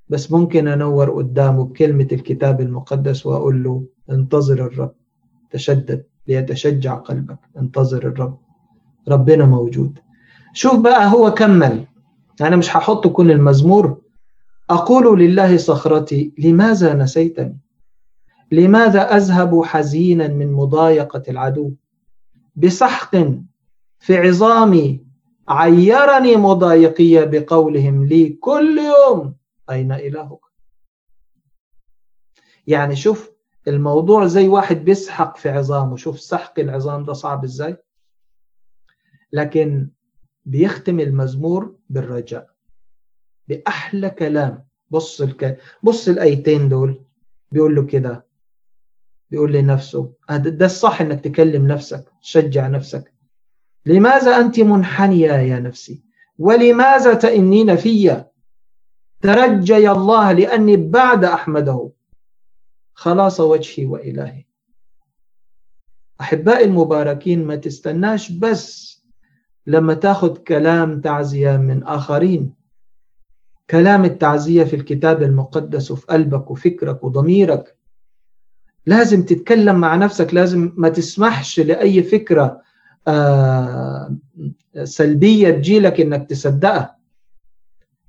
بس 0.09 0.31
ممكن 0.31 0.67
أنور 0.67 1.09
قدامه 1.09 1.65
بكلمة 1.65 2.07
الكتاب 2.11 2.61
المقدس 2.61 3.25
وأقول 3.25 3.63
له 3.63 3.85
انتظر 4.09 4.65
الرب. 4.65 4.95
تشدد 5.49 6.05
ليتشجع 6.27 6.95
قلبك. 6.95 7.39
انتظر 7.57 8.07
الرب. 8.07 8.37
ربنا 9.07 9.45
موجود. 9.45 9.99
شوف 10.53 10.79
بقى 10.79 11.11
هو 11.13 11.33
كمل. 11.33 11.85
أنا 12.41 12.55
مش 12.55 12.77
هحط 12.77 13.07
كل 13.07 13.31
المزمور. 13.31 14.01
أقول 14.71 15.19
لله 15.19 15.57
صخرتي 15.57 16.33
لماذا 16.37 16.93
نسيتني؟ 16.93 17.57
لماذا 18.51 19.01
أذهب 19.17 19.61
حزينا 19.63 20.27
من 20.27 20.53
مضايقة 20.53 21.23
العدو؟ 21.27 21.73
بسحق 22.55 23.15
في 23.99 24.17
عظامي 24.17 25.05
عيرني 25.47 26.35
مضايقية 26.35 27.23
بقولهم 27.23 28.05
لي 28.05 28.29
كل 28.29 28.77
يوم 28.77 29.35
أين 29.69 29.91
إلهك؟ 29.91 30.39
يعني 32.67 32.95
شوف 32.95 33.31
الموضوع 33.67 34.25
زي 34.25 34.47
واحد 34.47 34.75
بيسحق 34.85 35.37
في 35.37 35.49
عظامه 35.49 35.95
شوف 35.95 36.19
سحق 36.19 36.59
العظام 36.59 37.03
ده 37.05 37.13
صعب 37.13 37.43
إزاي؟ 37.43 37.77
لكن 39.33 39.89
بيختم 40.45 40.99
المزمور 40.99 41.75
بالرجاء. 41.89 42.50
بأحلى 43.51 44.09
كلام. 44.09 44.65
بص 44.89 45.21
الك... 45.21 45.57
بص 45.83 46.07
الآيتين 46.07 46.69
دول. 46.69 47.03
بيقول 47.51 47.75
له 47.75 47.85
كده. 47.85 48.25
بيقول 49.31 49.53
لنفسه. 49.53 50.13
ده 50.29 50.65
الصح 50.65 51.01
إنك 51.01 51.23
تكلم 51.23 51.67
نفسك 51.67 52.11
تشجع 52.21 52.67
نفسك. 52.67 53.13
لماذا 53.85 54.37
أنت 54.37 54.59
منحنية 54.59 55.31
يا 55.31 55.59
نفسي؟ 55.59 56.03
ولماذا 56.37 57.13
تئنين 57.13 57.75
في؟ 57.75 58.23
ترجي 59.21 59.91
الله 59.91 60.31
لأني 60.31 60.77
بعد 60.77 61.23
أحمده. 61.25 61.91
خلاص 62.93 63.39
وجهي 63.39 63.85
وإلهي. 63.85 64.45
أحبائي 66.21 66.65
المباركين 66.65 67.45
ما 67.45 67.55
تستناش 67.55 68.31
بس 68.31 68.91
لما 69.67 69.93
تاخذ 69.93 70.37
كلام 70.37 71.01
تعزية 71.01 71.57
من 71.57 71.83
آخرين. 71.83 72.60
كلام 73.71 74.05
التعزية 74.05 74.63
في 74.63 74.75
الكتاب 74.75 75.23
المقدس 75.23 75.91
وفي 75.91 76.05
قلبك 76.05 76.51
وفكرك 76.51 77.03
وضميرك. 77.03 77.77
لازم 78.85 79.25
تتكلم 79.25 79.75
مع 79.75 79.95
نفسك 79.95 80.33
لازم 80.33 80.73
ما 80.77 80.89
تسمحش 80.89 81.59
لأي 81.59 82.03
فكرة 82.03 82.61
آه، 83.07 84.17
سلبية 84.83 85.49
تجيلك 85.51 86.01
إنك 86.01 86.29
تصدقها. 86.29 86.97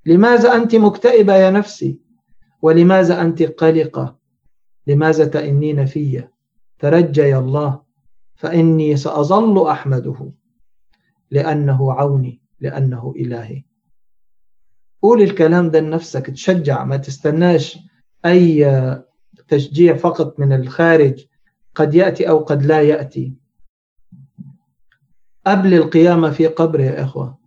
لماذا 0.07 0.55
أنت 0.57 0.75
مكتئبة 0.75 1.35
يا 1.35 1.51
نفسي؟ 1.51 1.99
ولماذا 2.63 3.21
أنت 3.23 3.43
قلقة؟ 3.43 4.19
لماذا 4.87 5.25
تئنين 5.25 5.87
في؟ 5.87 6.25
ترجي 6.79 7.37
الله 7.37 7.83
فإني 8.35 8.97
سأظل 8.97 9.67
أحمده 9.67 10.33
لأنه 11.31 11.93
عوني 11.93 12.41
لأنه 12.61 13.15
إلهي. 13.17 13.72
قول 15.03 15.23
الكلام 15.23 15.71
ده 15.71 15.81
لنفسك 15.81 16.27
تشجع 16.31 16.85
ما 16.85 16.97
تستناش 16.97 17.79
أي 18.27 18.67
تشجيع 19.49 19.97
فقط 19.97 20.41
من 20.41 20.53
الخارج 20.53 21.27
قد 21.75 21.95
يأتي 21.95 22.29
أو 22.29 22.39
قد 22.39 22.63
لا 22.63 22.83
يأتي. 22.83 23.35
قبل 25.47 25.75
القيامة 25.75 26.31
في 26.31 26.47
قبر 26.47 26.81
يا 26.81 27.05
إخوة. 27.05 27.39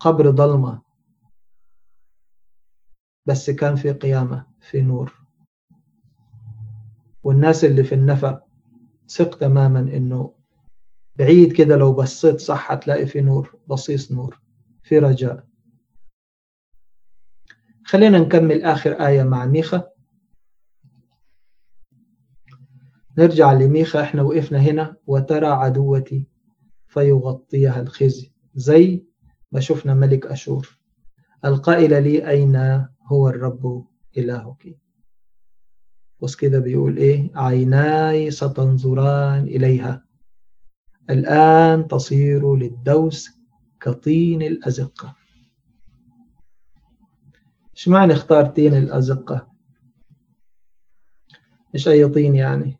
قبر 0.00 0.30
ظلمة. 0.30 0.82
بس 3.26 3.50
كان 3.50 3.76
في 3.76 3.92
قيامة 3.92 4.46
في 4.60 4.80
نور. 4.82 5.14
والناس 7.22 7.64
اللي 7.64 7.84
في 7.84 7.94
النفق 7.94 8.42
ثق 9.08 9.38
تماما 9.38 9.80
إنه 9.80 10.34
بعيد 11.16 11.52
كده 11.52 11.76
لو 11.76 11.92
بصيت 11.92 12.40
صح 12.40 12.72
هتلاقي 12.72 13.06
في 13.06 13.20
نور 13.20 13.58
بصيص 13.66 14.12
نور 14.12 14.40
في 14.82 14.98
رجاء. 14.98 15.49
خلينا 17.90 18.18
نكمل 18.18 18.62
آخر 18.62 18.92
آية 18.92 19.22
مع 19.22 19.46
ميخا. 19.46 19.88
نرجع 23.18 23.52
لميخا 23.52 24.02
إحنا 24.02 24.22
وقفنا 24.22 24.58
هنا 24.58 24.96
وترى 25.06 25.46
عدوتي 25.46 26.26
فيغطيها 26.86 27.80
الخزي. 27.80 28.32
زي 28.54 29.04
ما 29.52 29.60
شفنا 29.60 29.94
ملك 29.94 30.26
أشور. 30.26 30.78
القائل 31.44 32.02
لي 32.02 32.28
أين 32.30 32.56
هو 33.06 33.28
الرب 33.28 33.86
إلهك؟ 34.16 34.78
بص 36.20 36.36
كده 36.36 36.58
بيقول 36.58 36.96
إيه؟ 36.96 37.30
عيناي 37.34 38.30
ستنظران 38.30 39.42
إليها. 39.44 40.04
الآن 41.10 41.88
تصير 41.88 42.56
للدوس 42.56 43.30
كطين 43.80 44.42
الأزقة. 44.42 45.19
إيش 47.80 47.88
معنى 47.88 48.12
اختار 48.12 48.46
طين 48.46 48.74
الأزقة؟ 48.74 49.46
مش 51.74 51.88
أي 51.88 52.08
طين 52.08 52.34
يعني؟ 52.34 52.78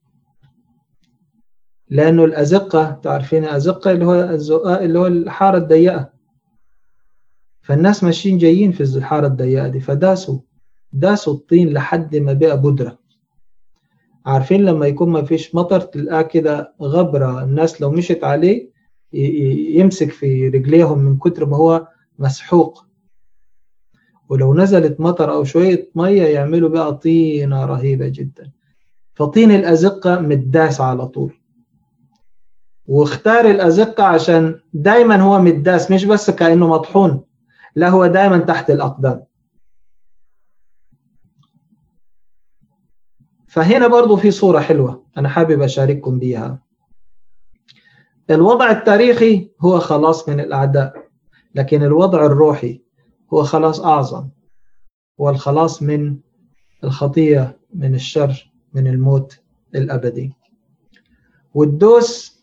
لأنه 1.88 2.24
الأزقة 2.24 2.90
تعرفين 2.90 3.44
الأزقة 3.44 3.90
اللي 3.90 4.04
هو 4.04 4.14
الزقاق 4.14 4.80
اللي 4.82 4.98
هو 4.98 5.06
الحارة 5.06 5.58
الضيقة. 5.58 6.12
فالناس 7.62 8.04
ماشيين 8.04 8.38
جايين 8.38 8.72
في 8.72 8.80
الحارة 8.80 9.26
الضيقة 9.26 9.68
دي 9.68 9.80
فداسوا 9.80 10.38
داسوا 10.92 11.34
الطين 11.34 11.72
لحد 11.72 12.16
ما 12.16 12.32
بقى 12.32 12.60
بودرة. 12.60 12.98
عارفين 14.26 14.64
لما 14.64 14.86
يكون 14.86 15.08
ما 15.10 15.22
فيش 15.22 15.54
مطر 15.54 15.80
تلقاه 15.80 16.22
كده 16.22 16.74
غبرة. 16.82 17.44
الناس 17.44 17.80
لو 17.80 17.90
مشت 17.90 18.24
عليه 18.24 18.70
يمسك 19.12 20.10
في 20.10 20.48
رجليهم 20.48 20.98
من 20.98 21.18
كتر 21.18 21.46
ما 21.46 21.56
هو 21.56 21.88
مسحوق. 22.18 22.89
ولو 24.30 24.54
نزلت 24.54 25.00
مطر 25.00 25.32
أو 25.32 25.44
شوية 25.44 25.90
مية 25.94 26.22
يعملوا 26.22 26.68
بقى 26.68 26.96
طينة 26.96 27.64
رهيبة 27.64 28.08
جدا. 28.08 28.50
فطين 29.14 29.50
الأزقة 29.50 30.20
متداس 30.20 30.80
على 30.80 31.06
طول. 31.06 31.36
واختار 32.86 33.50
الأزقة 33.50 34.04
عشان 34.04 34.60
دايما 34.72 35.16
هو 35.16 35.38
متداس 35.38 35.90
مش 35.90 36.04
بس 36.04 36.30
كأنه 36.30 36.68
مطحون 36.68 37.24
لا 37.76 37.88
هو 37.88 38.06
دايما 38.06 38.38
تحت 38.38 38.70
الأقدام. 38.70 39.24
فهنا 43.48 43.86
برضو 43.86 44.16
في 44.16 44.30
صورة 44.30 44.60
حلوة 44.60 45.06
أنا 45.18 45.28
حابب 45.28 45.62
أشارككم 45.62 46.18
بيها. 46.18 46.62
الوضع 48.30 48.70
التاريخي 48.70 49.50
هو 49.60 49.78
خلاص 49.78 50.28
من 50.28 50.40
الأعداء 50.40 51.08
لكن 51.54 51.82
الوضع 51.82 52.26
الروحي 52.26 52.82
هو 53.34 53.42
خلاص 53.42 53.80
أعظم. 53.80 54.28
هو 55.20 55.30
الخلاص 55.30 55.82
من 55.82 56.16
الخطية 56.84 57.58
من 57.74 57.94
الشر 57.94 58.52
من 58.74 58.86
الموت 58.86 59.40
الأبدي. 59.74 60.32
والدوس 61.54 62.40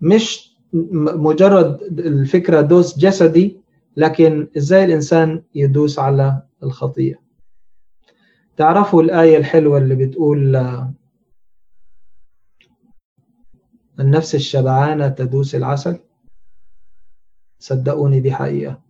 مش 0.00 0.56
مجرد 0.72 1.82
الفكرة 1.82 2.60
دوس 2.60 2.98
جسدي 2.98 3.60
لكن 3.96 4.48
إزاي 4.56 4.84
الإنسان 4.84 5.42
يدوس 5.54 5.98
على 5.98 6.42
الخطية 6.62 7.20
تعرفوا 8.56 9.02
الآية 9.02 9.36
الحلوة 9.36 9.78
اللي 9.78 9.94
بتقول 10.06 10.56
النفس 14.00 14.34
الشبعانة 14.34 15.08
تدوس 15.08 15.54
العسل؟ 15.54 15.98
صدقوني 17.58 18.20
دي 18.20 18.32
حقيقة. 18.32 18.82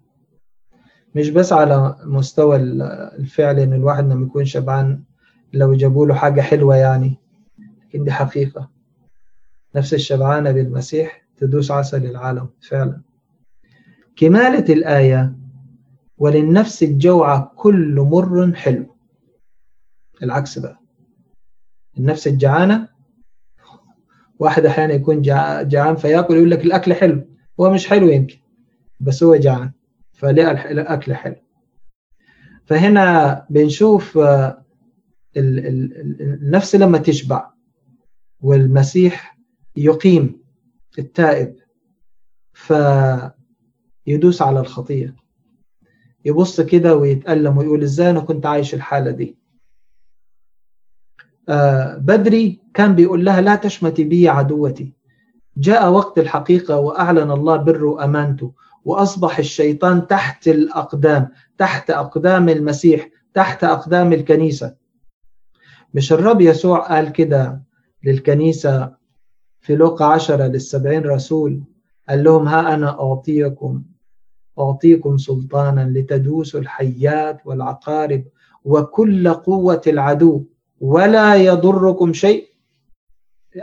مش 1.19 1.31
بس 1.31 1.53
على 1.53 1.97
مستوى 2.05 2.57
الفعل 2.57 3.59
إن 3.59 3.73
الواحد 3.73 4.05
لما 4.05 4.27
يكون 4.27 4.45
شبعان 4.45 5.03
لو 5.53 5.75
جابوا 5.75 6.07
له 6.07 6.15
حاجة 6.15 6.41
حلوة 6.41 6.77
يعني 6.77 7.17
لكن 7.85 8.05
دي 8.05 8.13
حقيقة. 8.13 8.71
نفس 9.77 9.95
الشبعانة 9.95 10.53
بالمسيح 10.53 11.23
تدوس 11.37 11.71
عسل 11.71 12.07
العالم 12.07 12.49
فعلا. 12.61 13.01
كمالة 14.17 14.75
الآية 14.75 15.37
وللنفس 16.19 16.83
الجوعة 16.83 17.53
كل 17.57 17.95
مر 18.01 18.53
حلو. 18.55 18.87
العكس 20.23 20.59
بقى. 20.59 20.79
النفس 21.99 22.27
الجعانة 22.29 22.89
واحد 24.39 24.67
أحيانا 24.67 24.93
يكون 24.95 25.23
جعان 25.69 25.97
فيأكل 25.97 26.35
يقول 26.37 26.51
لك 26.51 26.65
الأكل 26.65 26.95
حلو. 26.95 27.25
هو 27.61 27.71
مش 27.71 27.89
حلو 27.89 28.09
يمكن 28.09 28.39
بس 29.01 29.23
هو 29.23 29.37
جعان. 29.37 29.73
فليه 30.19 30.51
الأكل 30.51 31.15
حلو. 31.15 31.37
فهنا 32.67 33.47
بنشوف 33.51 34.19
آه، 34.19 34.65
النفس 35.37 36.75
لما 36.75 36.99
تشبع 36.99 37.51
والمسيح 38.41 39.39
يقيم 39.77 40.43
التائب 40.99 41.57
فيدوس 42.53 44.43
على 44.43 44.61
الخطية 44.61 45.17
يبص 46.25 46.61
كده 46.61 46.97
ويتألم 46.97 47.57
ويقول 47.59 47.83
إزاي 47.83 48.11
أنا 48.11 48.21
كنت 48.21 48.47
عايش 48.47 48.75
الحالة 48.75 49.11
دي؟ 49.11 49.39
آه 51.49 51.97
بدري 51.97 52.61
كان 52.75 52.95
بيقول 52.95 53.25
لها 53.25 53.41
لا 53.41 53.57
تشمتي 53.57 54.05
بي 54.05 54.29
عدوتي. 54.29 54.93
جاء 55.57 55.91
وقت 55.91 56.19
الحقيقة 56.19 56.77
وأعلن 56.77 57.31
الله 57.31 57.57
بره 57.57 57.87
وأمانته 57.87 58.53
وأصبح 58.89 59.39
الشيطان 59.39 60.07
تحت 60.07 60.49
الأقدام 60.49 61.29
تحت 61.59 61.91
أقدام 61.91 62.49
المسيح 62.49 63.09
تحت 63.35 63.65
أقدام 63.65 64.13
الكنيسة. 64.13 64.77
مش 65.95 66.13
الرب 66.13 66.41
يسوع 66.41 66.79
قال 66.89 67.13
كده 67.13 67.63
للكنيسة 68.05 68.95
في 69.61 69.77
لوقا 69.77 70.05
عشرة 70.05 70.47
للسبعين 70.47 71.03
رسول؟ 71.03 71.63
قال 72.09 72.25
لهم 72.25 72.49
ها 72.49 72.75
أنا 72.75 73.01
أعطيكم 73.01 73.83
أعطيكم 74.59 75.19
سلطانا 75.19 75.91
لتدوسوا 75.99 76.61
الحيات 76.61 77.47
والعقارب 77.47 78.25
وكل 78.65 79.29
قوة 79.35 79.83
العدو 79.87 80.45
ولا 80.81 81.35
يضركم 81.35 82.13
شيء. 82.13 82.49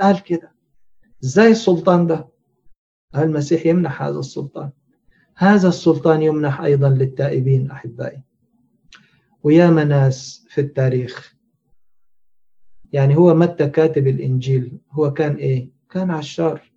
قال 0.01 0.23
كده. 0.23 0.51
إزاي 1.23 1.51
السلطان 1.51 2.07
ده؟ 2.07 2.27
المسيح 3.15 3.65
يمنح 3.65 4.01
هذا 4.03 4.19
السلطان؟ 4.19 4.69
هذا 5.37 5.67
السلطان 5.67 6.21
يمنح 6.21 6.61
أيضا 6.61 6.89
للتائبين 6.89 7.71
أحبائي. 7.71 8.21
ويا 9.43 9.67
ناس 9.67 10.45
في 10.49 10.61
التاريخ. 10.61 11.35
يعني 12.93 13.17
هو 13.17 13.33
متى 13.33 13.69
كاتب 13.69 14.07
الإنجيل؟ 14.07 14.77
هو 14.91 15.13
كان 15.13 15.35
إيه؟ 15.35 15.69
كان 15.89 16.11
عشار. 16.11 16.71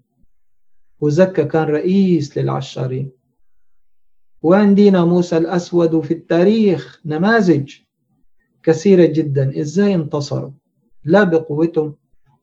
وزكى 1.01 1.45
كان 1.45 1.63
رئيس 1.63 2.39
للعشارين. 2.39 3.11
وعندنا 4.43 5.05
موسى 5.05 5.37
الأسود 5.37 6.01
في 6.01 6.15
التاريخ 6.15 7.01
نماذج 7.05 7.75
كثيرة 8.63 9.07
جدا. 9.07 9.61
إزاي 9.61 9.95
انتصروا؟ 9.95 10.51
لا 11.05 11.25
بقوتهم 11.25 11.95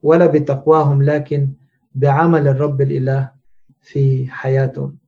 ولا 0.02 0.26
بتقواهم 0.26 1.02
لكن 1.02 1.52
بعمل 1.94 2.48
الرب 2.48 2.80
الإله 2.80 3.32
في 3.80 4.26
حياتهم. 4.30 5.05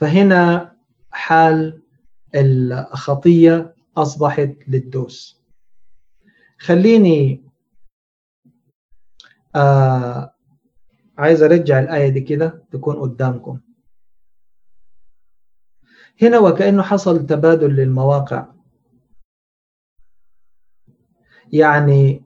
فهنا 0.00 0.72
حال 1.10 1.82
الخطية 2.34 3.74
أصبحت 3.96 4.50
للدوس. 4.68 5.42
خليني 6.58 7.44
آه 9.56 10.34
عايز 11.18 11.42
أرجع 11.42 11.78
الآية 11.78 12.08
دي 12.08 12.20
كده 12.20 12.64
تكون 12.70 12.96
قدامكم. 12.96 13.60
هنا 16.22 16.38
وكأنه 16.38 16.82
حصل 16.82 17.26
تبادل 17.26 17.70
للمواقع. 17.76 18.46
يعني 21.52 22.22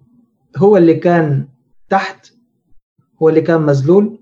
هو 0.57 0.77
اللي 0.77 0.95
كان 0.95 1.49
تحت 1.89 2.33
هو 3.23 3.29
اللي 3.29 3.41
كان 3.41 3.61
مذلول 3.61 4.19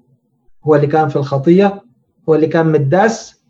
هو 0.65 0.75
اللي 0.75 0.87
كان 0.87 1.09
في 1.09 1.17
الخطية 1.17 1.83
هو 2.29 2.35
اللي 2.35 2.47
كان 2.47 2.73
متداس 2.73 3.42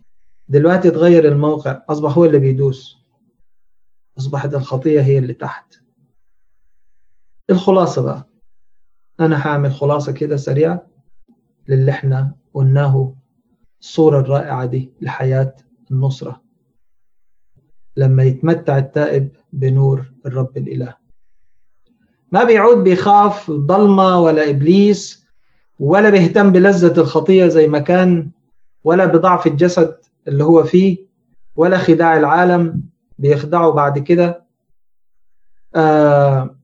دلوقتي 0.49 0.90
تغير 0.90 1.28
الموقع 1.28 1.82
أصبح 1.88 2.18
هو 2.18 2.24
اللي 2.24 2.38
بيدوس. 2.38 2.99
أصبحت 4.18 4.55
الخطية 4.55 5.01
هي 5.01 5.18
اللي 5.18 5.34
تحت. 5.34 5.74
الخلاصة 7.51 8.03
بقى. 8.03 8.28
أنا 9.20 9.47
هعمل 9.47 9.72
خلاصة 9.72 10.12
كده 10.12 10.36
سريعة 10.36 10.86
للي 11.68 11.90
إحنا 11.90 12.34
قلناه 12.55 13.14
الصورة 13.80 14.20
الرائعة 14.20 14.64
دي 14.66 14.93
لحياة 15.01 15.57
النصرة. 15.90 16.43
لما 17.97 18.22
يتمتع 18.22 18.78
التائب 18.78 19.36
بنور 19.53 20.12
الرب 20.26 20.57
الإله. 20.57 20.97
ما 22.32 22.45
بيعود 22.45 22.76
بيخاف 22.84 23.51
ضلمة 23.51 24.20
ولا 24.20 24.51
إبليس 24.51 25.26
ولا 25.78 26.11
بيهتم 26.11 26.53
بلذة 26.53 27.01
الخطية 27.01 27.47
زي 27.49 27.68
ما 27.68 27.78
كان 27.78 28.30
ولا 28.84 29.05
بضعف 29.07 29.47
الجسد 29.47 29.99
اللي 30.29 30.45
هو 30.45 30.64
فيه 30.64 31.07
ولا 31.57 31.79
خداع 31.79 32.16
العالم 32.16 32.83
بيخدعه 33.18 33.70
بعد 33.70 33.99
كده. 33.99 34.45
آه 35.75 36.57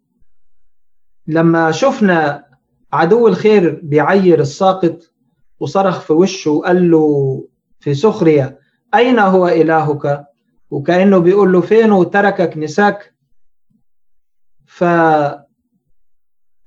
لما 1.26 1.70
شفنا 1.70 2.44
عدو 2.92 3.28
الخير 3.28 3.80
بيعير 3.82 4.40
الساقط 4.40 5.12
وصرخ 5.60 6.00
في 6.00 6.12
وشه 6.12 6.50
وقال 6.50 6.90
له 6.90 7.44
في 7.80 7.94
سخرية 7.94 8.58
أين 8.94 9.18
هو 9.18 9.48
إلهك؟ 9.48 10.26
وكأنه 10.70 11.18
بيقول 11.18 11.52
له 11.52 11.60
فين؟ 11.60 11.92
وتركك 11.92 12.56
نساك 12.56 13.14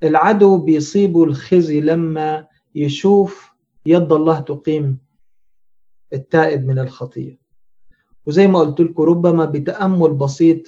فالعدو 0.02 0.58
بيصيبه 0.58 1.24
الخزي 1.24 1.82
لما 1.82 2.48
يشوف 2.76 3.52
يد 3.86 4.12
الله 4.12 4.40
تقيم. 4.40 4.98
التائب 6.14 6.66
من 6.66 6.80
الخطية 6.80 7.40
وزي 8.26 8.48
ما 8.48 8.60
قلت 8.60 8.80
لكم 8.80 9.04
ربما 9.04 9.46
بتأمل 9.46 10.14
بسيط 10.14 10.62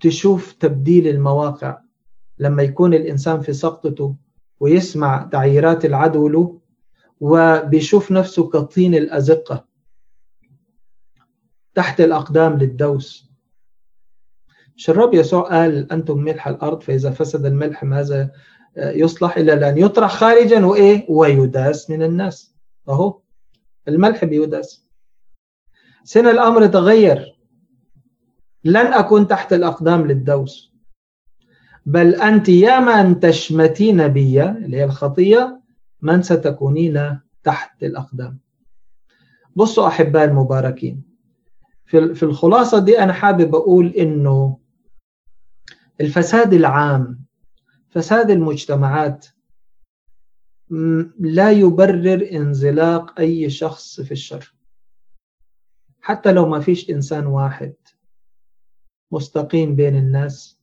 تشوف 0.00 0.52
تبديل 0.52 1.08
المواقع. 1.08 1.78
لما 2.38 2.62
يكون 2.62 2.94
الإنسان 2.94 3.40
في 3.40 3.52
سقطته 3.52 4.16
ويسمع 4.60 5.28
تعييرات 5.32 5.84
العدو 5.84 6.28
له 6.28 6.60
وبيشوف 7.20 8.12
نفسه 8.12 8.48
كطين 8.50 8.94
الأزقة 8.94 9.66
تحت 11.74 12.00
الأقدام 12.00 12.58
للدوس. 12.58 13.30
مش 14.76 14.90
الرب 14.90 15.14
يسوع 15.14 15.42
قال 15.42 15.92
أنتم 15.92 16.18
ملح 16.18 16.48
الأرض 16.48 16.80
فإذا 16.82 17.10
فسد 17.10 17.46
الملح 17.46 17.84
ماذا 17.84 18.30
يصلح 18.76 19.36
إلا 19.36 19.68
أن 19.68 19.78
يطرح 19.78 20.14
خارجا 20.14 20.66
وإيه؟ 20.66 21.06
ويداس 21.10 21.90
من 21.90 22.02
الناس. 22.02 22.54
أهو. 22.88 23.20
الملح 23.88 24.24
بيداس 24.24 24.86
سن 26.04 26.26
الأمر 26.26 26.66
تغير. 26.66 27.36
لن 28.64 28.86
أكون 28.86 29.28
تحت 29.28 29.52
الأقدام 29.52 30.06
للدوس. 30.06 30.72
بل 31.86 32.14
أنت 32.14 32.48
يا 32.48 32.80
من 32.80 33.20
تشمتين 33.20 34.08
بي 34.08 34.42
اللي 34.42 34.76
هي 34.76 34.84
الخطية 34.84 35.60
من 36.02 36.22
ستكونين 36.22 37.20
تحت 37.44 37.82
الأقدام. 37.82 38.38
بصوا 39.56 39.86
أحباء 39.88 40.24
المباركين 40.24 41.02
في 41.86 42.22
الخلاصة 42.22 42.78
دي 42.78 42.98
أنا 42.98 43.12
حابب 43.12 43.54
أقول 43.54 43.86
إنه 43.86 44.58
الفساد 46.00 46.52
العام 46.52 47.24
فساد 47.90 48.30
المجتمعات 48.30 49.26
لا 51.18 51.50
يبرر 51.50 52.28
انزلاق 52.32 53.20
أي 53.20 53.50
شخص 53.50 54.00
في 54.00 54.12
الشر. 54.12 54.54
حتى 56.00 56.32
لو 56.32 56.48
ما 56.48 56.60
فيش 56.60 56.90
إنسان 56.90 57.26
واحد 57.26 57.74
مستقيم 59.12 59.76
بين 59.76 59.96
الناس 59.96 60.58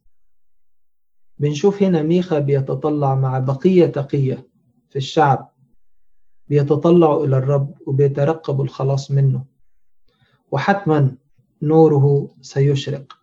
بنشوف 1.37 1.83
هنا 1.83 2.01
ميخا 2.01 2.39
بيتطلع 2.39 3.15
مع 3.15 3.39
بقية 3.39 3.85
تقية 3.85 4.47
في 4.89 4.95
الشعب 4.95 5.53
بيتطلعوا 6.47 7.25
إلى 7.25 7.37
الرب 7.37 7.75
وبيترقبوا 7.87 8.63
الخلاص 8.63 9.11
منه. 9.11 9.45
وحتما 10.51 11.15
نوره 11.61 12.35
سيشرق. 12.41 13.19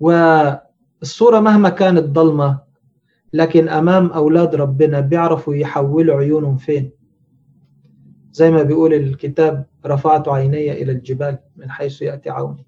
والصورة 0.00 1.40
مهما 1.40 1.68
كانت 1.68 2.04
ضلمة 2.04 2.65
لكن 3.36 3.68
أمام 3.68 4.06
أولاد 4.06 4.54
ربنا 4.54 5.00
بيعرفوا 5.00 5.54
يحولوا 5.54 6.16
عيونهم 6.16 6.56
فين؟ 6.56 6.90
زي 8.32 8.50
ما 8.50 8.62
بيقول 8.62 8.94
الكتاب 8.94 9.66
رفعت 9.86 10.28
عيني 10.28 10.72
إلى 10.72 10.92
الجبال 10.92 11.38
من 11.56 11.70
حيث 11.70 12.02
يأتي 12.02 12.30
عوني. 12.30 12.66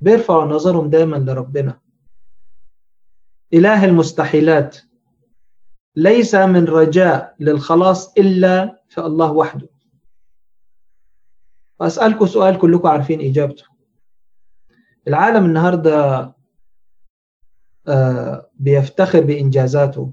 بيرفعوا 0.00 0.44
نظرهم 0.44 0.90
دايما 0.90 1.16
لربنا. 1.16 1.80
إله 3.54 3.84
المستحيلات. 3.84 4.76
ليس 5.96 6.34
من 6.34 6.64
رجاء 6.64 7.34
للخلاص 7.40 8.12
إلا 8.18 8.82
في 8.88 9.00
الله 9.00 9.32
وحده. 9.32 9.68
وأسألكم 11.80 12.26
سؤال 12.26 12.58
كلكم 12.58 12.88
عارفين 12.88 13.20
إجابته. 13.20 13.64
العالم 15.08 15.44
النهاردة 15.44 16.28
آه، 17.88 18.47
بيفتخر 18.58 19.20
بإنجازاته. 19.20 20.12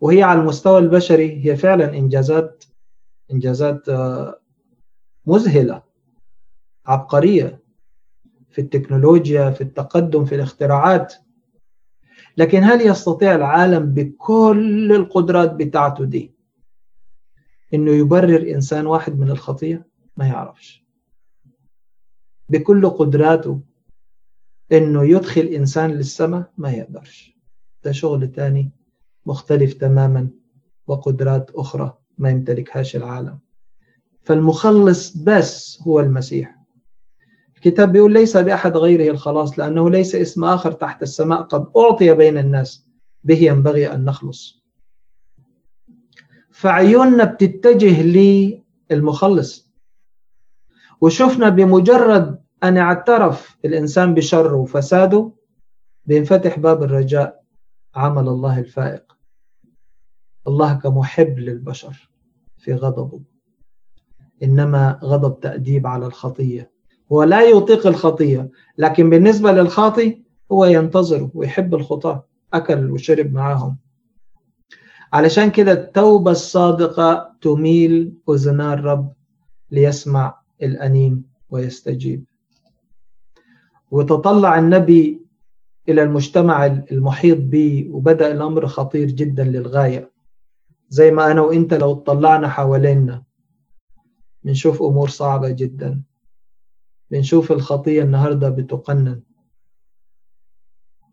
وهي 0.00 0.22
على 0.22 0.40
المستوى 0.40 0.78
البشري 0.78 1.44
هي 1.44 1.56
فعلا 1.56 1.94
إنجازات 1.98 2.64
إنجازات 3.32 3.88
آه، 3.88 4.40
مذهلة 5.26 5.82
عبقرية 6.86 7.60
في 8.50 8.60
التكنولوجيا 8.60 9.50
في 9.50 9.60
التقدم 9.60 10.24
في 10.24 10.34
الاختراعات. 10.34 11.14
لكن 12.36 12.64
هل 12.64 12.80
يستطيع 12.80 13.34
العالم 13.34 13.94
بكل 13.94 14.92
القدرات 14.92 15.52
بتاعته 15.52 16.04
دي 16.04 16.34
إنه 17.74 17.90
يبرر 17.90 18.54
إنسان 18.54 18.86
واحد 18.86 19.18
من 19.18 19.30
الخطية؟ 19.30 19.86
ما 20.16 20.26
يعرفش. 20.26 20.84
بكل 22.48 22.90
قدراته 22.90 23.60
إنه 24.72 25.04
يدخل 25.04 25.40
إنسان 25.40 25.90
للسماء 25.90 26.52
ما 26.58 26.70
يقدرش. 26.70 27.36
ده 27.84 27.92
شغل 27.92 28.32
تاني 28.32 28.70
مختلف 29.26 29.72
تماما 29.72 30.28
وقدرات 30.86 31.50
أخرى 31.50 31.98
ما 32.18 32.30
يمتلكهاش 32.30 32.96
العالم. 32.96 33.38
فالمخلص 34.22 35.16
بس 35.16 35.82
هو 35.82 36.00
المسيح. 36.00 36.56
الكتاب 37.56 37.92
بيقول 37.92 38.12
ليس 38.12 38.36
بأحد 38.36 38.76
غيره 38.76 39.10
الخلاص 39.10 39.58
لأنه 39.58 39.90
ليس 39.90 40.14
اسم 40.14 40.44
آخر 40.44 40.72
تحت 40.72 41.02
السماء 41.02 41.42
قد 41.42 41.66
أعطي 41.76 42.14
بين 42.14 42.38
الناس. 42.38 42.86
به 43.24 43.38
ينبغي 43.38 43.94
أن 43.94 44.04
نخلص. 44.04 44.64
فعيوننا 46.50 47.24
بتتجه 47.24 48.02
للمخلص. 48.90 49.72
وشفنا 51.00 51.48
بمجرد 51.48 52.45
أن 52.68 52.76
اعترف 52.76 53.56
الإنسان 53.64 54.14
بشره 54.14 54.54
وفساده 54.54 55.32
بينفتح 56.06 56.58
باب 56.58 56.82
الرجاء 56.82 57.42
عمل 57.94 58.28
الله 58.28 58.58
الفائق. 58.58 59.16
الله 60.48 60.74
كمحب 60.74 61.38
للبشر 61.38 62.10
في 62.58 62.74
غضبه. 62.74 63.20
إنما 64.42 65.00
غضب 65.02 65.40
تأديب 65.40 65.86
على 65.86 66.06
الخطية. 66.06 66.70
هو 67.12 67.22
لا 67.22 67.42
يطيق 67.42 67.86
الخطية 67.86 68.50
لكن 68.78 69.10
بالنسبة 69.10 69.52
للخاطي 69.52 70.22
هو 70.52 70.64
ينتظر 70.64 71.30
ويحب 71.34 71.74
الخطاة. 71.74 72.26
أكل 72.52 72.90
وشرب 72.90 73.32
معاهم. 73.32 73.78
علشان 75.12 75.50
كده 75.50 75.72
التوبة 75.72 76.30
الصادقة 76.30 77.36
تميل 77.40 78.14
أذنا 78.30 78.74
الرب 78.74 79.12
ليسمع 79.70 80.40
الأنين 80.62 81.24
ويستجيب. 81.50 82.24
وتطلع 83.96 84.58
النبي 84.58 85.26
إلى 85.88 86.02
المجتمع 86.02 86.66
المحيط 86.66 87.38
به 87.38 87.88
وبدأ 87.90 88.32
الأمر 88.32 88.66
خطير 88.66 89.06
جدا 89.10 89.44
للغاية. 89.44 90.12
زي 90.88 91.10
ما 91.10 91.30
أنا 91.30 91.40
وإنت 91.40 91.74
لو 91.74 91.92
اطلعنا 91.92 92.48
حوالينا 92.48 93.24
بنشوف 94.42 94.82
أمور 94.82 95.08
صعبة 95.08 95.50
جدا. 95.50 96.02
بنشوف 97.10 97.52
الخطية 97.52 98.02
النهاردة 98.02 98.48
بتقنن. 98.48 99.22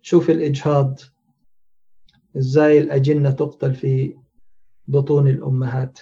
شوف 0.02 0.30
الإجهاض 0.30 1.00
إزاي 2.38 2.78
الأجنة 2.78 3.32
تقتل 3.32 3.74
في 3.76 4.18
بطون 4.88 5.28
الأمهات. 5.28 6.00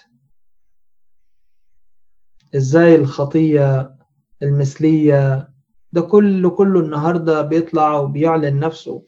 إزاي 2.55 2.95
الخطية 2.95 3.95
المثلية 4.41 5.51
ده 5.94 6.02
كله 6.02 6.50
كله 6.50 6.80
النهاردة 6.80 7.42
بيطلع 7.42 7.98
وبيعلن 7.98 8.60
نفسه. 8.60 9.04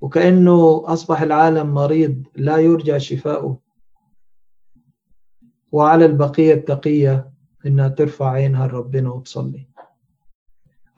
وكأنه 0.00 0.82
أصبح 0.86 1.22
العالم 1.22 1.74
مريض 1.74 2.26
لا 2.36 2.56
يرجى 2.56 3.00
شفاؤه. 3.00 3.58
وعلى 5.72 6.04
البقية 6.04 6.54
التقية 6.54 7.30
إنها 7.66 7.88
ترفع 7.88 8.30
عينها 8.30 8.66
لربنا 8.66 9.10
وتصلي. 9.10 9.66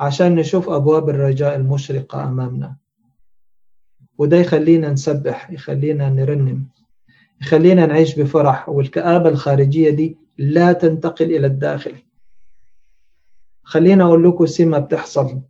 عشان 0.00 0.34
نشوف 0.34 0.68
أبواب 0.68 1.08
الرجاء 1.08 1.56
المشرقة 1.56 2.24
أمامنا. 2.24 2.76
وده 4.18 4.36
يخلينا 4.36 4.90
نسبح 4.90 5.50
يخلينا 5.50 6.10
نرنم. 6.10 6.68
يخلينا 7.40 7.86
نعيش 7.86 8.20
بفرح. 8.20 8.68
والكآبة 8.68 9.28
الخارجية 9.28 9.90
دي 9.90 10.16
لا 10.38 10.72
تنتقل 10.72 11.24
إلى 11.24 11.46
الداخل. 11.46 11.94
خلينا 13.62 14.04
أقول 14.04 14.24
لكم 14.24 14.46
سمة 14.46 14.78
بتحصل 14.78 15.40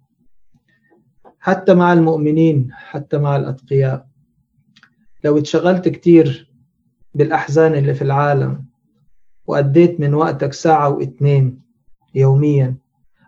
حتى 1.41 1.75
مع 1.75 1.93
المؤمنين 1.93 2.69
حتى 2.73 3.19
مع 3.19 3.37
الأتقياء. 3.37 4.07
لو 5.25 5.39
اتشغلت 5.39 5.89
كتير 5.89 6.53
بالأحزان 7.15 7.75
اللي 7.75 7.95
في 7.95 8.03
العالم 8.03 8.65
وأديت 9.47 10.01
من 10.01 10.15
وقتك 10.15 10.53
ساعة 10.53 10.89
واثنين 10.89 11.63
يوميا 12.15 12.75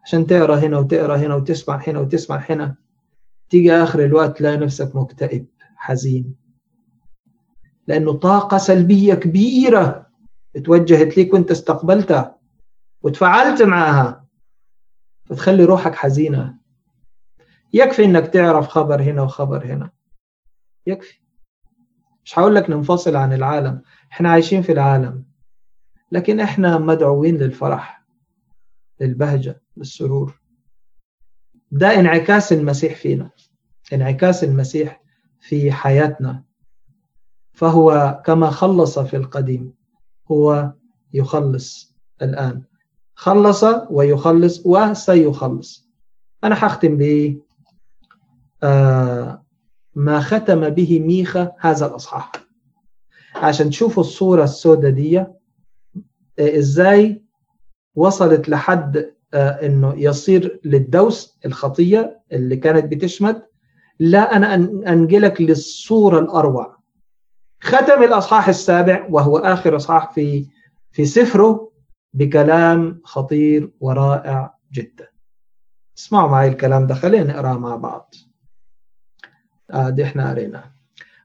عشان 0.05 0.26
تقرأ 0.26 0.57
هنا 0.57 0.78
وتقرأ 0.78 1.16
هنا 1.16 1.35
وتسمع 1.35 1.82
هنا 1.89 1.99
وتسمع 2.01 2.45
هنا 2.51 2.74
تيجي 3.51 3.72
آخر 3.72 4.05
الوقت 4.05 4.39
تلاقي 4.39 4.57
نفسك 4.57 4.97
مكتئب 4.97 5.47
حزين. 5.76 6.35
لأنه 7.87 8.12
طاقة 8.12 8.59
سلبية 8.59 9.14
كبيرة 9.14 10.07
اتوجهت 10.57 11.16
ليك 11.16 11.35
وانت 11.35 11.51
استقبلتها 11.51 12.37
وتفاعلت 13.03 13.62
معها. 13.62 14.24
فتخلي 15.27 15.64
روحك 15.64 15.95
حزينة. 15.95 16.59
يكفي 17.72 18.05
إنك 18.05 18.27
تعرف 18.27 18.68
خبر 18.68 19.03
هنا 19.03 19.22
وخبر 19.22 19.66
هنا. 19.66 19.91
يكفي. 20.87 21.18
مش 22.25 22.39
هقول 22.39 22.55
لك 22.55 22.70
ننفصل 22.70 23.16
عن 23.16 23.33
العالم. 23.33 23.83
إحنا 24.12 24.31
عايشين 24.31 24.62
في 24.62 24.72
العالم. 24.72 25.25
لكن 26.12 26.41
إحنا 26.41 26.79
مدعوين 26.79 27.37
للفرح 27.37 28.05
للبهجة 29.01 29.62
للسرور. 29.77 30.41
ده 31.70 32.01
انعكاس 32.01 32.53
المسيح 32.53 32.95
فينا. 32.95 33.31
انعكاس 33.93 34.45
المسيح 34.45 35.03
في 35.41 35.72
حياتنا. 35.72 36.45
فهو 37.53 38.22
كما 38.27 38.51
خلص 38.51 38.99
في 38.99 39.16
القديم 39.16 39.75
هو 40.31 40.72
يخلص 41.12 41.97
الآن. 42.22 42.64
خلص 43.15 43.65
ويخلص 43.91 44.67
وسيخلص. 44.67 45.89
أنا 46.45 46.55
حختم 46.55 46.97
ب 46.97 47.35
آه 48.62 49.45
ما 49.95 50.21
ختم 50.21 50.69
به 50.69 51.01
ميخا 51.01 51.53
هذا 51.59 51.87
الأصحاح. 51.87 52.33
عشان 53.35 53.71
تشوفوا 53.71 54.03
الصورة 54.03 54.45
السوداء 54.45 54.91
دي 54.91 55.25
إزاي 56.39 57.23
وصلت 57.95 58.49
لحد 58.49 59.15
إنه 59.35 59.95
يصير 59.97 60.61
للدوس 60.65 61.39
الخطية 61.47 62.21
اللي 62.33 62.57
كانت 62.57 62.85
بتشمت. 62.93 63.47
لا 63.99 64.37
أنا 64.37 64.55
أنقلك 64.93 65.41
للصورة 65.41 66.19
الأروع. 66.19 66.77
ختم 67.61 68.03
الأصحاح 68.03 68.49
السابع 68.49 69.07
وهو 69.11 69.39
آخر 69.39 69.77
أصحاح 69.77 70.12
في 70.15 70.47
في 70.93 71.05
سفره. 71.05 71.71
بكلام 72.15 73.01
خطير 73.05 73.73
ورائع 73.81 74.55
جدا. 74.73 75.09
اسمعوا 75.99 76.31
معي 76.31 76.49
الكلام 76.49 76.87
ده 76.87 76.95
خلينا 76.95 77.33
نقراه 77.33 77.59
مع 77.59 77.77
بعض. 77.77 78.15
آه 79.71 79.97
إحنا 80.03 80.31
قريناه 80.31 80.75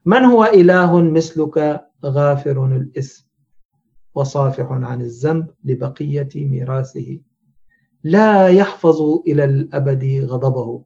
من 0.04 0.24
هو 0.24 0.44
إله 0.44 1.02
مثلك 1.02 1.86
غافر 2.04 2.66
الإثم 2.66 3.24
وصافح 4.14 4.66
عن 4.70 5.00
الذنب 5.00 5.50
لبقية 5.64 6.28
ميراثه؟ 6.34 7.20
لا 8.04 8.48
يحفظ 8.48 9.00
إلى 9.26 9.44
الأبد 9.44 10.26
غضبه. 10.28 10.84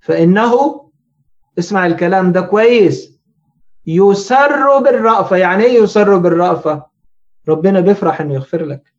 فإنه 0.00 0.84
اسمع 1.58 1.86
الكلام 1.86 2.32
ده 2.32 2.40
كويس 2.40 3.20
يسر 3.86 4.78
بالرأفة. 4.78 5.36
يعني 5.36 5.64
إيه 5.64 5.82
يسر 5.82 6.18
بالرأفة؟ 6.18 6.86
ربنا 7.48 7.80
بيفرح 7.80 8.20
إنه 8.20 8.34
يغفر 8.34 8.64
لك. 8.64 8.93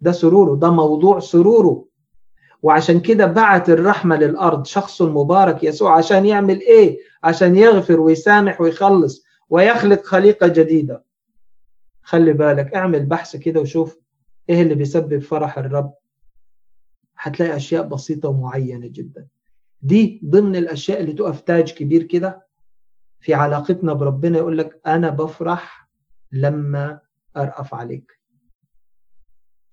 ده 0.00 0.12
سروره 0.12 0.56
ده 0.56 0.70
موضوع 0.70 1.18
سروره. 1.20 1.84
وعشان 2.62 3.00
كده 3.00 3.26
بعت 3.26 3.70
الرحمة 3.70 4.16
للأرض 4.16 4.66
شخص 4.66 5.02
مبارك 5.02 5.64
يسوع 5.64 5.96
عشان 5.96 6.26
يعمل 6.26 6.60
إيه؟ 6.60 6.98
عشان 7.24 7.56
يغفر 7.56 8.00
ويسامح 8.00 8.60
ويخلص 8.60 9.24
ويخلق 9.50 10.02
خليقة 10.04 10.46
جديدة. 10.46 11.04
خلي 12.02 12.32
بالك 12.32 12.74
اعمل 12.74 13.06
بحث 13.06 13.36
كده 13.36 13.60
وشوف 13.60 13.98
إيه 14.48 14.62
اللي 14.62 14.74
بيسبب 14.74 15.18
فرح 15.18 15.58
الرب. 15.58 15.94
هتلاقي 17.18 17.56
أشياء 17.56 17.86
بسيطة 17.88 18.28
ومعينة 18.28 18.86
جدا. 18.86 19.26
دي 19.82 20.20
ضمن 20.24 20.56
الأشياء 20.56 21.00
اللي 21.00 21.12
تقف 21.12 21.40
تاج 21.40 21.72
كبير 21.72 22.02
كده 22.02 22.46
في 23.20 23.34
علاقتنا 23.34 23.92
بربنا 23.92 24.38
يقول 24.38 24.58
لك 24.58 24.80
أنا 24.86 25.10
بفرح 25.10 25.88
لما 26.32 27.00
أرأف 27.36 27.74
عليك. 27.74 28.12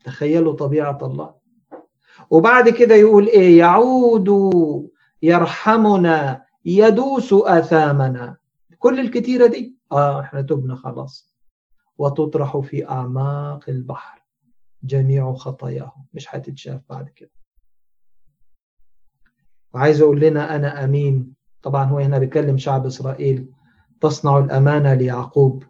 تخيلوا 0.03 0.53
طبيعة 0.53 0.97
الله. 1.01 1.35
وبعد 2.29 2.69
كده 2.69 2.95
يقول 2.95 3.27
إيه؟ 3.27 3.57
يعود 3.57 4.29
يرحمنا 5.21 6.45
يدوس 6.65 7.33
أثامنا. 7.33 8.37
كل 8.79 8.99
الكتيرة 8.99 9.47
دي؟ 9.47 9.77
آه 9.91 10.21
إحنا 10.21 10.41
تبنا 10.41 10.75
خلاص. 10.75 11.33
وتطرح 11.97 12.57
في 12.57 12.89
أعماق 12.89 13.69
البحر. 13.69 14.23
جميع 14.83 15.33
خطاياهم. 15.33 16.05
مش 16.13 16.35
هتتشاف 16.35 16.81
بعد 16.89 17.09
كده. 17.09 17.31
وعايز 19.73 20.01
أقول 20.01 20.19
لنا 20.19 20.55
أنا 20.55 20.83
أمين. 20.83 21.33
طبعا 21.61 21.83
هو 21.83 21.99
هنا 21.99 22.19
بيكلم 22.19 22.57
شعب 22.57 22.85
إسرائيل. 22.85 23.49
تصنع 24.01 24.39
الأمانة 24.39 24.93
ليعقوب 24.93 25.63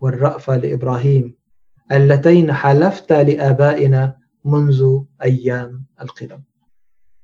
والرأفة 0.00 0.56
لإبراهيم. 0.56 1.39
اللتين 1.92 2.52
حلفت 2.52 3.12
لآبائنا 3.12 4.16
منذ 4.44 5.00
أيام 5.22 5.84
القدم. 6.00 6.40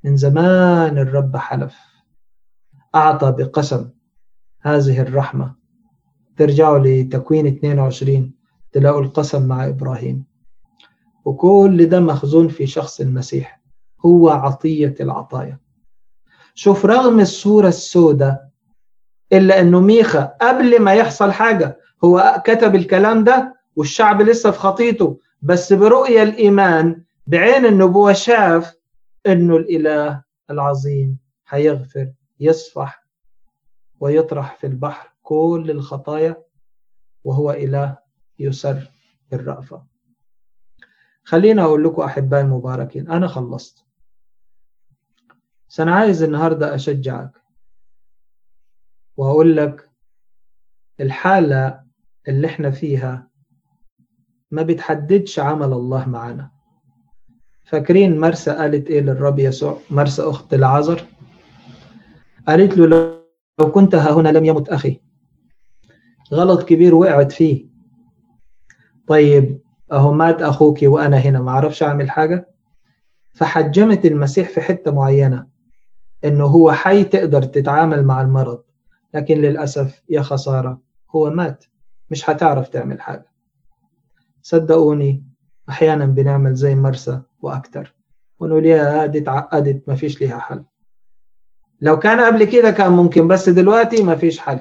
من 0.05 0.17
زمان 0.17 0.99
الرب 0.99 1.37
حلف. 1.37 1.77
أعطى 2.95 3.33
بقسم 3.33 3.91
هذه 4.61 5.01
الرحمة. 5.01 5.55
ترجعوا 6.37 6.79
لتكوين 6.79 7.47
22 7.47 8.35
تلاقوا 8.73 9.01
القسم 9.01 9.47
مع 9.49 9.67
إبراهيم. 9.67 10.25
وكل 11.25 11.87
ده 11.87 12.01
مخزون 12.01 12.49
في 12.49 12.67
شخص 12.67 13.01
المسيح 13.01 13.61
هو 14.07 14.29
عطية 14.29 14.95
العطايا. 15.01 15.59
شوف 16.55 16.87
رغم 16.87 17.21
الصورة 17.21 17.69
السوداء 17.69 18.49
إلا 19.33 19.61
أنه 19.61 19.81
ميخا 19.81 20.37
قبل 20.41 20.83
ما 20.83 20.95
يحصل 20.95 21.33
حاجة 21.33 21.79
هو 22.05 22.43
كتب 22.45 22.75
الكلام 22.75 23.25
ده 23.25 23.56
والشعب 23.77 24.23
لسه 24.23 24.51
في 24.51 24.59
خطيته 24.59 25.21
بس 25.43 25.73
برؤية 25.73 26.23
الإيمان 26.23 27.05
بعين 27.27 27.67
النبوة 27.67 28.13
شاف 28.13 28.77
أنه 29.27 29.57
الإله 29.57 30.23
العظيم 30.51 31.19
هيغفر 31.49 32.13
يصفح 32.41 33.07
ويطرح 34.01 34.57
في 34.57 34.67
البحر 34.67 35.13
كل 35.23 35.67
الخطايا 35.71 36.43
وهو 37.25 37.51
إله 37.51 37.99
يسر 38.39 38.91
بالرأفة 39.31 39.87
خلينا 41.25 41.63
أقول 41.63 41.85
لكم 41.85 42.03
أحبائي 42.03 42.43
المباركين 42.45 43.11
أنا 43.11 43.27
خلصت. 43.27 43.85
أنا 45.81 45.95
عايز 45.95 46.23
النهاردة 46.23 46.75
أشجعك 46.75 47.31
وأقول 49.17 49.57
لك 49.57 49.91
الحالة 51.01 51.85
اللي 52.29 52.47
إحنا 52.47 52.71
فيها 52.71 53.29
ما 54.51 54.63
بتحددش 54.63 55.39
عمل 55.39 55.73
الله 55.73 56.09
معنا 56.09 56.51
فاكرين 57.65 58.21
مرسى 58.21 58.51
قالت 58.51 58.91
إيه 58.91 59.01
للرب 59.01 59.39
يسوع؟ 59.39 59.79
مرسى 59.91 60.23
أخت 60.23 60.55
العذر 60.55 61.03
قالت 62.49 62.79
له 62.79 62.87
لو 63.61 63.73
كنت 63.73 63.95
ها 63.95 64.13
هنا 64.13 64.29
لم 64.29 64.45
يمت 64.45 64.69
أخي. 64.69 65.01
غلط 66.33 66.63
كبير 66.63 66.95
وقعت 66.95 67.33
فيه. 67.33 67.67
طيب 69.07 69.61
أهو 69.93 70.13
مات 70.13 70.43
أخوك 70.43 70.79
وأنا 70.83 71.17
هنا 71.17 71.41
ما 71.41 71.51
أعرفش 71.51 71.83
أعمل 71.83 72.11
حاجة؟ 72.11 72.49
فحجمت 73.35 74.07
المسيح 74.07 74.49
في 74.49 74.61
حتة 74.61 74.91
معينة 74.91 75.47
إنه 76.25 76.45
هو 76.45 76.73
حي 76.73 77.05
تقدر 77.05 77.43
تتعامل 77.43 78.05
مع 78.05 78.23
المرض 78.23 78.63
لكن 79.15 79.39
للأسف 79.39 80.03
يا 80.09 80.23
خسارة 80.23 80.81
هو 81.11 81.31
مات 81.31 81.65
مش 82.11 82.31
هتعرف 82.31 82.69
تعمل 82.69 83.01
حاجة. 83.01 83.27
صدقوني 84.47 85.25
أحيانا 85.69 86.07
بنعمل 86.07 86.55
زي 86.55 86.75
مرسى 86.75 87.23
وأكتر. 87.41 87.95
ونقول 88.39 88.67
يا 88.67 89.05
هذه 89.05 89.19
اتعقدت 89.19 89.89
ما 89.89 89.95
فيش 89.95 90.21
ليها 90.21 90.39
حل. 90.39 90.65
لو 91.81 91.99
كان 91.99 92.21
قبل 92.21 92.45
كده 92.45 92.71
كان 92.71 92.93
ممكن 92.93 93.29
بس 93.29 93.49
دلوقتي 93.49 94.03
ما 94.03 94.17
فيش 94.17 94.39
حل. 94.39 94.61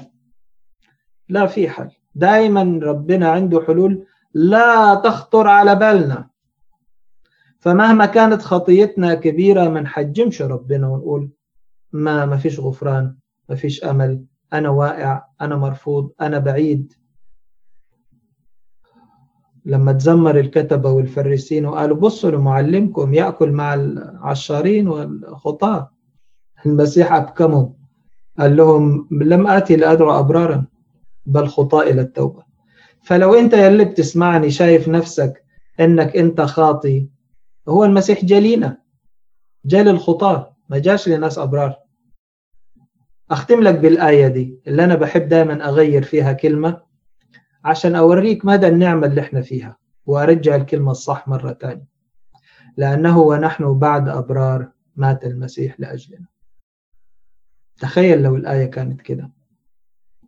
لا 1.29 1.45
في 1.45 1.69
حل. 1.69 1.91
دايما 2.15 2.79
ربنا 2.83 3.31
عنده 3.31 3.61
حلول 3.67 4.05
لا 4.33 4.95
تخطر 4.95 5.47
على 5.47 5.75
بالنا. 5.75 6.29
فمهما 7.59 8.05
كانت 8.05 8.41
خطيتنا 8.41 9.13
كبيرة 9.13 9.69
ما 9.69 9.81
نحجمش 9.81 10.41
ربنا 10.41 10.88
ونقول 10.88 11.29
ما 11.91 12.25
ما 12.25 12.38
فيش 12.38 12.59
غفران 12.59 13.15
ما 13.49 13.55
فيش 13.55 13.83
أمل. 13.83 14.25
أنا 14.53 14.69
واقع 14.69 15.23
أنا 15.41 15.55
مرفوض 15.55 16.11
أنا 16.21 16.39
بعيد. 16.39 16.93
لما 19.66 19.91
تزمر 19.93 20.39
الكتبة 20.39 20.91
والفريسين 20.91 21.66
وقالوا 21.66 21.97
بصوا 21.97 22.32
لمعلمكم 22.32 23.13
يأكل 23.13 23.51
مع 23.51 23.74
العشارين 23.74 24.88
والخطاة. 24.88 25.91
المسيح 26.66 27.13
أبكمهم. 27.13 27.74
قال 28.39 28.55
لهم 28.57 29.07
لم 29.11 29.47
آتي 29.47 29.76
لأدعو 29.76 30.20
أبرارا 30.20 30.66
بل 31.26 31.47
خطاة 31.47 31.82
إلى 31.82 32.01
التوبة 32.01 32.43
فلو 33.03 33.34
أنت 33.34 33.53
يلي 33.53 33.86
بتسمعني 33.86 34.51
شايف 34.51 34.88
نفسك 34.88 35.43
أنك 35.80 36.18
أنت 36.18 36.41
خاطي 36.41 37.07
هو 37.70 37.86
المسيح 37.86 38.26
جالينا 38.26 38.78
جال 39.66 39.88
الخطاة 39.88 40.55
ما 40.70 40.78
جاش 40.80 41.09
لناس 41.09 41.38
أبرار. 41.39 41.76
أختم 43.32 43.61
لك 43.63 43.76
بالآية 43.76 44.28
دي 44.28 44.59
اللي 44.68 44.84
أنا 44.84 44.95
بحب 44.95 45.28
دائما 45.30 45.70
أغير 45.70 46.03
فيها 46.03 46.34
كلمة. 46.34 46.82
عشان 47.66 47.95
أوريك 47.95 48.45
مدى 48.45 48.68
النعمة 48.68 49.07
اللي 49.07 49.22
إحنا 49.22 49.41
فيها 49.41 49.78
وأرجع 50.05 50.55
الكلمة 50.55 50.91
الصح 50.91 51.28
مرة 51.28 51.51
تانية. 51.51 51.88
لأنه 52.78 53.20
ونحن 53.20 53.80
بعد 53.80 54.09
أبرار 54.09 54.68
مات 54.95 55.26
المسيح 55.26 55.80
لأجلنا. 55.80 56.26
تخيل 57.80 58.24
لو 58.24 58.36
الآية 58.36 58.66
كانت 58.66 59.01
كده. 59.01 59.32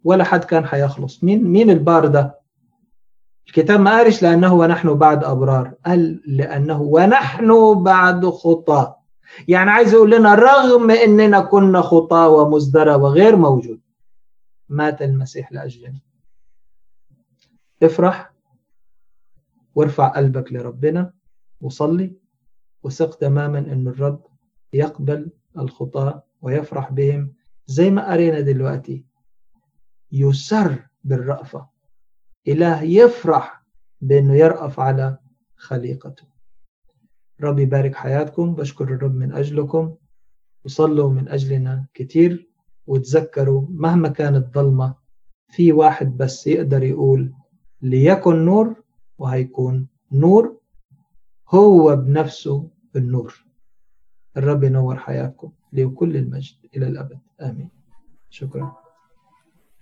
ولا 0.04 0.24
حد 0.24 0.44
كان 0.44 0.66
حيخلص. 0.66 1.24
مين 1.24 1.44
مين 1.44 1.70
البار 1.70 2.08
ده؟ 2.08 2.40
الكتاب 3.48 3.80
ما 3.80 3.92
قالش 3.98 4.24
لأنه 4.24 4.54
ونحن 4.54 4.94
بعد 4.94 5.24
أبرار. 5.24 5.74
قال 5.86 6.22
لأنه 6.26 6.82
ونحن 6.82 7.84
بعد 7.84 8.26
خطاة 8.26 8.98
يعني 9.48 9.70
عايز 9.70 9.94
يقول 9.94 10.12
لنا 10.12 10.36
رغم 10.36 10.92
إننا 10.92 11.40
كنا 11.40 11.82
خطاة 11.82 12.30
ومزدرى 12.30 12.94
وغير 12.96 13.36
موجود 13.36 13.80
مات 14.70 15.02
المسيح 15.02 15.52
لأجلنا. 15.52 16.07
افرح 17.84 18.34
وارفع 19.76 20.08
قلبك 20.08 20.54
لربنا 20.54 21.14
وصلي 21.62 22.16
وثق 22.84 23.16
تماما 23.16 23.60
إن 23.60 23.88
الرب 23.88 24.26
يقبل 24.74 25.32
الخطاة 25.58 26.24
ويفرح 26.42 26.92
بهم. 26.92 27.34
زي 27.68 27.92
ما 27.92 28.12
قرينا 28.12 28.40
دلوقتي 28.40 29.06
يسر 30.12 30.88
بالرأفة. 31.04 31.70
إله 32.48 32.84
يفرح 32.84 33.64
بأنه 34.02 34.34
يرأف 34.34 34.80
على 34.80 35.18
خليقته. 35.56 36.24
رب 37.42 37.60
يبارك 37.60 37.96
حياتكم. 37.96 38.56
بشكر 38.56 38.84
الرب 38.84 39.16
من 39.16 39.34
أجلكم. 39.34 39.96
وصلوا 40.66 41.10
من 41.10 41.30
أجلنا 41.30 41.86
كتير. 41.94 42.50
وتذكروا 42.88 43.68
مهما 43.70 44.10
كانت 44.10 44.54
ضلمة 44.56 44.96
في 45.50 45.74
واحد 45.74 46.18
بس 46.18 46.48
يقدر 46.48 46.84
يقول 46.84 47.34
ليكن 47.82 48.46
نور 48.46 48.84
وهيكون 49.18 49.88
نور 50.12 50.58
هو 51.50 51.96
بنفسه 51.96 52.70
النور. 52.96 53.46
الرب 54.38 54.64
ينور 54.64 54.98
حياتكم 54.98 55.52
لكل 55.74 56.18
المجد 56.18 56.56
إلى 56.76 56.88
الأبد. 56.88 57.20
آمين. 57.42 57.70
شكرا. 58.30 58.87